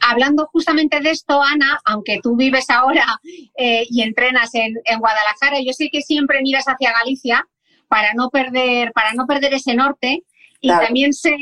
hablando 0.00 0.48
justamente 0.52 1.00
de 1.00 1.10
esto, 1.10 1.40
Ana, 1.42 1.80
aunque 1.84 2.18
tú 2.22 2.36
vives 2.36 2.68
ahora 2.70 3.04
eh, 3.56 3.86
y 3.88 4.02
entrenas 4.02 4.54
en, 4.54 4.74
en, 4.84 4.98
Guadalajara, 4.98 5.58
yo 5.64 5.72
sé 5.72 5.88
que 5.90 6.02
siempre 6.02 6.42
miras 6.42 6.66
hacia 6.66 6.92
Galicia 6.92 7.46
para 7.88 8.12
no 8.14 8.30
perder, 8.30 8.92
para 8.92 9.12
no 9.14 9.26
perder 9.26 9.54
ese 9.54 9.74
norte. 9.74 10.24
Y 10.60 10.68
claro. 10.68 10.86
también 10.86 11.12
sé 11.12 11.36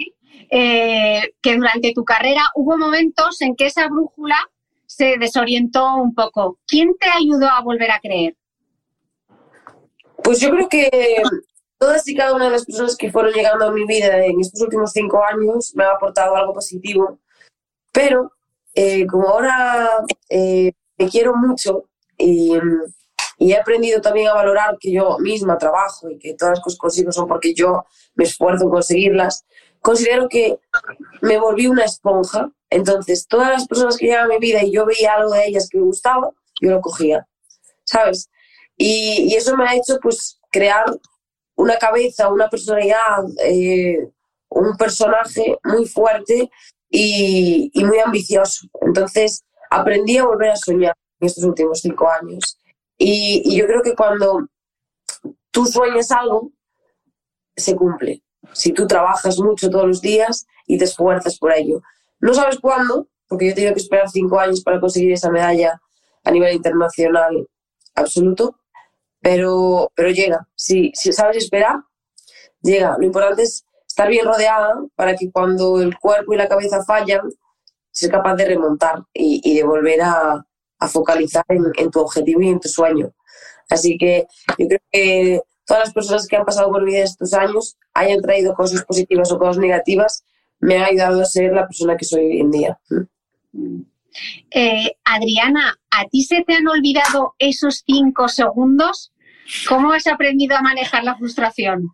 eh, 0.55 1.33
que 1.41 1.57
durante 1.57 1.95
tu 1.95 2.05
carrera 2.05 2.43
hubo 2.55 2.77
momentos 2.77 3.41
en 3.41 3.57
que 3.57 3.67
esa 3.67 3.89
brújula 3.89 4.37
se 4.85 5.17
desorientó 5.19 5.97
un 5.97 6.15
poco. 6.15 6.59
¿Quién 6.67 6.95
te 7.01 7.09
ayudó 7.09 7.49
a 7.49 7.63
volver 7.63 7.91
a 7.91 8.01
creer? 8.01 8.37
Pues 10.23 10.41
yo 10.41 10.51
creo 10.51 10.69
que 10.69 11.23
todas 11.79 12.07
y 12.07 12.15
cada 12.15 12.35
una 12.35 12.45
de 12.45 12.51
las 12.51 12.67
personas 12.67 12.97
que 12.99 13.11
fueron 13.11 13.33
llegando 13.33 13.65
a 13.65 13.73
mi 13.73 13.87
vida 13.87 14.27
en 14.27 14.39
estos 14.41 14.61
últimos 14.61 14.93
cinco 14.93 15.25
años 15.25 15.73
me 15.75 15.85
ha 15.85 15.93
aportado 15.93 16.37
algo 16.37 16.53
positivo. 16.53 17.19
Pero 17.91 18.33
eh, 18.75 19.07
como 19.07 19.29
ahora 19.31 19.89
eh, 20.29 20.73
me 20.99 21.09
quiero 21.09 21.35
mucho 21.35 21.89
y, 22.19 22.53
y, 23.39 23.53
he 23.53 23.57
aprendido 23.57 24.03
también 24.03 24.29
a 24.29 24.35
valorar 24.35 24.77
que 24.79 24.93
yo 24.93 25.17
misma 25.19 25.57
trabajo 25.57 26.11
y 26.11 26.19
que 26.19 26.35
todas 26.35 26.59
las 26.59 26.61
cosas 26.61 26.79
consigo 26.79 27.11
son 27.11 27.27
porque 27.27 27.55
yo 27.55 27.87
me 28.15 28.25
esfuerzo 28.25 28.65
en 28.65 28.71
conseguirlas, 28.71 29.47
considero 29.83 30.29
que 30.29 30.59
me 31.21 31.39
volví 31.39 31.67
una 31.67 31.85
esponja. 31.85 32.51
Entonces, 32.71 33.27
todas 33.27 33.51
las 33.51 33.67
personas 33.67 33.99
que 33.99 34.07
llegaban 34.07 34.31
a 34.31 34.35
mi 34.35 34.39
vida 34.39 34.63
y 34.63 34.73
yo 34.73 34.87
veía 34.87 35.15
algo 35.15 35.35
de 35.35 35.47
ellas 35.47 35.69
que 35.69 35.79
me 35.79 35.85
gustaba, 35.85 36.31
yo 36.61 36.71
lo 36.71 36.81
cogía, 36.81 37.27
¿sabes? 37.85 38.31
Y, 38.79 39.27
y 39.29 39.35
eso 39.35 39.55
me 39.57 39.69
ha 39.69 39.75
hecho, 39.75 39.99
pues, 40.01 40.41
crear 40.51 40.87
una 41.57 41.77
cabeza, 41.77 42.33
una 42.33 42.49
personalidad, 42.49 43.25
eh, 43.45 44.09
un 44.49 44.77
personaje 44.77 45.59
muy 45.65 45.87
fuerte 45.87 46.51
y, 46.89 47.71
y, 47.75 47.85
muy 47.85 47.99
ambicioso. 47.99 48.67
Entonces, 48.81 49.45
aprendí 49.71 50.17
a 50.17 50.25
volver 50.25 50.51
a 50.51 50.57
soñar 50.57 50.97
en 51.21 51.27
estos 51.27 51.45
últimos 51.45 51.81
cinco 51.81 52.09
años. 52.09 52.59
Y, 52.97 53.43
y 53.45 53.57
yo 53.57 53.67
creo 53.67 53.83
que 53.83 53.95
cuando 53.95 54.47
tú 55.51 55.67
sueñas 55.67 56.11
algo, 56.11 56.51
se 57.55 57.77
cumple 57.77 58.23
si 58.53 58.73
tú 58.73 58.87
trabajas 58.87 59.39
mucho 59.39 59.71
todos 59.71 59.87
los 59.87 60.01
días 60.01 60.47
y 60.67 60.79
te 60.79 60.85
esfuerzas 60.85 61.39
por 61.39 61.53
ello. 61.53 61.83
No 62.21 62.35
sabes 62.35 62.59
cuándo, 62.59 63.09
porque 63.29 63.47
yo 63.47 63.53
he 63.53 63.55
tenido 63.55 63.75
que 63.75 63.81
esperar 63.81 64.09
cinco 64.11 64.39
años 64.39 64.63
para 64.63 64.81
conseguir 64.81 65.13
esa 65.13 65.31
medalla 65.31 65.81
a 66.25 66.31
nivel 66.31 66.55
internacional 66.55 67.49
absoluto, 67.95 68.59
pero, 69.21 69.91
pero 69.95 70.11
llega. 70.11 70.47
Si, 70.55 70.93
si 70.95 71.13
sabes 71.13 71.39
esperar, 71.39 71.77
llega. 72.61 72.97
Lo 72.99 73.07
importante 73.07 73.43
es 73.43 73.65
estar 73.87 74.09
bien 74.09 74.25
rodeada 74.25 74.75
para 74.95 75.15
que 75.17 75.31
cuando 75.31 75.81
el 75.81 75.99
cuerpo 75.99 76.35
y 76.35 76.37
la 76.37 76.49
cabeza 76.49 76.85
fallan, 76.85 77.29
ser 77.91 78.11
capaz 78.11 78.37
de 78.37 78.47
remontar 78.47 79.03
y, 79.13 79.41
y 79.45 79.57
de 79.57 79.65
volver 79.65 80.01
a, 80.01 80.45
a 80.79 80.89
focalizar 80.89 81.45
en, 81.49 81.65
en, 81.77 81.91
tu 81.91 82.01
objetivo 82.01 82.41
y 82.43 82.49
en 82.49 82.61
tu 82.61 82.69
sueño. 82.69 83.13
Así 83.69 83.97
que 83.99 84.27
yo 84.59 84.67
creo 84.67 84.81
que 84.91 85.43
todas 85.67 85.85
las 85.85 85.95
personas 85.95 86.27
que 86.27 86.37
han 86.37 86.45
pasado 86.45 86.71
por 86.71 86.83
mi 86.83 86.93
vida 86.93 87.05
estos 87.05 87.33
años 87.35 87.77
hayan 87.95 88.21
traído 88.21 88.55
cosas 88.55 88.85
positivas 88.85 89.31
o 89.33 89.39
cosas 89.39 89.59
negativas, 89.59 90.25
me 90.61 90.79
ha 90.79 90.87
ayudado 90.87 91.21
a 91.21 91.25
ser 91.25 91.53
la 91.53 91.67
persona 91.67 91.97
que 91.97 92.05
soy 92.05 92.25
hoy 92.25 92.41
en 92.41 92.51
día. 92.51 92.79
Eh, 94.51 94.93
Adriana, 95.05 95.79
¿a 95.91 96.05
ti 96.07 96.23
se 96.23 96.43
te 96.45 96.55
han 96.55 96.69
olvidado 96.69 97.35
esos 97.39 97.83
cinco 97.87 98.29
segundos? 98.29 99.13
¿Cómo 99.69 99.93
has 99.93 100.07
aprendido 100.07 100.57
a 100.57 100.63
manejar 100.63 101.05
la 101.05 101.17
frustración? 101.17 101.89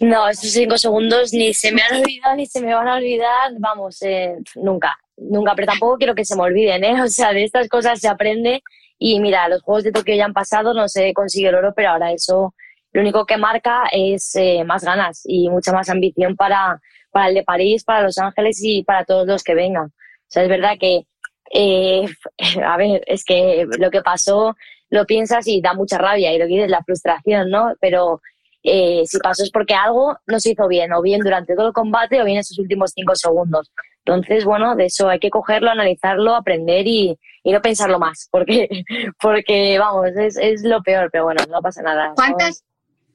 No, 0.00 0.28
esos 0.28 0.50
cinco 0.52 0.78
segundos 0.78 1.32
ni 1.32 1.54
se 1.54 1.72
me 1.72 1.82
han 1.82 2.00
olvidado 2.00 2.36
ni 2.36 2.46
se 2.46 2.60
me 2.60 2.74
van 2.74 2.88
a 2.88 2.96
olvidar, 2.96 3.52
vamos, 3.58 4.00
eh, 4.02 4.36
nunca, 4.56 4.96
nunca, 5.16 5.54
pero 5.56 5.66
tampoco 5.66 5.96
quiero 5.96 6.14
que 6.14 6.24
se 6.24 6.36
me 6.36 6.42
olviden, 6.42 6.84
¿eh? 6.84 7.02
O 7.02 7.08
sea, 7.08 7.32
de 7.32 7.44
estas 7.44 7.68
cosas 7.68 8.00
se 8.00 8.08
aprende 8.08 8.62
y 8.98 9.18
mira, 9.20 9.48
los 9.48 9.62
Juegos 9.62 9.84
de 9.84 9.92
Tokio 9.92 10.14
ya 10.14 10.24
han 10.24 10.32
pasado, 10.32 10.74
no 10.74 10.88
se 10.88 11.12
consigue 11.14 11.48
el 11.48 11.56
oro, 11.56 11.72
pero 11.74 11.90
ahora 11.90 12.12
eso 12.12 12.54
lo 12.98 13.02
único 13.02 13.26
que 13.26 13.36
marca 13.36 13.84
es 13.92 14.34
eh, 14.34 14.64
más 14.64 14.82
ganas 14.82 15.22
y 15.24 15.48
mucha 15.48 15.72
más 15.72 15.88
ambición 15.88 16.34
para, 16.34 16.80
para 17.12 17.28
el 17.28 17.34
de 17.36 17.44
París, 17.44 17.84
para 17.84 18.02
Los 18.02 18.18
Ángeles 18.18 18.58
y 18.60 18.82
para 18.82 19.04
todos 19.04 19.24
los 19.24 19.44
que 19.44 19.54
vengan. 19.54 19.86
O 19.86 20.26
sea, 20.26 20.42
es 20.42 20.48
verdad 20.48 20.72
que, 20.80 21.06
eh, 21.54 22.06
a 22.66 22.76
ver, 22.76 23.04
es 23.06 23.24
que 23.24 23.68
lo 23.78 23.92
que 23.92 24.02
pasó 24.02 24.56
lo 24.90 25.06
piensas 25.06 25.46
y 25.46 25.60
da 25.60 25.74
mucha 25.74 25.96
rabia 25.96 26.34
y 26.34 26.38
lo 26.38 26.46
que 26.46 26.54
dices, 26.54 26.70
la 26.70 26.82
frustración, 26.82 27.50
¿no? 27.50 27.72
Pero 27.80 28.20
eh, 28.64 29.04
si 29.06 29.18
pasó 29.20 29.44
es 29.44 29.52
porque 29.52 29.74
algo 29.74 30.16
no 30.26 30.40
se 30.40 30.50
hizo 30.50 30.66
bien, 30.66 30.92
o 30.92 31.00
bien 31.00 31.20
durante 31.20 31.54
todo 31.54 31.68
el 31.68 31.72
combate 31.72 32.20
o 32.20 32.24
bien 32.24 32.38
esos 32.38 32.58
últimos 32.58 32.90
cinco 32.96 33.14
segundos. 33.14 33.70
Entonces, 34.04 34.44
bueno, 34.44 34.74
de 34.74 34.86
eso 34.86 35.08
hay 35.08 35.20
que 35.20 35.30
cogerlo, 35.30 35.70
analizarlo, 35.70 36.34
aprender 36.34 36.84
y, 36.88 37.16
y 37.44 37.52
no 37.52 37.62
pensarlo 37.62 38.00
más, 38.00 38.28
porque, 38.32 38.68
porque 39.22 39.78
vamos, 39.78 40.08
es, 40.16 40.36
es, 40.36 40.64
lo 40.64 40.82
peor, 40.82 41.10
pero 41.12 41.24
bueno, 41.24 41.44
no 41.48 41.62
pasa 41.62 41.82
nada. 41.82 42.12
¿Cuántas, 42.16 42.64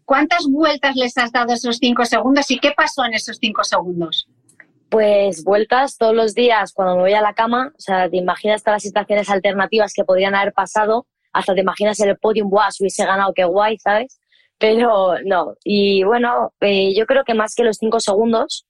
¿Cuántas 0.05 0.45
vueltas 0.49 0.95
les 0.95 1.17
has 1.17 1.31
dado 1.31 1.53
esos 1.53 1.77
cinco 1.77 2.05
segundos 2.05 2.49
y 2.51 2.59
qué 2.59 2.71
pasó 2.71 3.05
en 3.05 3.13
esos 3.13 3.37
cinco 3.37 3.63
segundos? 3.63 4.27
Pues 4.89 5.43
vueltas 5.43 5.97
todos 5.97 6.13
los 6.13 6.35
días 6.35 6.73
cuando 6.73 6.95
me 6.95 7.01
voy 7.01 7.13
a 7.13 7.21
la 7.21 7.33
cama, 7.33 7.71
o 7.75 7.81
sea, 7.81 8.09
te 8.09 8.17
imaginas 8.17 8.61
todas 8.61 8.75
las 8.75 8.83
situaciones 8.83 9.29
alternativas 9.29 9.93
que 9.93 10.03
podrían 10.03 10.35
haber 10.35 10.53
pasado, 10.53 11.07
hasta 11.31 11.55
te 11.55 11.61
imaginas 11.61 11.99
el 11.99 12.17
podium, 12.17 12.49
¡buah! 12.49 12.71
Si 12.71 12.83
hubiese 12.83 13.05
ganado, 13.05 13.33
qué 13.33 13.43
guay, 13.43 13.77
¿sabes? 13.79 14.19
Pero 14.59 15.15
no, 15.25 15.55
y 15.63 16.03
bueno, 16.03 16.53
eh, 16.61 16.93
yo 16.95 17.05
creo 17.05 17.23
que 17.23 17.33
más 17.33 17.55
que 17.55 17.63
los 17.63 17.77
cinco 17.77 17.99
segundos, 17.99 18.67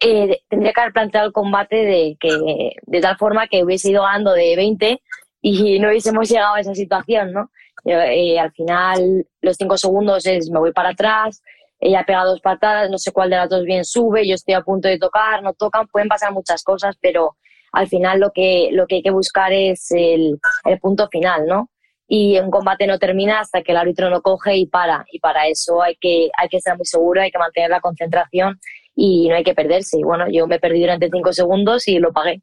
eh, 0.00 0.40
tendría 0.48 0.72
que 0.72 0.80
haber 0.80 0.92
planteado 0.94 1.26
el 1.26 1.32
combate 1.32 1.76
de, 1.76 2.16
que, 2.18 2.72
de 2.82 3.00
tal 3.00 3.18
forma 3.18 3.48
que 3.48 3.62
hubiese 3.62 3.90
ido 3.90 4.02
ganando 4.02 4.32
de 4.32 4.56
20 4.56 5.02
y 5.42 5.78
no 5.78 5.88
hubiésemos 5.88 6.28
llegado 6.28 6.54
a 6.54 6.60
esa 6.60 6.74
situación, 6.74 7.32
¿no? 7.32 7.50
Eh, 7.84 8.38
al 8.38 8.52
final, 8.52 9.26
los 9.40 9.56
cinco 9.56 9.76
segundos 9.76 10.26
es 10.26 10.50
me 10.50 10.58
voy 10.58 10.72
para 10.72 10.90
atrás, 10.90 11.42
ella 11.80 12.04
pega 12.06 12.24
dos 12.24 12.40
patadas, 12.40 12.90
no 12.90 12.98
sé 12.98 13.10
cuál 13.10 13.30
de 13.30 13.36
las 13.36 13.48
dos 13.48 13.64
bien 13.64 13.84
sube, 13.84 14.28
yo 14.28 14.34
estoy 14.34 14.54
a 14.54 14.60
punto 14.60 14.88
de 14.88 14.98
tocar, 14.98 15.42
no 15.42 15.54
tocan, 15.54 15.86
pueden 15.88 16.08
pasar 16.08 16.32
muchas 16.32 16.62
cosas, 16.62 16.96
pero 17.00 17.36
al 17.72 17.88
final 17.88 18.20
lo 18.20 18.32
que, 18.32 18.68
lo 18.72 18.86
que 18.86 18.96
hay 18.96 19.02
que 19.02 19.10
buscar 19.10 19.52
es 19.52 19.90
el, 19.90 20.38
el 20.64 20.78
punto 20.78 21.08
final, 21.08 21.46
¿no? 21.46 21.70
Y 22.06 22.38
un 22.38 22.50
combate 22.50 22.86
no 22.86 22.98
termina 22.98 23.40
hasta 23.40 23.62
que 23.62 23.72
el 23.72 23.78
árbitro 23.78 24.10
no 24.10 24.20
coge 24.20 24.56
y 24.56 24.66
para. 24.66 25.06
Y 25.12 25.20
para 25.20 25.46
eso 25.46 25.80
hay 25.80 25.94
que, 26.00 26.28
hay 26.36 26.48
que 26.48 26.56
estar 26.56 26.76
muy 26.76 26.84
seguro, 26.84 27.20
hay 27.20 27.30
que 27.30 27.38
mantener 27.38 27.70
la 27.70 27.80
concentración 27.80 28.58
y 28.96 29.28
no 29.28 29.36
hay 29.36 29.44
que 29.44 29.54
perderse. 29.54 29.98
Y 29.98 30.02
bueno, 30.02 30.28
yo 30.28 30.48
me 30.48 30.58
perdí 30.58 30.80
durante 30.80 31.08
cinco 31.08 31.32
segundos 31.32 31.86
y 31.86 32.00
lo 32.00 32.12
pagué. 32.12 32.42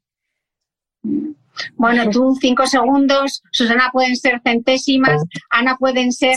Bueno, 1.75 2.09
tú 2.09 2.35
cinco 2.39 2.65
segundos, 2.67 3.43
Susana 3.51 3.89
pueden 3.91 4.15
ser 4.15 4.41
centésimas, 4.43 5.23
Ana 5.49 5.77
pueden 5.77 6.11
ser 6.11 6.35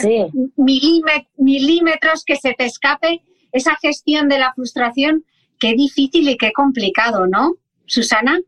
milímetros 0.56 2.24
que 2.24 2.36
se 2.36 2.54
te 2.54 2.64
escape. 2.64 3.22
Esa 3.52 3.76
gestión 3.76 4.28
de 4.28 4.38
la 4.38 4.52
frustración, 4.54 5.24
qué 5.58 5.74
difícil 5.74 6.28
y 6.28 6.36
qué 6.36 6.52
complicado, 6.52 7.26
¿no? 7.26 7.54
Susana. 7.86 8.40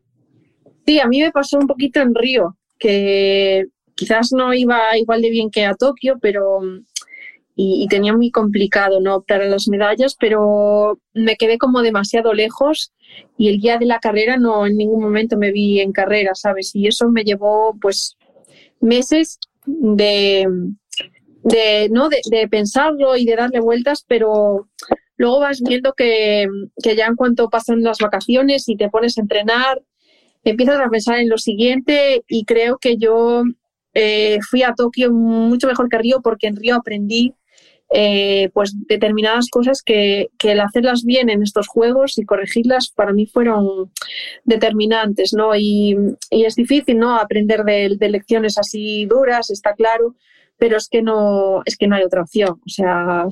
Sí, 0.85 0.99
a 0.99 1.07
mí 1.07 1.21
me 1.21 1.31
pasó 1.31 1.57
un 1.57 1.67
poquito 1.67 1.99
en 1.99 2.15
Río, 2.15 2.57
que 2.79 3.65
quizás 3.95 4.31
no 4.31 4.53
iba 4.53 4.97
igual 4.97 5.21
de 5.21 5.29
bien 5.29 5.49
que 5.49 5.65
a 5.65 5.75
Tokio, 5.75 6.17
pero 6.21 6.59
y, 7.55 7.87
tenía 7.87 8.13
muy 8.13 8.31
complicado 8.31 8.99
no 8.99 9.15
optar 9.15 9.41
a 9.41 9.47
las 9.47 9.67
medallas, 9.67 10.15
pero 10.19 10.99
me 11.13 11.35
quedé 11.35 11.57
como 11.57 11.81
demasiado 11.81 12.33
lejos 12.33 12.91
y 13.37 13.49
el 13.49 13.59
día 13.59 13.77
de 13.77 13.85
la 13.85 13.99
carrera 13.99 14.37
no 14.37 14.65
en 14.65 14.77
ningún 14.77 15.03
momento 15.03 15.37
me 15.37 15.51
vi 15.51 15.79
en 15.79 15.91
carrera, 15.91 16.33
¿sabes? 16.33 16.75
Y 16.75 16.87
eso 16.87 17.09
me 17.09 17.23
llevó 17.23 17.75
pues 17.79 18.17
meses 18.79 19.39
de, 19.65 20.47
de 21.43 21.89
¿no? 21.91 22.09
De, 22.09 22.47
pensarlo 22.47 23.15
y 23.15 23.25
de 23.25 23.35
darle 23.35 23.59
vueltas, 23.59 24.03
pero 24.07 24.67
luego 25.17 25.39
vas 25.39 25.61
viendo 25.61 25.93
que, 25.93 26.47
que 26.81 26.95
ya 26.95 27.05
en 27.05 27.15
cuanto 27.15 27.49
pasan 27.49 27.83
las 27.83 27.99
vacaciones 27.99 28.67
y 28.67 28.77
te 28.77 28.89
pones 28.89 29.17
a 29.17 29.21
entrenar, 29.21 29.81
empiezas 30.43 30.79
a 30.79 30.89
pensar 30.89 31.19
en 31.19 31.29
lo 31.29 31.37
siguiente 31.37 32.23
y 32.27 32.45
creo 32.45 32.79
que 32.79 32.97
yo 32.97 33.43
eh, 33.93 34.39
fui 34.49 34.63
a 34.63 34.73
Tokio 34.73 35.11
mucho 35.11 35.67
mejor 35.67 35.87
que 35.87 35.99
Río 35.99 36.21
porque 36.23 36.47
en 36.47 36.55
Río 36.55 36.75
aprendí 36.75 37.35
eh, 37.95 38.49
pues 38.55 38.73
determinadas 38.87 39.49
cosas 39.51 39.83
que, 39.83 40.29
el 40.43 40.59
hacerlas 40.59 41.03
bien 41.03 41.29
en 41.29 41.43
estos 41.43 41.67
juegos 41.67 42.17
y 42.17 42.25
corregirlas 42.25 42.89
para 42.89 43.13
mí 43.13 43.27
fueron 43.27 43.91
determinantes, 44.45 45.33
¿no? 45.33 45.55
Y, 45.55 45.95
es 46.31 46.55
difícil, 46.55 46.97
¿no? 46.97 47.15
Aprender 47.15 47.63
de, 47.63 48.09
lecciones 48.09 48.57
así 48.57 49.05
duras, 49.05 49.51
está 49.51 49.75
claro, 49.75 50.15
pero 50.57 50.77
es 50.77 50.89
que 50.89 51.03
no, 51.03 51.61
es 51.65 51.77
que 51.77 51.87
no 51.87 51.95
hay 51.95 52.03
otra 52.03 52.23
opción. 52.23 52.59
O 52.65 52.69
sea, 52.69 53.27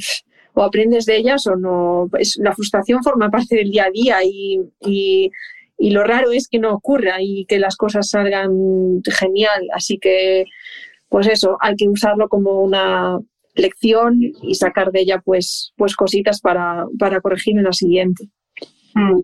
o 0.53 0.61
aprendes 0.61 1.07
de 1.07 1.17
ellas 1.17 1.47
o 1.47 1.55
no. 1.55 2.07
La 2.37 2.53
frustración 2.53 3.01
forma 3.03 3.31
parte 3.31 3.55
del 3.55 3.71
día 3.71 3.85
a 3.85 3.91
día 3.91 4.17
y, 4.23 4.61
y, 4.81 5.31
y 5.79 5.89
lo 5.89 6.03
raro 6.03 6.31
es 6.31 6.47
que 6.47 6.59
no 6.59 6.71
ocurra 6.71 7.15
y 7.19 7.45
que 7.45 7.57
las 7.57 7.77
cosas 7.77 8.11
salgan 8.11 9.01
genial. 9.05 9.69
Así 9.73 9.97
que, 9.97 10.45
pues 11.09 11.27
eso, 11.27 11.57
hay 11.61 11.75
que 11.75 11.89
usarlo 11.89 12.29
como 12.29 12.61
una 12.61 13.17
lección 13.55 14.19
y 14.41 14.55
sacar 14.55 14.91
de 14.91 15.01
ella 15.01 15.21
pues, 15.23 15.73
pues 15.75 15.95
cositas 15.95 16.41
para, 16.41 16.85
para 16.97 17.21
corregir 17.21 17.57
en 17.57 17.63
la 17.63 17.73
siguiente. 17.73 18.29
Mm. 18.93 19.19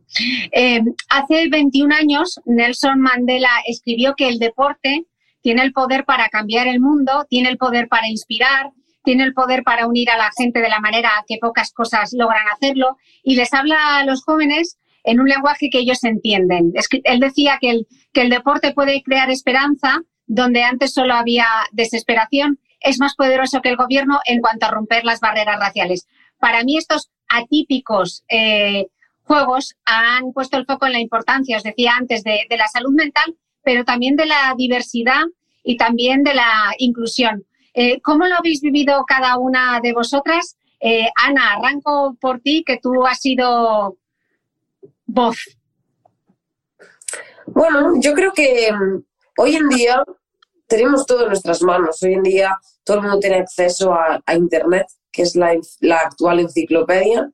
Eh, 0.52 0.82
hace 1.10 1.50
21 1.50 1.94
años, 1.94 2.40
Nelson 2.46 3.00
Mandela 3.00 3.52
escribió 3.66 4.14
que 4.16 4.30
el 4.30 4.40
deporte 4.40 5.06
tiene 5.42 5.64
el 5.64 5.74
poder 5.74 6.06
para 6.06 6.30
cambiar 6.30 6.68
el 6.68 6.80
mundo, 6.80 7.26
tiene 7.30 7.50
el 7.50 7.58
poder 7.58 7.88
para 7.88 8.08
inspirar, 8.08 8.72
tiene 9.04 9.24
el 9.24 9.34
poder 9.34 9.64
para 9.64 9.88
unir 9.88 10.10
a 10.10 10.18
la 10.18 10.30
gente 10.38 10.60
de 10.60 10.70
la 10.70 10.80
manera 10.80 11.10
que 11.28 11.38
pocas 11.40 11.72
cosas 11.72 12.12
logran 12.14 12.46
hacerlo 12.54 12.98
y 13.24 13.36
les 13.36 13.54
habla 13.54 13.98
a 13.98 14.06
los 14.06 14.24
jóvenes 14.24 14.78
en 15.04 15.22
un 15.22 15.28
lenguaje 15.28 15.70
que 15.72 15.80
ellos 15.80 16.04
entienden. 16.04 16.74
Él 17.06 17.20
decía 17.22 17.58
que 17.62 17.70
el, 17.70 17.88
que 18.12 18.22
el 18.22 18.30
deporte 18.30 18.74
puede 18.74 19.02
crear 19.04 19.30
esperanza 19.30 20.02
donde 20.26 20.64
antes 20.64 20.94
solo 20.94 21.14
había 21.14 21.46
desesperación 21.72 22.60
es 22.80 23.00
más 23.00 23.16
poderoso 23.16 23.62
que 23.62 23.70
el 23.70 23.76
gobierno 23.76 24.20
en 24.26 24.42
cuanto 24.42 24.66
a 24.66 24.72
romper 24.72 25.04
las 25.06 25.20
barreras 25.20 25.60
raciales. 25.60 26.08
Para 26.40 26.64
mí 26.64 26.78
estos 26.78 27.10
atípicos 27.28 28.24
eh, 28.30 28.88
juegos 29.24 29.76
han 29.86 30.32
puesto 30.34 30.58
el 30.58 30.66
foco 30.66 30.86
en 30.86 30.94
la 30.94 31.00
importancia, 31.00 31.58
os 31.58 31.64
decía 31.64 31.94
antes, 31.98 32.24
de, 32.24 32.46
la 32.50 32.68
salud 32.68 32.94
mental, 32.94 33.36
pero 33.64 33.84
también 33.84 34.16
de 34.16 34.26
la 34.26 34.54
diversidad 34.58 35.24
y 35.64 35.78
también 35.78 36.24
de 36.24 36.34
la 36.34 36.74
inclusión. 36.78 37.46
Eh, 37.74 38.00
¿Cómo 38.02 38.26
lo 38.26 38.36
habéis 38.36 38.62
vivido 38.62 39.04
cada 39.06 39.38
una 39.38 39.80
de 39.82 39.94
vosotras? 39.94 40.58
Eh, 40.80 41.10
Ana, 41.16 41.54
arranco 41.54 42.16
por 42.20 42.40
ti, 42.40 42.64
que 42.66 42.78
tú 42.78 43.06
has 43.06 43.20
sido 43.20 43.98
voz. 45.06 45.58
Bueno, 47.48 47.94
yo 48.00 48.14
creo 48.14 48.32
que 48.34 48.72
mm, 48.72 49.04
hoy 49.38 49.56
en 49.56 49.70
día 49.70 50.04
tenemos 50.68 51.06
todo 51.06 51.24
en 51.24 51.30
nuestras 51.30 51.62
manos. 51.62 52.02
Hoy 52.04 52.14
en 52.14 52.24
día 52.24 52.58
todo 52.84 52.98
el 52.98 53.04
mundo 53.04 53.20
tiene 53.20 53.38
acceso 53.38 53.94
a, 53.94 54.22
Internet, 54.34 54.88
que 55.12 55.24
es 55.24 55.36
la, 55.36 55.58
actual 55.98 56.40
enciclopedia. 56.40 57.32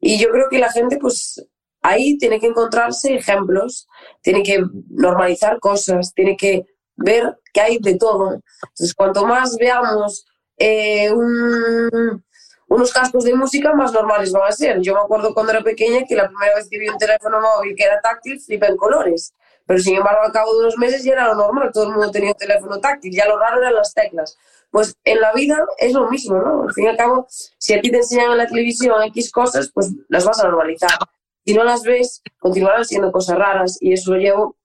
Y 0.00 0.18
yo 0.18 0.30
creo 0.30 0.48
que 0.50 0.58
la 0.58 0.70
gente, 0.70 0.98
pues 0.98 1.44
ahí 1.82 2.18
tiene 2.18 2.38
que 2.38 2.48
encontrarse 2.48 3.14
ejemplos, 3.14 3.88
tiene 4.20 4.42
que 4.42 4.62
normalizar 4.90 5.58
cosas, 5.60 6.12
tiene 6.12 6.36
que 6.36 6.66
ver 6.96 7.38
que 7.52 7.60
hay 7.60 7.78
de 7.78 7.96
todo. 7.96 8.34
Entonces, 8.62 8.94
cuanto 8.94 9.26
más 9.26 9.56
veamos 9.56 10.26
eh, 10.58 11.10
unos 12.68 12.92
cascos 12.92 13.24
de 13.24 13.34
música, 13.34 13.72
más 13.74 13.92
normales 13.92 14.32
van 14.32 14.48
a 14.48 14.52
ser. 14.52 14.80
Yo 14.80 14.94
me 14.94 15.00
acuerdo 15.00 15.32
cuando 15.32 15.52
era 15.52 15.62
pequeña 15.62 16.04
que 16.06 16.16
la 16.16 16.28
primera 16.28 16.56
vez 16.56 16.68
que 16.68 16.78
vi 16.78 16.88
un 16.88 16.98
teléfono 16.98 17.40
móvil 17.40 17.74
que 17.76 17.84
era 17.84 18.00
táctil, 18.00 18.40
flipé 18.40 18.66
en 18.66 18.76
colores. 18.76 19.32
Pero 19.66 19.80
sin 19.80 19.96
embargo, 19.96 20.20
al 20.24 20.32
cabo 20.32 20.52
de 20.54 20.60
unos 20.60 20.78
meses 20.78 21.02
ya 21.02 21.12
era 21.12 21.26
lo 21.28 21.34
normal, 21.34 21.70
todo 21.72 21.84
el 21.84 21.90
mundo 21.90 22.10
tenía 22.10 22.30
un 22.30 22.36
teléfono 22.36 22.78
táctil, 22.78 23.12
ya 23.12 23.26
lo 23.26 23.38
raro 23.38 23.60
eran 23.60 23.74
las 23.74 23.92
teclas. 23.92 24.38
Pues 24.70 24.96
en 25.04 25.20
la 25.20 25.32
vida 25.32 25.58
es 25.78 25.92
lo 25.92 26.08
mismo, 26.08 26.38
¿no? 26.38 26.62
Al 26.62 26.72
fin 26.72 26.84
y 26.84 26.88
al 26.88 26.96
cabo, 26.96 27.26
si 27.28 27.74
a 27.74 27.80
ti 27.80 27.90
te 27.90 27.98
enseñan 27.98 28.32
en 28.32 28.38
la 28.38 28.46
televisión 28.46 29.02
X 29.04 29.32
cosas, 29.32 29.70
pues 29.74 29.90
las 30.08 30.24
vas 30.24 30.40
a 30.40 30.44
normalizar. 30.44 30.90
Si 31.44 31.54
no 31.54 31.64
las 31.64 31.82
ves, 31.82 32.22
continuarán 32.38 32.84
siendo 32.84 33.10
cosas 33.10 33.38
raras 33.38 33.78
y 33.80 33.92
eso 33.92 34.12
lo 34.12 34.18
llevo 34.18 34.56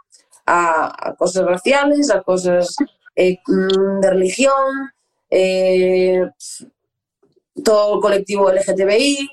a, 0.46 1.16
cosas 1.18 1.46
raciales, 1.46 2.12
a 2.12 2.22
cosas 2.22 2.76
eh, 3.16 3.38
mm, 3.46 4.00
de 4.02 4.10
religión, 4.10 4.92
eh, 5.30 6.30
todo 7.64 7.96
el 7.96 8.02
colectivo 8.02 8.52
LGTBI, 8.52 9.30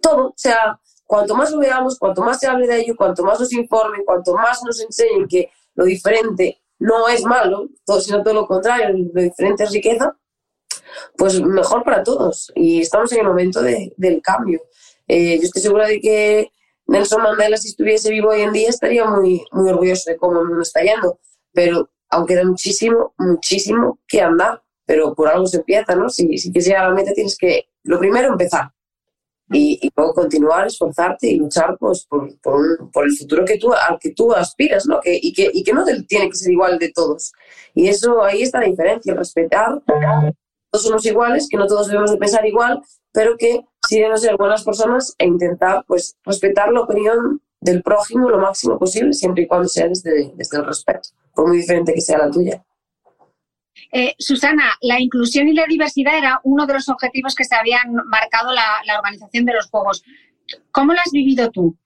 todo. 0.00 0.28
O 0.28 0.34
sea, 0.36 0.78
cuanto 1.06 1.34
más 1.34 1.50
lo 1.50 1.58
veamos, 1.58 1.98
cuanto 1.98 2.22
más 2.22 2.40
se 2.40 2.46
hable 2.46 2.66
de 2.66 2.80
ello, 2.80 2.96
cuanto 2.96 3.22
más 3.24 3.38
nos 3.40 3.52
informen, 3.52 4.04
cuanto 4.04 4.34
más 4.34 4.62
nos 4.64 4.80
enseñen 4.80 5.26
que 5.28 5.50
lo 5.74 5.84
diferente 5.84 6.60
no 6.78 7.08
es 7.08 7.24
malo, 7.24 7.68
sino 8.00 8.22
todo 8.22 8.34
lo 8.34 8.46
contrario, 8.46 8.96
lo 9.12 9.22
diferente 9.22 9.64
es 9.64 9.72
riqueza, 9.72 10.16
pues 11.16 11.40
mejor 11.40 11.84
para 11.84 12.02
todos. 12.02 12.52
Y 12.54 12.80
estamos 12.80 13.12
en 13.12 13.20
el 13.20 13.26
momento 13.26 13.62
del 13.62 14.22
cambio. 14.22 14.60
Eh, 15.06 15.38
yo 15.38 15.44
estoy 15.44 15.62
segura 15.62 15.86
de 15.86 16.00
que 16.00 16.50
Nelson 16.86 17.22
Mandela, 17.22 17.56
si 17.56 17.68
estuviese 17.68 18.10
vivo 18.10 18.30
hoy 18.30 18.42
en 18.42 18.52
día, 18.52 18.68
estaría 18.68 19.04
muy, 19.04 19.44
muy 19.52 19.70
orgulloso 19.70 20.10
de 20.10 20.16
cómo 20.16 20.42
nos 20.44 20.68
está 20.68 20.82
yendo. 20.82 21.18
Pero 21.52 21.90
aunque 22.10 22.34
queda 22.34 22.44
muchísimo, 22.44 23.14
muchísimo 23.18 23.98
que 24.06 24.20
andar. 24.20 24.62
Pero 24.86 25.14
por 25.14 25.28
algo 25.28 25.46
se 25.46 25.58
empieza, 25.58 25.94
¿no? 25.94 26.10
Si, 26.10 26.36
si 26.36 26.52
quieres 26.52 26.66
llegar 26.66 26.88
la 26.88 26.94
meta, 26.94 27.14
tienes 27.14 27.38
que, 27.38 27.68
lo 27.84 27.98
primero, 27.98 28.28
empezar. 28.28 28.70
Y, 29.50 29.78
y 29.82 29.90
luego 29.94 30.14
continuar, 30.14 30.66
esforzarte 30.66 31.28
y 31.28 31.36
luchar 31.36 31.76
pues, 31.78 32.06
por, 32.06 32.34
por, 32.40 32.90
por, 32.90 33.04
el 33.04 33.16
futuro 33.16 33.44
que 33.44 33.58
tú, 33.58 33.72
al 33.72 33.98
que 34.00 34.12
tú 34.12 34.32
aspiras, 34.32 34.86
¿no? 34.86 35.00
Que, 35.00 35.18
y, 35.20 35.32
que, 35.32 35.50
y 35.52 35.62
que 35.62 35.72
no 35.72 35.84
tiene 36.08 36.30
que 36.30 36.36
ser 36.36 36.50
igual 36.50 36.78
de 36.78 36.90
todos. 36.92 37.32
Y 37.74 37.88
eso, 37.88 38.22
ahí 38.22 38.42
está 38.42 38.60
la 38.60 38.66
diferencia, 38.66 39.14
respetar. 39.14 39.82
Todos 40.70 40.86
somos 40.86 41.04
iguales, 41.04 41.46
que 41.48 41.56
no 41.56 41.66
todos 41.66 41.88
debemos 41.88 42.10
de 42.10 42.16
pensar 42.16 42.46
igual, 42.46 42.80
pero 43.12 43.36
que 43.36 43.60
sí 43.86 43.96
debemos 43.96 44.22
ser 44.22 44.36
buenas 44.36 44.64
personas 44.64 45.14
e 45.18 45.26
intentar 45.26 45.84
pues, 45.86 46.16
respetar 46.24 46.72
la 46.72 46.80
opinión 46.80 47.42
del 47.60 47.82
prójimo 47.82 48.28
lo 48.28 48.38
máximo 48.38 48.78
posible, 48.78 49.12
siempre 49.12 49.44
y 49.44 49.46
cuando 49.46 49.68
sea 49.68 49.88
desde, 49.88 50.32
desde 50.34 50.58
el 50.58 50.66
respeto, 50.66 51.08
por 51.34 51.48
muy 51.48 51.58
diferente 51.58 51.94
que 51.94 52.00
sea 52.00 52.18
la 52.18 52.30
tuya. 52.30 52.64
Eh, 53.92 54.14
Susana, 54.18 54.76
la 54.80 55.00
inclusión 55.00 55.48
y 55.48 55.54
la 55.54 55.66
diversidad 55.66 56.18
era 56.18 56.40
uno 56.44 56.66
de 56.66 56.74
los 56.74 56.88
objetivos 56.88 57.34
que 57.34 57.44
se 57.44 57.54
habían 57.54 57.94
marcado 58.06 58.52
la, 58.52 58.98
organización 58.98 59.44
de 59.44 59.54
los 59.54 59.68
Juegos. 59.68 60.02
¿Cómo 60.70 60.92
lo 60.92 61.00
has 61.00 61.12
vivido 61.12 61.50
tú? 61.50 61.76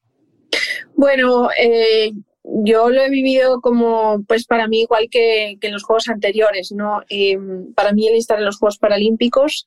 Bueno, 0.95 1.51
eh, 1.61 2.13
yo 2.43 2.89
lo 2.91 3.03
he 3.03 3.11
vivido 3.11 3.61
como, 3.61 4.23
pues 4.27 4.47
para 4.47 4.69
mí 4.69 4.83
igual 4.83 5.09
que, 5.11 5.59
en 5.61 5.73
los 5.73 5.85
Juegos 5.85 6.09
anteriores, 6.09 6.73
¿no? 6.73 7.03
Eh, 7.11 7.37
para 7.75 7.93
mí 7.93 8.09
el 8.09 8.17
estar 8.17 8.39
en 8.39 8.45
los 8.45 8.59
Juegos 8.59 8.79
Paralímpicos 8.79 9.67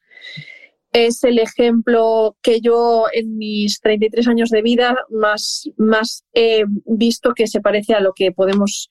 es 0.92 1.24
el 1.24 1.40
ejemplo 1.40 2.36
que 2.42 2.60
yo 2.60 3.06
en 3.14 3.38
mis 3.38 3.80
33 3.80 4.28
años 4.28 4.50
de 4.50 4.62
vida 4.62 4.96
más, 5.10 5.70
más 5.78 6.26
he 6.34 6.64
visto 6.86 7.34
que 7.34 7.48
se 7.48 7.62
parece 7.62 7.94
a 7.94 8.02
lo 8.02 8.14
que 8.14 8.32
podemos 8.32 8.90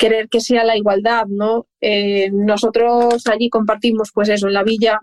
querer 0.00 0.30
que 0.30 0.40
sea 0.40 0.64
la 0.64 0.78
igualdad, 0.78 1.26
¿no? 1.28 1.66
Eh, 1.82 2.30
nosotros 2.32 3.22
allí 3.26 3.50
compartimos, 3.50 4.10
pues 4.14 4.30
eso, 4.30 4.46
en 4.46 4.54
la 4.54 4.62
villa, 4.62 4.98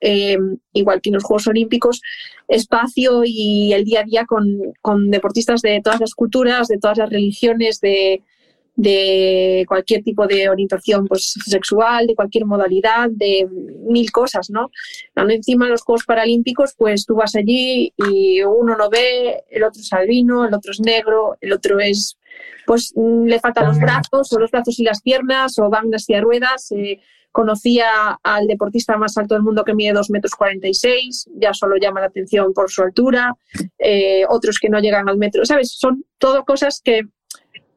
eh, 0.00 0.36
igual 0.72 1.00
que 1.00 1.10
en 1.10 1.14
los 1.14 1.22
Juegos 1.22 1.46
Olímpicos, 1.46 2.02
espacio 2.48 3.22
y 3.24 3.72
el 3.72 3.84
día 3.84 4.00
a 4.00 4.04
día 4.04 4.24
con, 4.26 4.44
con 4.82 5.08
deportistas 5.12 5.62
de 5.62 5.80
todas 5.84 6.00
las 6.00 6.14
culturas, 6.14 6.66
de 6.66 6.78
todas 6.78 6.98
las 6.98 7.10
religiones, 7.10 7.80
de, 7.80 8.22
de 8.74 9.64
cualquier 9.68 10.02
tipo 10.02 10.26
de 10.26 10.48
orientación 10.48 11.06
pues, 11.06 11.34
sexual, 11.44 12.08
de 12.08 12.16
cualquier 12.16 12.44
modalidad, 12.44 13.08
de 13.08 13.46
mil 13.86 14.10
cosas, 14.10 14.50
¿no? 14.50 14.70
Encima 15.14 15.66
de 15.66 15.72
los 15.72 15.82
Juegos 15.82 16.04
Paralímpicos, 16.06 16.74
pues 16.76 17.06
tú 17.06 17.14
vas 17.14 17.36
allí 17.36 17.92
y 17.96 18.42
uno 18.42 18.76
no 18.76 18.90
ve, 18.90 19.44
el 19.48 19.62
otro 19.62 19.80
es 19.80 19.92
albino, 19.92 20.44
el 20.44 20.54
otro 20.54 20.72
es 20.72 20.80
negro, 20.80 21.36
el 21.40 21.52
otro 21.52 21.78
es, 21.78 22.16
pues 22.66 22.92
le 22.96 23.40
faltan 23.40 23.68
los 23.68 23.78
brazos, 23.78 24.32
o 24.32 24.38
los 24.38 24.50
brazos 24.50 24.78
y 24.78 24.84
las 24.84 25.02
piernas, 25.02 25.58
o 25.58 25.68
van 25.68 25.90
hacia 25.92 26.20
ruedas. 26.20 26.70
Eh, 26.72 27.00
conocía 27.32 28.18
al 28.22 28.46
deportista 28.46 28.96
más 28.96 29.16
alto 29.16 29.34
del 29.34 29.44
mundo 29.44 29.64
que 29.64 29.74
mide 29.74 29.92
2 29.92 30.10
metros 30.10 30.34
46, 30.34 31.30
ya 31.36 31.54
solo 31.54 31.76
llama 31.76 32.00
la 32.00 32.06
atención 32.06 32.52
por 32.52 32.70
su 32.70 32.82
altura, 32.82 33.36
eh, 33.78 34.24
otros 34.28 34.58
que 34.58 34.68
no 34.68 34.80
llegan 34.80 35.08
al 35.08 35.16
metro, 35.16 35.44
¿sabes? 35.44 35.70
Son 35.78 36.04
todo 36.18 36.44
cosas 36.44 36.80
que 36.82 37.02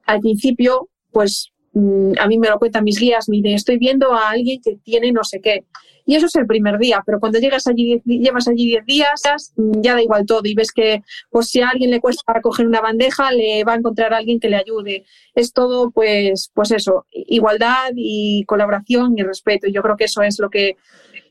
al 0.05 0.19
principio 0.21 0.89
pues 1.11 1.53
mm, 1.73 2.13
a 2.19 2.27
mí 2.27 2.37
me 2.37 2.49
lo 2.49 2.59
cuentan 2.59 2.83
mis 2.83 2.99
guías, 2.99 3.29
me 3.29 3.37
dicen, 3.37 3.53
estoy 3.53 3.77
viendo 3.77 4.13
a 4.13 4.31
alguien 4.31 4.59
que 4.61 4.77
tiene 4.83 5.11
no 5.11 5.23
sé 5.23 5.39
qué. 5.39 5.65
Y 6.05 6.15
eso 6.15 6.25
es 6.25 6.35
el 6.35 6.45
primer 6.45 6.77
día, 6.79 7.01
pero 7.05 7.19
cuando 7.19 7.39
llegas 7.39 7.65
allí, 7.67 8.01
llevas 8.05 8.47
allí 8.47 8.67
10 8.67 8.85
días, 8.85 9.53
mm, 9.55 9.81
ya 9.81 9.93
da 9.93 10.01
igual 10.01 10.25
todo 10.25 10.41
y 10.43 10.53
ves 10.53 10.71
que 10.71 11.01
pues 11.29 11.49
si 11.49 11.61
a 11.61 11.69
alguien 11.69 11.91
le 11.91 12.01
cuesta 12.01 12.41
coger 12.41 12.67
una 12.67 12.81
bandeja, 12.81 13.31
le 13.31 13.63
va 13.63 13.73
a 13.73 13.77
encontrar 13.77 14.13
alguien 14.13 14.39
que 14.39 14.49
le 14.49 14.57
ayude. 14.57 15.05
Es 15.35 15.53
todo, 15.53 15.91
pues, 15.91 16.51
pues 16.53 16.71
eso, 16.71 17.05
igualdad 17.11 17.91
y 17.95 18.43
colaboración 18.45 19.17
y 19.17 19.23
respeto. 19.23 19.67
Yo 19.67 19.81
creo 19.81 19.95
que 19.97 20.05
eso 20.05 20.21
es 20.21 20.39
lo 20.39 20.49
que, 20.49 20.75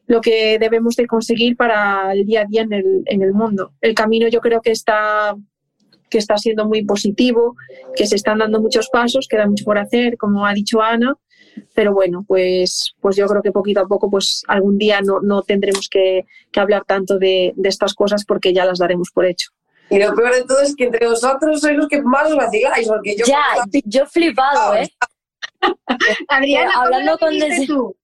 lo 0.06 0.20
que 0.20 0.58
debemos 0.58 0.96
de 0.96 1.06
conseguir 1.06 1.56
para 1.56 2.12
el 2.12 2.24
día 2.24 2.42
a 2.42 2.44
día 2.46 2.62
en 2.62 2.72
el, 2.72 3.02
en 3.06 3.22
el 3.22 3.32
mundo. 3.32 3.72
El 3.80 3.94
camino 3.94 4.28
yo 4.28 4.40
creo 4.40 4.60
que 4.60 4.70
está 4.72 5.36
que 6.12 6.18
está 6.18 6.36
siendo 6.36 6.68
muy 6.68 6.84
positivo, 6.84 7.56
que 7.96 8.06
se 8.06 8.16
están 8.16 8.38
dando 8.38 8.60
muchos 8.60 8.90
pasos, 8.90 9.26
queda 9.26 9.46
mucho 9.46 9.64
por 9.64 9.78
hacer, 9.78 10.18
como 10.18 10.44
ha 10.44 10.52
dicho 10.52 10.82
Ana, 10.82 11.16
pero 11.74 11.92
bueno, 11.92 12.24
pues, 12.26 12.94
pues 13.00 13.16
yo 13.16 13.26
creo 13.26 13.42
que 13.42 13.52
poquito 13.52 13.80
a 13.80 13.86
poco, 13.86 14.10
pues 14.10 14.42
algún 14.48 14.78
día 14.78 15.00
no, 15.00 15.20
no 15.20 15.42
tendremos 15.42 15.88
que, 15.88 16.26
que 16.50 16.60
hablar 16.60 16.84
tanto 16.86 17.18
de, 17.18 17.52
de, 17.56 17.68
estas 17.68 17.94
cosas 17.94 18.24
porque 18.24 18.52
ya 18.52 18.64
las 18.64 18.78
daremos 18.78 19.10
por 19.12 19.26
hecho. 19.26 19.50
Y 19.90 19.98
lo 19.98 20.14
peor 20.14 20.34
de 20.34 20.44
todo 20.44 20.60
es 20.60 20.74
que 20.74 20.84
entre 20.84 21.06
vosotros 21.06 21.60
sois 21.60 21.76
los 21.76 21.88
que 21.88 22.00
más 22.02 22.30
os 22.30 22.36
vaciláis, 22.36 22.88
porque 22.88 23.16
yo... 23.16 23.24
Ya, 23.26 23.42
yo 23.84 24.04
he 24.04 24.06
flipado, 24.06 24.74
¿eh? 24.74 24.88
Adriana, 26.28 26.72
hablando 26.74 27.18
con 27.18 27.32
tú? 27.66 27.96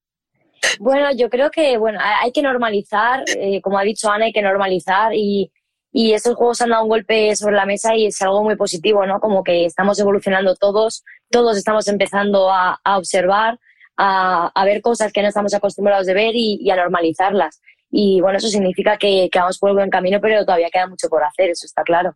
Bueno, 0.81 1.09
yo 1.17 1.31
creo 1.31 1.51
que 1.51 1.79
bueno, 1.79 1.99
hay 2.03 2.33
que 2.33 2.43
normalizar, 2.43 3.25
eh, 3.37 3.61
como 3.63 3.79
ha 3.79 3.83
dicho 3.83 4.11
Ana, 4.11 4.27
hay 4.27 4.33
que 4.33 4.43
normalizar 4.43 5.15
y, 5.15 5.51
y 5.93 6.13
estos 6.13 6.37
juegos 6.37 6.61
han 6.61 6.71
dado 6.71 6.83
un 6.83 6.89
golpe 6.91 7.35
sobre 7.35 7.57
la 7.57 7.67
mesa 7.67 7.95
y 7.95 8.07
es 8.07 8.21
algo 8.23 8.43
muy 8.45 8.57
positivo, 8.57 9.07
¿no? 9.07 9.21
Como 9.21 9.43
que 9.43 9.65
estamos 9.65 9.99
evolucionando 9.99 10.55
todos, 10.55 11.05
todos 11.31 11.57
estamos 11.57 11.89
empezando 11.89 12.51
a, 12.53 12.79
a 12.85 12.99
observar, 12.99 13.59
a, 13.97 14.51
a, 14.55 14.65
ver 14.65 14.83
cosas 14.83 15.13
que 15.13 15.23
no 15.23 15.29
estamos 15.29 15.55
acostumbrados 15.55 16.07
de 16.07 16.15
ver 16.15 16.35
y, 16.35 16.59
y 16.61 16.71
a 16.71 16.77
normalizarlas. 16.77 17.61
Y 17.91 18.21
bueno, 18.21 18.39
eso 18.39 18.49
significa 18.49 18.99
que, 18.99 19.29
que, 19.33 19.39
vamos 19.39 19.59
por 19.59 19.71
el 19.71 19.77
buen 19.77 19.91
camino, 19.91 20.21
pero 20.21 20.45
todavía 20.45 20.71
queda 20.71 20.87
mucho 20.87 21.09
por 21.09 21.25
hacer, 21.25 21.51
eso 21.51 21.67
está 21.67 21.83
claro. 21.83 22.15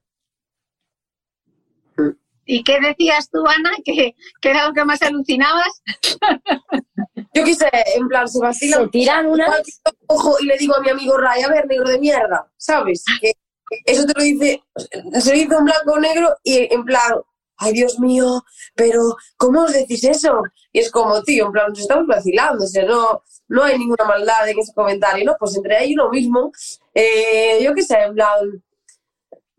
¿Y 2.44 2.64
qué 2.64 2.78
decías 2.80 3.30
tú, 3.30 3.38
Ana? 3.46 3.70
¿Que, 3.84 4.14
que 4.40 4.50
era 4.50 4.66
lo 4.66 4.74
que 4.74 4.84
más 4.84 5.00
alucinabas? 5.02 5.82
Yo 7.34 7.44
quise, 7.44 7.68
en 7.96 8.08
plan, 8.08 8.28
se 8.28 8.38
vacilan. 8.38 8.84
Se 8.84 8.88
tiran 8.88 9.26
una. 9.26 9.46
Ojo, 10.06 10.36
y 10.40 10.46
le 10.46 10.58
digo 10.58 10.76
a 10.76 10.80
mi 10.80 10.90
amigo 10.90 11.16
Ray, 11.16 11.42
a 11.42 11.48
ver, 11.48 11.66
negro 11.66 11.88
de 11.88 11.98
mierda, 11.98 12.50
¿sabes? 12.58 13.04
Que 13.20 13.32
eso 13.84 14.06
te 14.06 14.12
lo 14.16 14.22
dice, 14.22 14.62
se 15.20 15.32
dice 15.32 15.54
en 15.54 15.64
blanco 15.64 15.92
o 15.92 16.00
negro 16.00 16.34
y 16.42 16.72
en 16.72 16.84
plan, 16.84 17.14
ay 17.56 17.72
Dios 17.72 17.98
mío, 17.98 18.42
pero 18.74 19.16
¿cómo 19.36 19.64
os 19.64 19.72
decís 19.72 20.04
eso? 20.04 20.42
Y 20.72 20.80
es 20.80 20.90
como, 20.90 21.22
tío, 21.22 21.46
en 21.46 21.52
plan, 21.52 21.68
nos 21.68 21.80
estamos 21.80 22.06
vacilando, 22.06 22.64
o 22.64 22.66
sea, 22.66 22.84
no, 22.84 23.22
no 23.48 23.62
hay 23.62 23.78
ninguna 23.78 24.04
maldad 24.04 24.48
en 24.48 24.58
ese 24.58 24.72
comentario, 24.74 25.24
¿no? 25.24 25.36
Pues 25.38 25.56
entre 25.56 25.84
ellos 25.84 26.04
lo 26.04 26.10
mismo, 26.10 26.50
eh, 26.94 27.62
yo 27.62 27.74
qué 27.74 27.82
sé, 27.82 27.98
en 28.02 28.14
plan... 28.14 28.62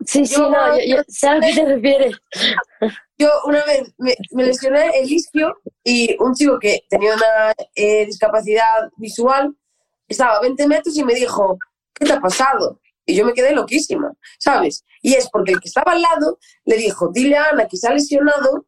Sí, 0.05 0.26
sí, 0.26 0.36
yo, 0.36 0.49
no, 0.49 0.78
yo, 0.80 0.97
yo 0.97 1.03
sé 1.07 1.30
a 1.30 1.39
qué 1.39 1.53
te 1.53 1.66
refieres. 1.66 2.18
Yo 3.18 3.30
una 3.45 3.64
vez 3.64 3.93
me, 3.99 4.16
me, 4.32 4.45
lesioné 4.45 4.89
el 4.99 5.09
isquio 5.09 5.55
y 5.84 6.18
un 6.20 6.34
chico 6.34 6.59
que 6.59 6.84
tenía 6.89 7.14
una 7.14 7.53
eh, 7.76 8.05
discapacidad 8.05 8.89
visual 8.97 9.55
estaba 10.07 10.38
a 10.38 10.41
20 10.41 10.68
metros 10.68 10.97
y 10.97 11.03
me 11.03 11.14
dijo, 11.14 11.57
¿qué 11.93 12.05
te 12.05 12.14
ha 12.14 12.20
pasado? 12.20 12.80
Y 13.06 13.16
yo 13.16 13.26
me 13.26 13.34
quedé 13.34 13.54
loquísima, 13.54 14.14
¿sabes? 14.39 14.86
Y 15.01 15.14
es 15.14 15.30
porque 15.30 15.51
el 15.54 15.60
que 15.60 15.68
estaba 15.68 15.91
al 15.91 16.01
lado 16.01 16.39
le 16.66 16.78
dijo, 16.78 17.10
dile 17.14 17.38
a 17.38 17.49
Ana 17.49 17.68
que 17.68 17.78
se 17.78 17.88
ha 17.88 17.93
lesionado 17.93 18.66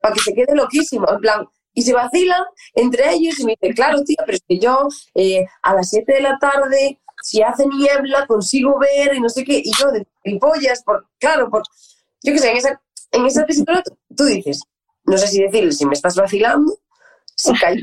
para 0.00 0.14
que 0.14 0.20
se 0.20 0.34
quede 0.34 0.54
loquísima, 0.54 1.08
en 1.10 1.20
plan, 1.20 1.46
y 1.74 1.82
se 1.82 1.92
vacilan 1.92 2.42
entre 2.74 3.12
ellos 3.12 3.38
y 3.38 3.44
me 3.44 3.56
dice, 3.60 3.74
claro, 3.74 4.02
tío, 4.02 4.16
pero 4.24 4.36
es 4.36 4.44
que 4.48 4.58
yo 4.58 4.88
eh, 5.14 5.46
a 5.62 5.74
las 5.74 5.90
7 5.90 6.10
de 6.10 6.20
la 6.20 6.38
tarde, 6.38 7.00
si 7.22 7.42
hace 7.42 7.66
niebla, 7.66 8.26
consigo 8.26 8.78
ver 8.78 9.14
y 9.14 9.20
no 9.20 9.28
sé 9.28 9.44
qué, 9.44 9.60
y 9.62 9.72
yo 9.78 9.90
de 9.90 10.06
pollas, 10.38 10.82
por, 10.82 11.06
claro, 11.18 11.50
por, 11.50 11.62
yo 12.22 12.32
qué 12.32 12.38
sé, 12.38 12.50
en 12.50 12.56
esa, 12.56 12.80
en 13.12 13.26
esa 13.26 13.46
tú 14.16 14.24
dices, 14.24 14.62
no 15.04 15.18
sé 15.18 15.28
si 15.28 15.42
decirle 15.42 15.72
si 15.72 15.86
me 15.86 15.92
estás 15.94 16.16
vacilando, 16.16 16.78
si 17.34 17.52
cae, 17.58 17.82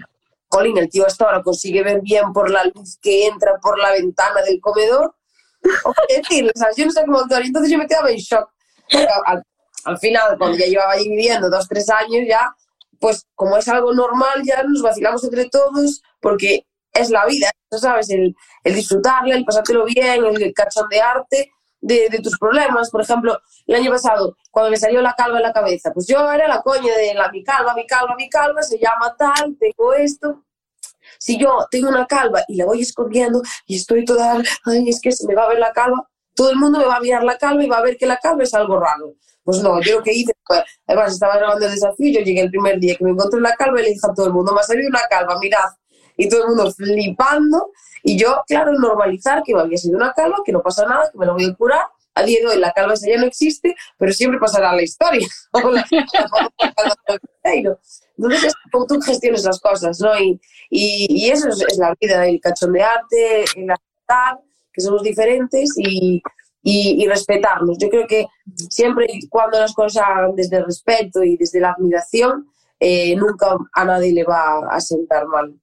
Colin, 0.49 0.77
el 0.77 0.89
tío 0.89 1.05
hasta 1.05 1.25
ahora 1.25 1.43
consigue 1.43 1.84
ver 1.84 2.01
bien 2.01 2.34
por 2.34 2.49
la 2.49 2.63
luz 2.65 2.97
que 3.01 3.27
entra 3.27 3.59
por 3.61 3.77
la 3.79 3.91
ventana 3.91 4.41
del 4.41 4.59
comedor, 4.59 5.15
es 6.09 6.18
decir, 6.18 6.51
o 6.53 6.57
sea, 6.57 6.68
yo 6.76 6.86
no 6.86 6.91
sé 6.91 7.03
cómo 7.05 7.20
actuar. 7.20 7.43
Entonces 7.43 7.72
yo 7.72 7.78
me 7.78 7.88
quedaba 7.88 8.11
en 8.11 8.18
shock. 8.18 8.49
Al, 9.26 9.43
al, 9.86 9.97
final, 9.97 10.38
cuando 10.38 10.57
ya 10.57 10.66
llevaba 10.66 10.95
viviendo 10.95 11.49
dos, 11.49 11.68
tres 11.68 11.89
años, 11.89 12.24
ya, 12.28 12.53
pues 12.99 13.26
como 13.36 13.57
es 13.57 13.68
algo 13.68 13.93
normal, 13.93 14.41
ya 14.43 14.64
nos 14.64 14.82
vacilamos 14.82 15.24
entre 15.24 15.49
todos, 15.49 16.01
porque 16.22 16.66
es 16.93 17.09
la 17.09 17.26
vida, 17.26 17.49
¿sabes? 17.72 18.09
El, 18.09 18.36
el 18.64 18.76
disfrutarla, 18.76 19.36
el 19.36 19.45
pasártelo 19.45 19.86
bien, 19.86 20.24
el 20.24 20.53
cachondearte 20.53 21.51
de, 21.82 22.07
de 22.09 22.20
tus 22.20 22.38
problemas. 22.38 22.89
Por 22.89 23.01
ejemplo, 23.01 23.39
el 23.68 23.76
año 23.76 23.91
pasado, 23.91 24.38
cuando 24.51 24.72
me 24.72 24.78
salió 24.78 25.01
la 25.01 25.14
calva 25.14 25.38
en 25.38 25.43
la 25.43 25.53
cabeza, 25.53 25.91
pues 25.93 26.07
yo 26.07 26.32
era 26.32 26.47
la 26.47 26.61
coña 26.61 26.95
de 26.95 27.14
la 27.14 27.30
mi 27.32 27.43
calva, 27.43 27.74
mi 27.74 27.86
calva, 27.86 28.16
mi 28.16 28.30
calva, 28.30 28.61
se 28.61 28.80
llama 28.80 29.16
tal, 29.18 29.57
tengo 29.59 29.93
esto. 29.93 30.43
Si 31.24 31.38
yo 31.38 31.65
tengo 31.71 31.88
una 31.88 32.05
calva 32.05 32.43
y 32.49 32.57
la 32.57 32.65
voy 32.65 32.82
escondiendo 32.82 33.41
y 33.65 33.78
estoy 33.78 34.03
toda, 34.03 34.43
ay, 34.65 34.89
es 34.89 34.99
que 34.99 35.13
se 35.13 35.26
me 35.26 35.34
va 35.34 35.45
a 35.45 35.47
ver 35.47 35.57
la 35.57 35.71
calva, 35.71 36.05
todo 36.36 36.49
el 36.49 36.57
mundo 36.57 36.80
me 36.80 36.86
va 36.86 36.97
a 36.97 36.99
mirar 36.99 37.24
la 37.24 37.38
calva 37.38 37.63
y 37.63 37.69
va 37.69 37.78
a 37.78 37.82
ver 37.82 37.95
que 37.95 38.05
la 38.05 38.17
calva 38.17 38.43
es 38.43 38.53
algo 38.53 38.78
raro. 38.78 39.13
Pues 39.41 39.63
no, 39.63 39.80
yo 39.80 39.99
lo 39.99 40.03
que 40.03 40.11
hice, 40.11 40.34
además 40.86 41.13
estaba 41.13 41.38
grabando 41.38 41.65
el 41.65 41.71
desafío, 41.71 42.19
yo 42.19 42.26
llegué 42.26 42.41
el 42.41 42.49
primer 42.49 42.78
día 42.78 42.97
que 42.97 43.05
me 43.05 43.11
encontré 43.11 43.39
la 43.39 43.53
calva 43.53 43.80
y 43.80 43.84
le 43.84 43.89
dije 43.91 44.05
a 44.05 44.13
todo 44.13 44.28
el 44.28 44.34
mundo, 44.34 44.53
me 44.53 44.59
ha 44.59 44.63
salido 44.63 44.89
una 44.89 44.99
calva, 45.09 45.39
mirad. 45.39 45.69
Y 46.17 46.28
todo 46.28 46.41
el 46.41 46.47
mundo 46.49 46.69
flipando. 46.74 47.71
Y 48.03 48.17
yo, 48.17 48.43
claro, 48.45 48.74
normalizar 48.74 49.43
que 49.43 49.53
me 49.53 49.61
había 49.61 49.78
sido 49.78 49.95
una 49.95 50.11
calva, 50.11 50.39
que 50.43 50.51
no 50.51 50.61
pasa 50.61 50.86
nada, 50.86 51.09
que 51.09 51.17
me 51.17 51.26
lo 51.26 51.36
voy 51.36 51.45
a 51.45 51.55
curar. 51.55 51.88
A 52.15 52.24
día 52.24 52.41
de 52.41 52.47
hoy 52.47 52.59
la 52.59 52.74
calva 52.74 52.95
ya 52.95 53.17
no 53.17 53.28
existe, 53.28 53.76
pero 53.97 54.11
siempre 54.11 54.41
pasará 54.41 54.74
la 54.74 54.82
historia. 54.82 55.26
Entonces 58.18 58.43
es 58.45 58.53
como 58.72 58.86
tú 58.86 58.99
gestiones 59.01 59.43
las 59.43 59.59
cosas, 59.59 59.99
¿no? 59.99 60.18
Y, 60.20 60.39
y, 60.70 61.30
eso 61.30 61.49
es, 61.49 61.78
la 61.78 61.95
vida, 61.99 62.28
el 62.28 62.39
cachondearte, 62.39 63.45
el 63.55 63.70
aceptar 63.70 64.39
que 64.72 64.82
somos 64.82 65.03
diferentes 65.03 65.74
y, 65.78 66.22
y, 66.64 67.07
respetarnos. 67.07 67.78
Yo 67.78 67.89
creo 67.89 68.07
que 68.07 68.26
siempre 68.70 69.07
cuando 69.30 69.59
las 69.59 69.74
cosas 69.74 70.03
hagan 70.07 70.36
desde 70.36 70.57
el 70.57 70.66
respeto 70.66 71.24
y 71.24 71.38
desde 71.38 71.59
la 71.59 71.72
admiración, 71.72 72.47
eh, 72.80 73.16
nunca 73.16 73.55
a 73.74 73.86
nadie 73.86 74.14
le 74.14 74.24
va 74.24 74.68
a 74.70 74.80
sentar 74.80 75.28
mal. 75.28 75.53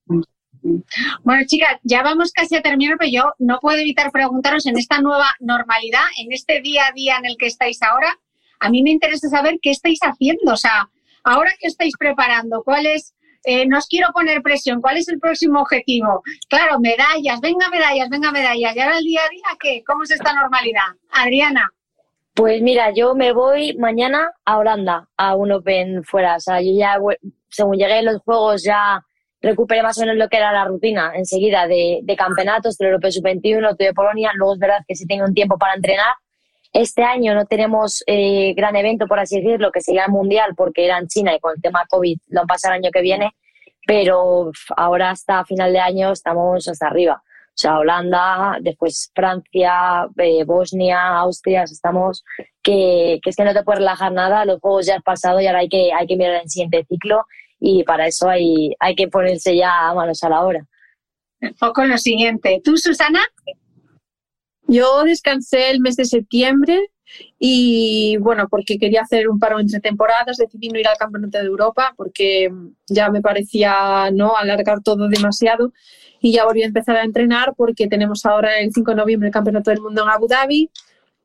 Bueno, 1.23 1.43
chicas, 1.47 1.79
ya 1.83 2.03
vamos 2.03 2.33
casi 2.33 2.57
a 2.57 2.63
terminar, 2.63 2.97
pero 2.99 3.11
yo 3.11 3.33
no 3.39 3.59
puedo 3.61 3.79
evitar 3.79 4.13
preguntaros 4.13 4.67
en 4.67 4.77
esta 4.77 5.01
nueva 5.01 5.31
normalidad, 5.41 6.05
en 6.19 6.33
este 6.33 6.61
día 6.61 6.87
a 6.89 6.93
día 6.93 7.17
en 7.17 7.27
el 7.27 7.37
que 7.39 7.47
estáis 7.47 7.83
ahora, 7.83 8.19
a 8.61 8.69
mí 8.69 8.83
me 8.83 8.91
interesa 8.91 9.29
saber 9.29 9.59
qué 9.63 9.71
estáis 9.71 10.01
haciendo, 10.03 10.53
o 10.53 10.57
sea, 10.57 10.91
ahora 11.25 11.51
que 11.59 11.66
estáis 11.66 11.95
preparando, 11.99 12.62
cuál 12.64 12.87
es, 12.87 13.14
eh, 13.45 13.66
no 13.66 13.79
os 13.79 13.87
quiero 13.87 14.09
poner 14.12 14.43
presión, 14.43 14.81
cuál 14.81 14.97
es 14.97 15.09
el 15.09 15.18
próximo 15.18 15.61
objetivo. 15.61 16.23
Claro, 16.49 16.79
medallas, 16.79 17.41
venga 17.41 17.68
medallas, 17.71 18.09
venga 18.11 18.31
medallas. 18.31 18.77
¿Y 18.77 18.81
ahora 18.81 18.99
el 18.99 19.05
día 19.05 19.21
a 19.25 19.29
día 19.29 19.59
qué? 19.61 19.83
¿Cómo 19.87 20.03
es 20.05 20.11
esta 20.11 20.33
normalidad? 20.33 20.87
Adriana. 21.11 21.68
Pues 22.35 22.62
mira, 22.62 22.93
yo 22.95 23.14
me 23.14 23.33
voy 23.33 23.77
mañana 23.77 24.31
a 24.45 24.59
Holanda, 24.59 25.09
a 25.16 25.35
un 25.35 25.53
Open 25.53 26.05
fuera. 26.05 26.37
O 26.37 26.41
sea, 26.41 26.61
yo 26.61 26.71
ya, 26.73 26.97
según 27.49 27.77
llegué 27.77 27.95
a 27.95 28.03
los 28.03 28.23
Juegos, 28.23 28.62
ya 28.64 29.05
recuperé 29.43 29.83
más 29.83 29.99
o 29.99 30.03
menos 30.03 30.16
lo 30.16 30.29
que 30.29 30.37
era 30.37 30.53
la 30.53 30.64
rutina 30.64 31.12
enseguida 31.14 31.66
de, 31.66 32.01
de 32.03 32.16
campeonatos, 32.16 32.77
del 32.77 32.89
Europeo 32.89 33.11
Sub-21, 33.11 33.77
de 33.77 33.93
Polonia. 33.95 34.31
Luego 34.35 34.55
es 34.55 34.59
verdad 34.61 34.85
que 34.87 34.95
sí 34.95 35.07
tengo 35.07 35.25
un 35.25 35.35
tiempo 35.35 35.59
para 35.59 35.75
entrenar 35.75 36.14
este 36.73 37.03
año 37.03 37.35
no 37.35 37.47
tenemos 37.47 38.03
eh, 38.07 38.55
gran 38.55 38.77
evento, 38.77 39.07
por 39.07 39.18
así 39.18 39.41
decirlo, 39.41 39.73
que 39.73 39.81
sería 39.81 40.05
el 40.05 40.12
Mundial, 40.12 40.55
porque 40.57 40.85
era 40.85 40.99
en 40.99 41.09
China 41.09 41.35
y 41.35 41.41
con 41.41 41.55
el 41.57 41.62
tema 41.62 41.85
COVID 41.89 42.18
lo 42.29 42.41
han 42.43 42.47
pasado 42.47 42.75
el 42.75 42.85
año 42.85 42.91
que 42.93 43.03
viene, 43.03 43.31
pero 43.87 44.51
ahora 44.77 45.11
hasta 45.11 45.45
final 45.45 45.73
de 45.73 45.81
año 45.81 46.12
estamos 46.12 46.68
hasta 46.68 46.87
arriba. 46.87 47.23
O 47.25 47.59
sea, 47.61 47.79
Holanda, 47.79 48.59
después 48.61 49.11
Francia, 49.14 50.09
eh, 50.16 50.45
Bosnia, 50.45 51.18
Austria, 51.18 51.64
estamos 51.64 52.25
que, 52.62 53.18
que, 53.23 53.31
es 53.31 53.37
que 53.37 53.45
no 53.45 53.53
te 53.53 53.64
puedes 53.64 53.81
relajar 53.81 54.12
nada, 54.12 54.45
los 54.45 54.61
juegos 54.61 54.87
ya 54.87 54.95
han 54.95 55.03
pasado 55.03 55.41
y 55.41 55.47
ahora 55.47 55.59
hay 55.59 55.68
que, 55.68 55.93
hay 55.93 56.07
que 56.07 56.16
mirar 56.16 56.43
el 56.43 56.49
siguiente 56.49 56.87
ciclo 56.89 57.25
y 57.59 57.85
para 57.85 58.07
eso 58.07 58.29
hay, 58.29 58.75
hay 58.79 58.95
que 58.95 59.09
ponerse 59.09 59.57
ya 59.57 59.93
manos 59.95 60.23
a 60.23 60.29
la 60.31 60.43
hora. 60.43 60.66
Foco 61.57 61.83
en 61.83 61.91
lo 61.91 61.99
siguiente. 61.99 62.61
¿Tú, 62.64 62.77
Susana? 62.77 63.21
Yo 64.71 65.03
descansé 65.03 65.71
el 65.71 65.81
mes 65.81 65.97
de 65.97 66.05
septiembre 66.05 66.79
y 67.41 68.16
bueno, 68.18 68.47
porque 68.49 68.79
quería 68.79 69.03
hacer 69.03 69.29
un 69.29 69.41
paro 69.41 69.59
entre 69.59 69.81
temporadas, 69.81 70.37
decidí 70.37 70.68
no 70.68 70.79
ir 70.79 70.87
al 70.87 70.97
Campeonato 70.97 71.39
de 71.39 71.45
Europa 71.45 71.93
porque 71.97 72.53
ya 72.87 73.11
me 73.11 73.21
parecía 73.21 74.12
no 74.12 74.37
alargar 74.37 74.81
todo 74.81 75.09
demasiado 75.09 75.73
y 76.21 76.31
ya 76.33 76.45
volví 76.45 76.62
a 76.62 76.66
empezar 76.66 76.95
a 76.95 77.03
entrenar 77.03 77.55
porque 77.57 77.89
tenemos 77.89 78.25
ahora 78.25 78.61
el 78.61 78.71
5 78.73 78.93
de 78.93 78.97
noviembre 78.97 79.27
el 79.27 79.33
Campeonato 79.33 79.73
del 79.73 79.81
Mundo 79.81 80.05
en 80.05 80.09
Abu 80.09 80.29
Dhabi, 80.29 80.71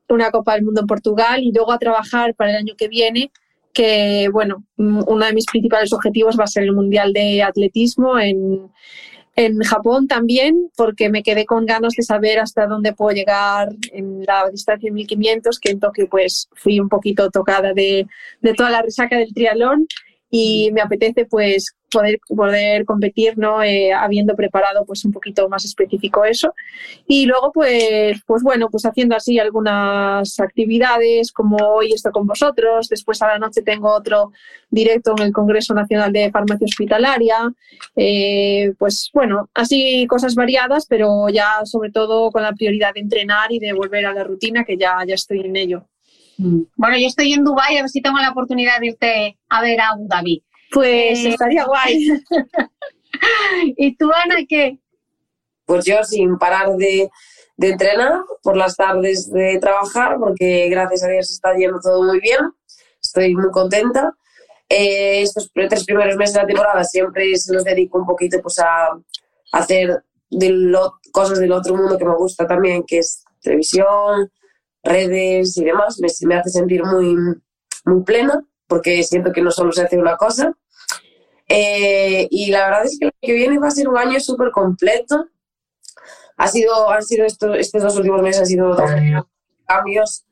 una 0.09 0.31
Copa 0.31 0.55
del 0.55 0.63
Mundo 0.63 0.81
en 0.81 0.87
Portugal 0.87 1.43
y 1.43 1.51
luego 1.51 1.71
a 1.71 1.77
trabajar 1.77 2.33
para 2.33 2.49
el 2.49 2.57
año 2.57 2.73
que 2.75 2.87
viene 2.87 3.31
que 3.73 4.27
bueno, 4.33 4.63
uno 4.77 5.23
de 5.23 5.33
mis 5.33 5.45
principales 5.45 5.93
objetivos 5.93 6.35
va 6.39 6.45
a 6.45 6.47
ser 6.47 6.63
el 6.63 6.71
Mundial 6.71 7.13
de 7.13 7.43
Atletismo 7.43 8.17
en, 8.17 8.71
en 9.35 9.59
Japón 9.59 10.07
también, 10.07 10.71
porque 10.77 11.09
me 11.09 11.21
quedé 11.21 11.45
con 11.45 11.65
ganas 11.65 11.93
de 11.95 12.03
saber 12.03 12.39
hasta 12.39 12.67
dónde 12.67 12.93
puedo 12.93 13.13
llegar 13.15 13.69
en 13.91 14.23
la 14.25 14.49
distancia 14.49 14.87
de 14.87 14.93
1500, 14.93 15.59
que 15.59 15.71
en 15.71 15.79
Tokio 15.79 16.07
pues 16.09 16.47
fui 16.53 16.79
un 16.79 16.87
poquito 16.87 17.29
tocada 17.29 17.73
de, 17.73 18.07
de 18.41 18.53
toda 18.53 18.69
la 18.69 18.81
resaca 18.81 19.17
del 19.17 19.33
triatlón 19.33 19.87
y 20.29 20.69
me 20.71 20.81
apetece 20.81 21.25
pues 21.25 21.75
poder, 21.95 22.19
poder 22.27 22.85
competir, 22.85 23.37
¿no? 23.37 23.63
Eh, 23.63 23.93
habiendo 23.93 24.35
preparado 24.35 24.85
pues 24.85 25.05
un 25.05 25.13
poquito 25.13 25.47
más 25.47 25.63
específico 25.63 26.25
eso. 26.25 26.53
Y 27.07 27.25
luego 27.25 27.51
pues, 27.53 28.21
pues 28.25 28.43
bueno, 28.43 28.67
pues 28.69 28.85
haciendo 28.85 29.15
así 29.15 29.39
algunas 29.39 30.39
actividades 30.39 31.31
como 31.31 31.55
hoy 31.57 31.93
estoy 31.93 32.11
con 32.11 32.27
vosotros, 32.27 32.89
después 32.89 33.21
a 33.21 33.27
la 33.27 33.39
noche 33.39 33.61
tengo 33.61 33.93
otro 33.93 34.33
directo 34.69 35.13
en 35.17 35.23
el 35.23 35.31
Congreso 35.31 35.73
Nacional 35.73 36.11
de 36.11 36.31
Farmacia 36.31 36.65
Hospitalaria, 36.65 37.37
eh, 37.95 38.73
pues 38.77 39.09
bueno, 39.13 39.49
así 39.53 40.05
cosas 40.07 40.35
variadas, 40.35 40.85
pero 40.87 41.29
ya 41.29 41.61
sobre 41.63 41.91
todo 41.91 42.29
con 42.31 42.43
la 42.43 42.51
prioridad 42.51 42.93
de 42.93 42.99
entrenar 42.99 43.51
y 43.51 43.59
de 43.59 43.71
volver 43.71 44.05
a 44.05 44.13
la 44.13 44.23
rutina 44.25 44.65
que 44.65 44.77
ya, 44.77 44.97
ya 45.07 45.15
estoy 45.15 45.39
en 45.41 45.55
ello. 45.55 45.87
Mm. 46.37 46.63
Bueno, 46.75 46.97
yo 46.97 47.07
estoy 47.07 47.31
en 47.33 47.43
Dubái, 47.43 47.77
a 47.77 47.83
ver 47.83 47.89
si 47.89 48.01
tengo 48.01 48.17
la 48.19 48.31
oportunidad 48.31 48.79
de 48.79 48.87
irte 48.87 49.37
a 49.49 49.61
ver 49.61 49.79
a 49.79 49.89
Abu 49.89 50.07
Dhabi. 50.07 50.43
Pues 50.75 51.23
eh, 51.23 51.29
estaría 51.29 51.63
guay. 51.63 52.21
¿Y 53.77 53.95
tú, 53.95 54.11
Ana, 54.11 54.35
qué? 54.47 54.77
Pues 55.63 55.85
yo 55.85 56.03
sin 56.03 56.37
parar 56.37 56.75
de, 56.75 57.09
entrenar, 57.57 58.19
por 58.43 58.57
las 58.57 58.75
tardes 58.75 59.31
de 59.31 59.57
trabajar, 59.61 60.17
porque 60.19 60.67
gracias 60.67 61.05
a 61.05 61.07
Dios 61.07 61.31
está 61.31 61.55
yendo 61.55 61.79
todo 61.79 62.03
muy 62.03 62.19
bien. 62.19 62.41
Estoy 63.01 63.33
muy 63.33 63.51
contenta. 63.51 64.13
Eh, 64.67 65.21
estos 65.21 65.49
tres 65.53 65.85
primeros 65.85 66.17
meses 66.17 66.35
de 66.35 66.41
la 66.41 66.47
temporada 66.47 66.83
siempre 66.83 67.33
se 67.37 67.53
los 67.53 67.63
dedico 67.63 67.97
un 67.97 68.05
poquito 68.05 68.41
pues, 68.41 68.59
a, 68.59 68.99
hacer 69.53 70.03
de 70.29 70.77
cosas 71.13 71.39
del 71.39 71.53
otro 71.53 71.73
mundo 71.77 71.97
que 71.97 72.03
me 72.03 72.17
gusta 72.17 72.45
también, 72.45 72.83
que 72.85 72.97
es 72.97 73.23
televisión, 73.41 74.29
redes 74.83 75.55
y 75.55 75.63
demás, 75.63 76.01
me, 76.01 76.09
me 76.27 76.35
hace 76.35 76.49
sentir 76.49 76.83
muy, 76.83 77.15
muy 77.85 78.03
plena, 78.03 78.43
porque 78.67 79.01
siento 79.03 79.31
que 79.31 79.41
no 79.41 79.51
solo 79.51 79.71
se 79.71 79.83
hace 79.83 79.97
una 79.97 80.17
cosa. 80.17 80.53
Eh, 81.47 82.27
y 82.31 82.51
la 82.51 82.65
verdad 82.65 82.85
es 82.85 82.97
que 82.99 83.05
año 83.05 83.13
que 83.21 83.33
viene 83.33 83.59
va 83.59 83.67
a 83.67 83.71
ser 83.71 83.87
un 83.87 83.97
año 83.97 84.19
súper 84.19 84.51
completo. 84.51 85.27
Ha 86.37 86.47
sido, 86.47 86.89
han 86.89 87.03
sido 87.03 87.25
estos, 87.25 87.57
estos 87.57 87.81
dos 87.81 87.97
últimos 87.97 88.21
meses 88.21 88.41
han 88.41 88.47
sido 88.47 88.75
dos 88.75 88.91
cambios 89.65 90.25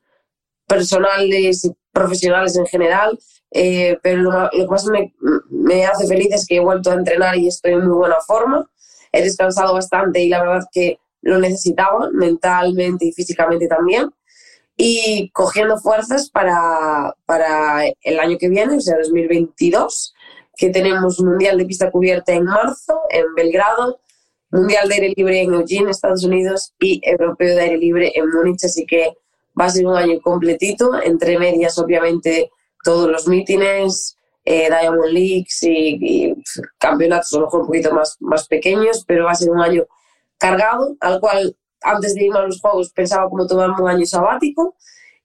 personales 0.66 1.64
y 1.64 1.74
profesionales 1.92 2.56
en 2.56 2.66
general, 2.66 3.18
eh, 3.50 3.98
pero 4.02 4.22
lo, 4.22 4.50
que 4.50 4.66
más 4.66 4.84
me, 4.86 5.14
me, 5.48 5.86
hace 5.86 6.06
feliz 6.06 6.28
es 6.32 6.46
que 6.46 6.56
he 6.56 6.60
vuelto 6.60 6.90
a 6.90 6.94
entrenar 6.94 7.36
y 7.36 7.48
estoy 7.48 7.72
en 7.72 7.86
muy 7.86 7.96
buena 7.96 8.20
forma. 8.26 8.68
He 9.12 9.22
descansado 9.22 9.72
bastante 9.74 10.20
y 10.20 10.28
la 10.28 10.40
verdad 10.40 10.66
que 10.72 10.98
lo 11.22 11.38
necesitaba 11.38 12.10
mentalmente 12.12 13.06
y 13.06 13.12
físicamente 13.12 13.66
también 13.66 14.10
y 14.76 15.30
cogiendo 15.30 15.78
fuerzas 15.78 16.30
para, 16.30 17.14
para 17.26 17.84
el 18.02 18.18
año 18.18 18.38
que 18.38 18.48
viene, 18.48 18.76
o 18.76 18.80
sea, 18.80 18.96
2022, 18.98 20.13
que 20.56 20.70
tenemos 20.70 21.20
Mundial 21.20 21.58
de 21.58 21.66
Pista 21.66 21.90
Cubierta 21.90 22.32
en 22.32 22.44
marzo 22.44 23.00
en 23.10 23.34
Belgrado, 23.34 24.00
Mundial 24.50 24.88
de 24.88 24.94
Aire 24.94 25.14
Libre 25.16 25.42
en 25.42 25.54
Eugene, 25.54 25.90
Estados 25.90 26.24
Unidos, 26.24 26.74
y 26.78 27.00
Europeo 27.04 27.56
de 27.56 27.60
Aire 27.60 27.78
Libre 27.78 28.12
en 28.14 28.30
Múnich, 28.30 28.64
así 28.64 28.86
que 28.86 29.14
va 29.58 29.66
a 29.66 29.70
ser 29.70 29.86
un 29.86 29.96
año 29.96 30.20
completito, 30.20 31.00
entre 31.02 31.38
medias 31.38 31.78
obviamente 31.78 32.50
todos 32.84 33.10
los 33.10 33.26
mítines, 33.26 34.16
eh, 34.44 34.68
Diamond 34.68 35.10
Leagues 35.10 35.62
y, 35.62 36.34
campeonatos 36.78 37.32
a 37.32 37.38
lo 37.38 37.44
mejor 37.46 37.60
un 37.62 37.66
poquito 37.66 37.94
más, 37.94 38.16
más 38.20 38.46
pequeños, 38.46 39.04
pero 39.06 39.24
va 39.24 39.32
a 39.32 39.36
ser 39.36 39.50
un 39.50 39.60
año 39.60 39.84
cargado, 40.38 40.96
al 41.00 41.20
cual 41.20 41.56
antes 41.82 42.14
de 42.14 42.24
irme 42.24 42.38
a 42.38 42.42
los 42.42 42.60
Juegos 42.60 42.90
pensaba 42.90 43.28
como 43.28 43.46
tomarme 43.46 43.82
un 43.82 43.88
año 43.88 44.06
sabático 44.06 44.76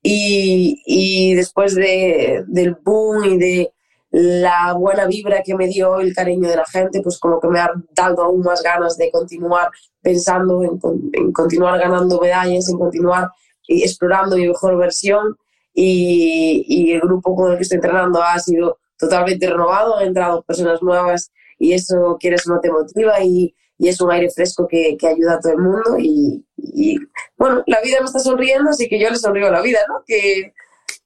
y, 0.02 0.82
y 0.86 1.36
después 1.36 1.76
de, 1.76 2.44
del 2.48 2.76
boom 2.76 3.26
y 3.26 3.38
de 3.38 3.74
la 4.12 4.74
buena 4.74 5.06
vibra 5.06 5.44
que 5.44 5.56
me 5.56 5.68
dio 5.68 6.00
el 6.00 6.14
cariño 6.16 6.50
de 6.50 6.56
la 6.56 6.66
gente, 6.66 7.02
pues 7.02 7.20
como 7.20 7.40
que 7.40 7.48
me 7.48 7.60
ha 7.60 7.70
dado 7.96 8.24
aún 8.24 8.42
más 8.42 8.64
ganas 8.64 8.98
de 8.98 9.12
continuar 9.12 9.70
pensando 10.02 10.64
en, 10.64 10.80
en 11.14 11.32
continuar 11.32 11.80
ganando 11.80 12.20
medallas, 12.20 12.70
en 12.70 12.78
continuar 12.78 13.30
explorando 13.68 14.36
mi 14.36 14.48
mejor 14.48 14.78
versión 14.78 15.38
y, 15.74 16.66
y, 16.68 16.92
el 16.94 17.02
grupo 17.02 17.36
con 17.36 17.52
el 17.52 17.58
que 17.58 17.64
estoy 17.64 17.76
entrenando 17.76 18.22
ha 18.22 18.40
sido 18.40 18.80
totalmente 18.98 19.48
renovado, 19.48 19.98
han 19.98 20.08
entrado 20.08 20.42
personas 20.42 20.82
nuevas 20.82 21.32
y 21.60 21.74
eso 21.74 22.18
quieres 22.20 22.48
no 22.48 22.60
te 22.60 22.72
motiva 22.72 23.22
y, 23.24 23.56
y 23.78 23.88
es 23.88 24.02
un 24.02 24.12
aire 24.12 24.30
fresco 24.30 24.68
que, 24.68 24.98
que 24.98 25.08
ayuda 25.08 25.36
a 25.36 25.40
todo 25.40 25.54
el 25.54 25.60
mundo 25.60 25.98
y, 26.00 26.44
y, 26.58 26.98
bueno, 27.38 27.64
la 27.68 27.80
vida 27.82 28.00
me 28.00 28.06
está 28.06 28.20
sonriendo, 28.20 28.72
así 28.72 28.90
que 28.90 29.00
yo 29.00 29.10
le 29.10 29.18
sonrío 29.18 29.48
a 29.48 29.52
la 29.52 29.62
vida, 29.62 29.80
¿no? 29.88 30.04
Que 30.06 30.54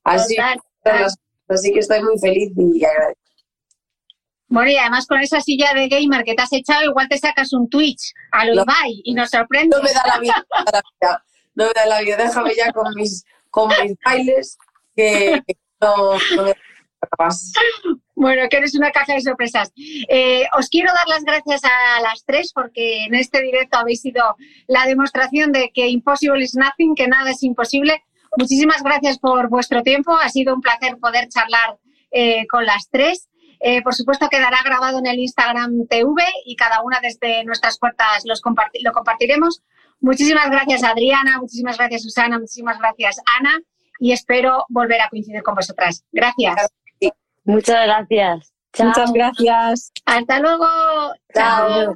así, 0.04 0.36
así 1.48 1.72
que 1.72 1.80
estoy 1.80 2.02
muy 2.02 2.18
feliz 2.20 2.52
y 2.56 2.86
agradecida. 2.86 3.24
Bueno, 4.48 4.70
y 4.70 4.78
además 4.78 5.08
con 5.08 5.20
esa 5.20 5.42
silla 5.42 5.74
de 5.74 5.88
gamer 5.88 6.24
que 6.24 6.36
te 6.36 6.44
has 6.44 6.54
echado, 6.54 6.84
igual 6.84 7.08
te 7.10 7.18
sacas 7.18 7.54
un 7.54 7.70
Twitch 7.70 8.14
a 8.32 8.46
lo 8.46 8.62
Ibai 8.62 9.02
y 9.04 9.14
nos 9.16 9.32
sorprende. 9.32 9.76
No 9.76 9.82
me 9.82 9.92
da 9.92 10.04
la 10.06 10.20
vida, 10.20 10.46
no 11.56 11.66
me 11.66 11.72
da 11.74 11.86
la 11.88 12.02
vida, 12.02 12.18
déjame 12.18 12.54
ya 12.56 12.72
con 12.72 12.94
mis, 12.94 13.26
con 13.50 13.70
mis 13.70 13.98
bailes 14.06 14.58
que 14.96 15.42
no, 15.82 16.18
no 16.36 16.44
me 16.44 16.54
capaz. 17.10 17.52
Bueno, 18.16 18.48
que 18.50 18.58
eres 18.58 18.76
una 18.76 18.92
caja 18.92 19.14
de 19.14 19.22
sorpresas. 19.22 19.72
Eh, 20.08 20.46
os 20.58 20.70
quiero 20.70 20.94
dar 20.94 21.08
las 21.08 21.24
gracias 21.24 21.62
a 21.64 22.02
las 22.02 22.24
tres 22.26 22.52
porque 22.54 23.06
en 23.06 23.16
este 23.16 23.42
directo 23.42 23.78
habéis 23.78 24.02
sido 24.02 24.36
la 24.68 24.86
demostración 24.86 25.52
de 25.52 25.72
que 25.74 25.88
impossible 25.88 26.44
is 26.44 26.56
nothing, 26.56 26.96
que 26.96 27.08
nada 27.08 27.32
es 27.32 27.44
imposible. 27.44 28.04
Muchísimas 28.38 28.82
gracias 28.84 29.20
por 29.20 29.50
vuestro 29.50 29.84
tiempo. 29.84 30.16
Ha 30.16 30.30
sido 30.30 30.54
un 30.56 30.62
placer 30.62 30.98
poder 30.98 31.28
charlar 31.30 31.78
eh, 32.12 32.48
con 32.48 32.66
las 32.66 32.90
tres. 32.90 33.30
Eh, 33.60 33.82
por 33.82 33.96
supuesto, 33.96 34.28
quedará 34.30 34.58
grabado 34.64 35.00
en 35.00 35.08
el 35.08 35.20
Instagram 35.20 35.88
TV 35.88 36.22
y 36.46 36.56
cada 36.56 36.82
una 36.84 37.00
desde 37.02 37.46
nuestras 37.46 37.80
puertas 37.80 38.24
los 38.26 38.42
comparti 38.42 38.82
lo 38.82 38.92
compartiremos. 38.92 39.64
Muchísimas 40.02 40.50
gracias, 40.50 40.84
Adriana. 40.84 41.40
Muchísimas 41.40 41.78
gracias, 41.78 42.04
Susana. 42.04 42.40
Muchísimas 42.40 42.78
gracias, 42.78 43.18
Ana. 43.40 43.60
Y 44.00 44.12
espero 44.12 44.66
volver 44.68 45.00
a 45.00 45.10
coincidir 45.10 45.44
con 45.44 45.56
vosotras. 45.56 46.04
Gracias. 46.12 46.68
Muchas 47.46 47.86
gracias. 47.86 48.54
Chao. 48.74 48.88
Muchas 48.88 49.14
gracias. 49.14 49.92
Hasta 50.06 50.40
luego. 50.40 50.68
Chao. 51.34 51.96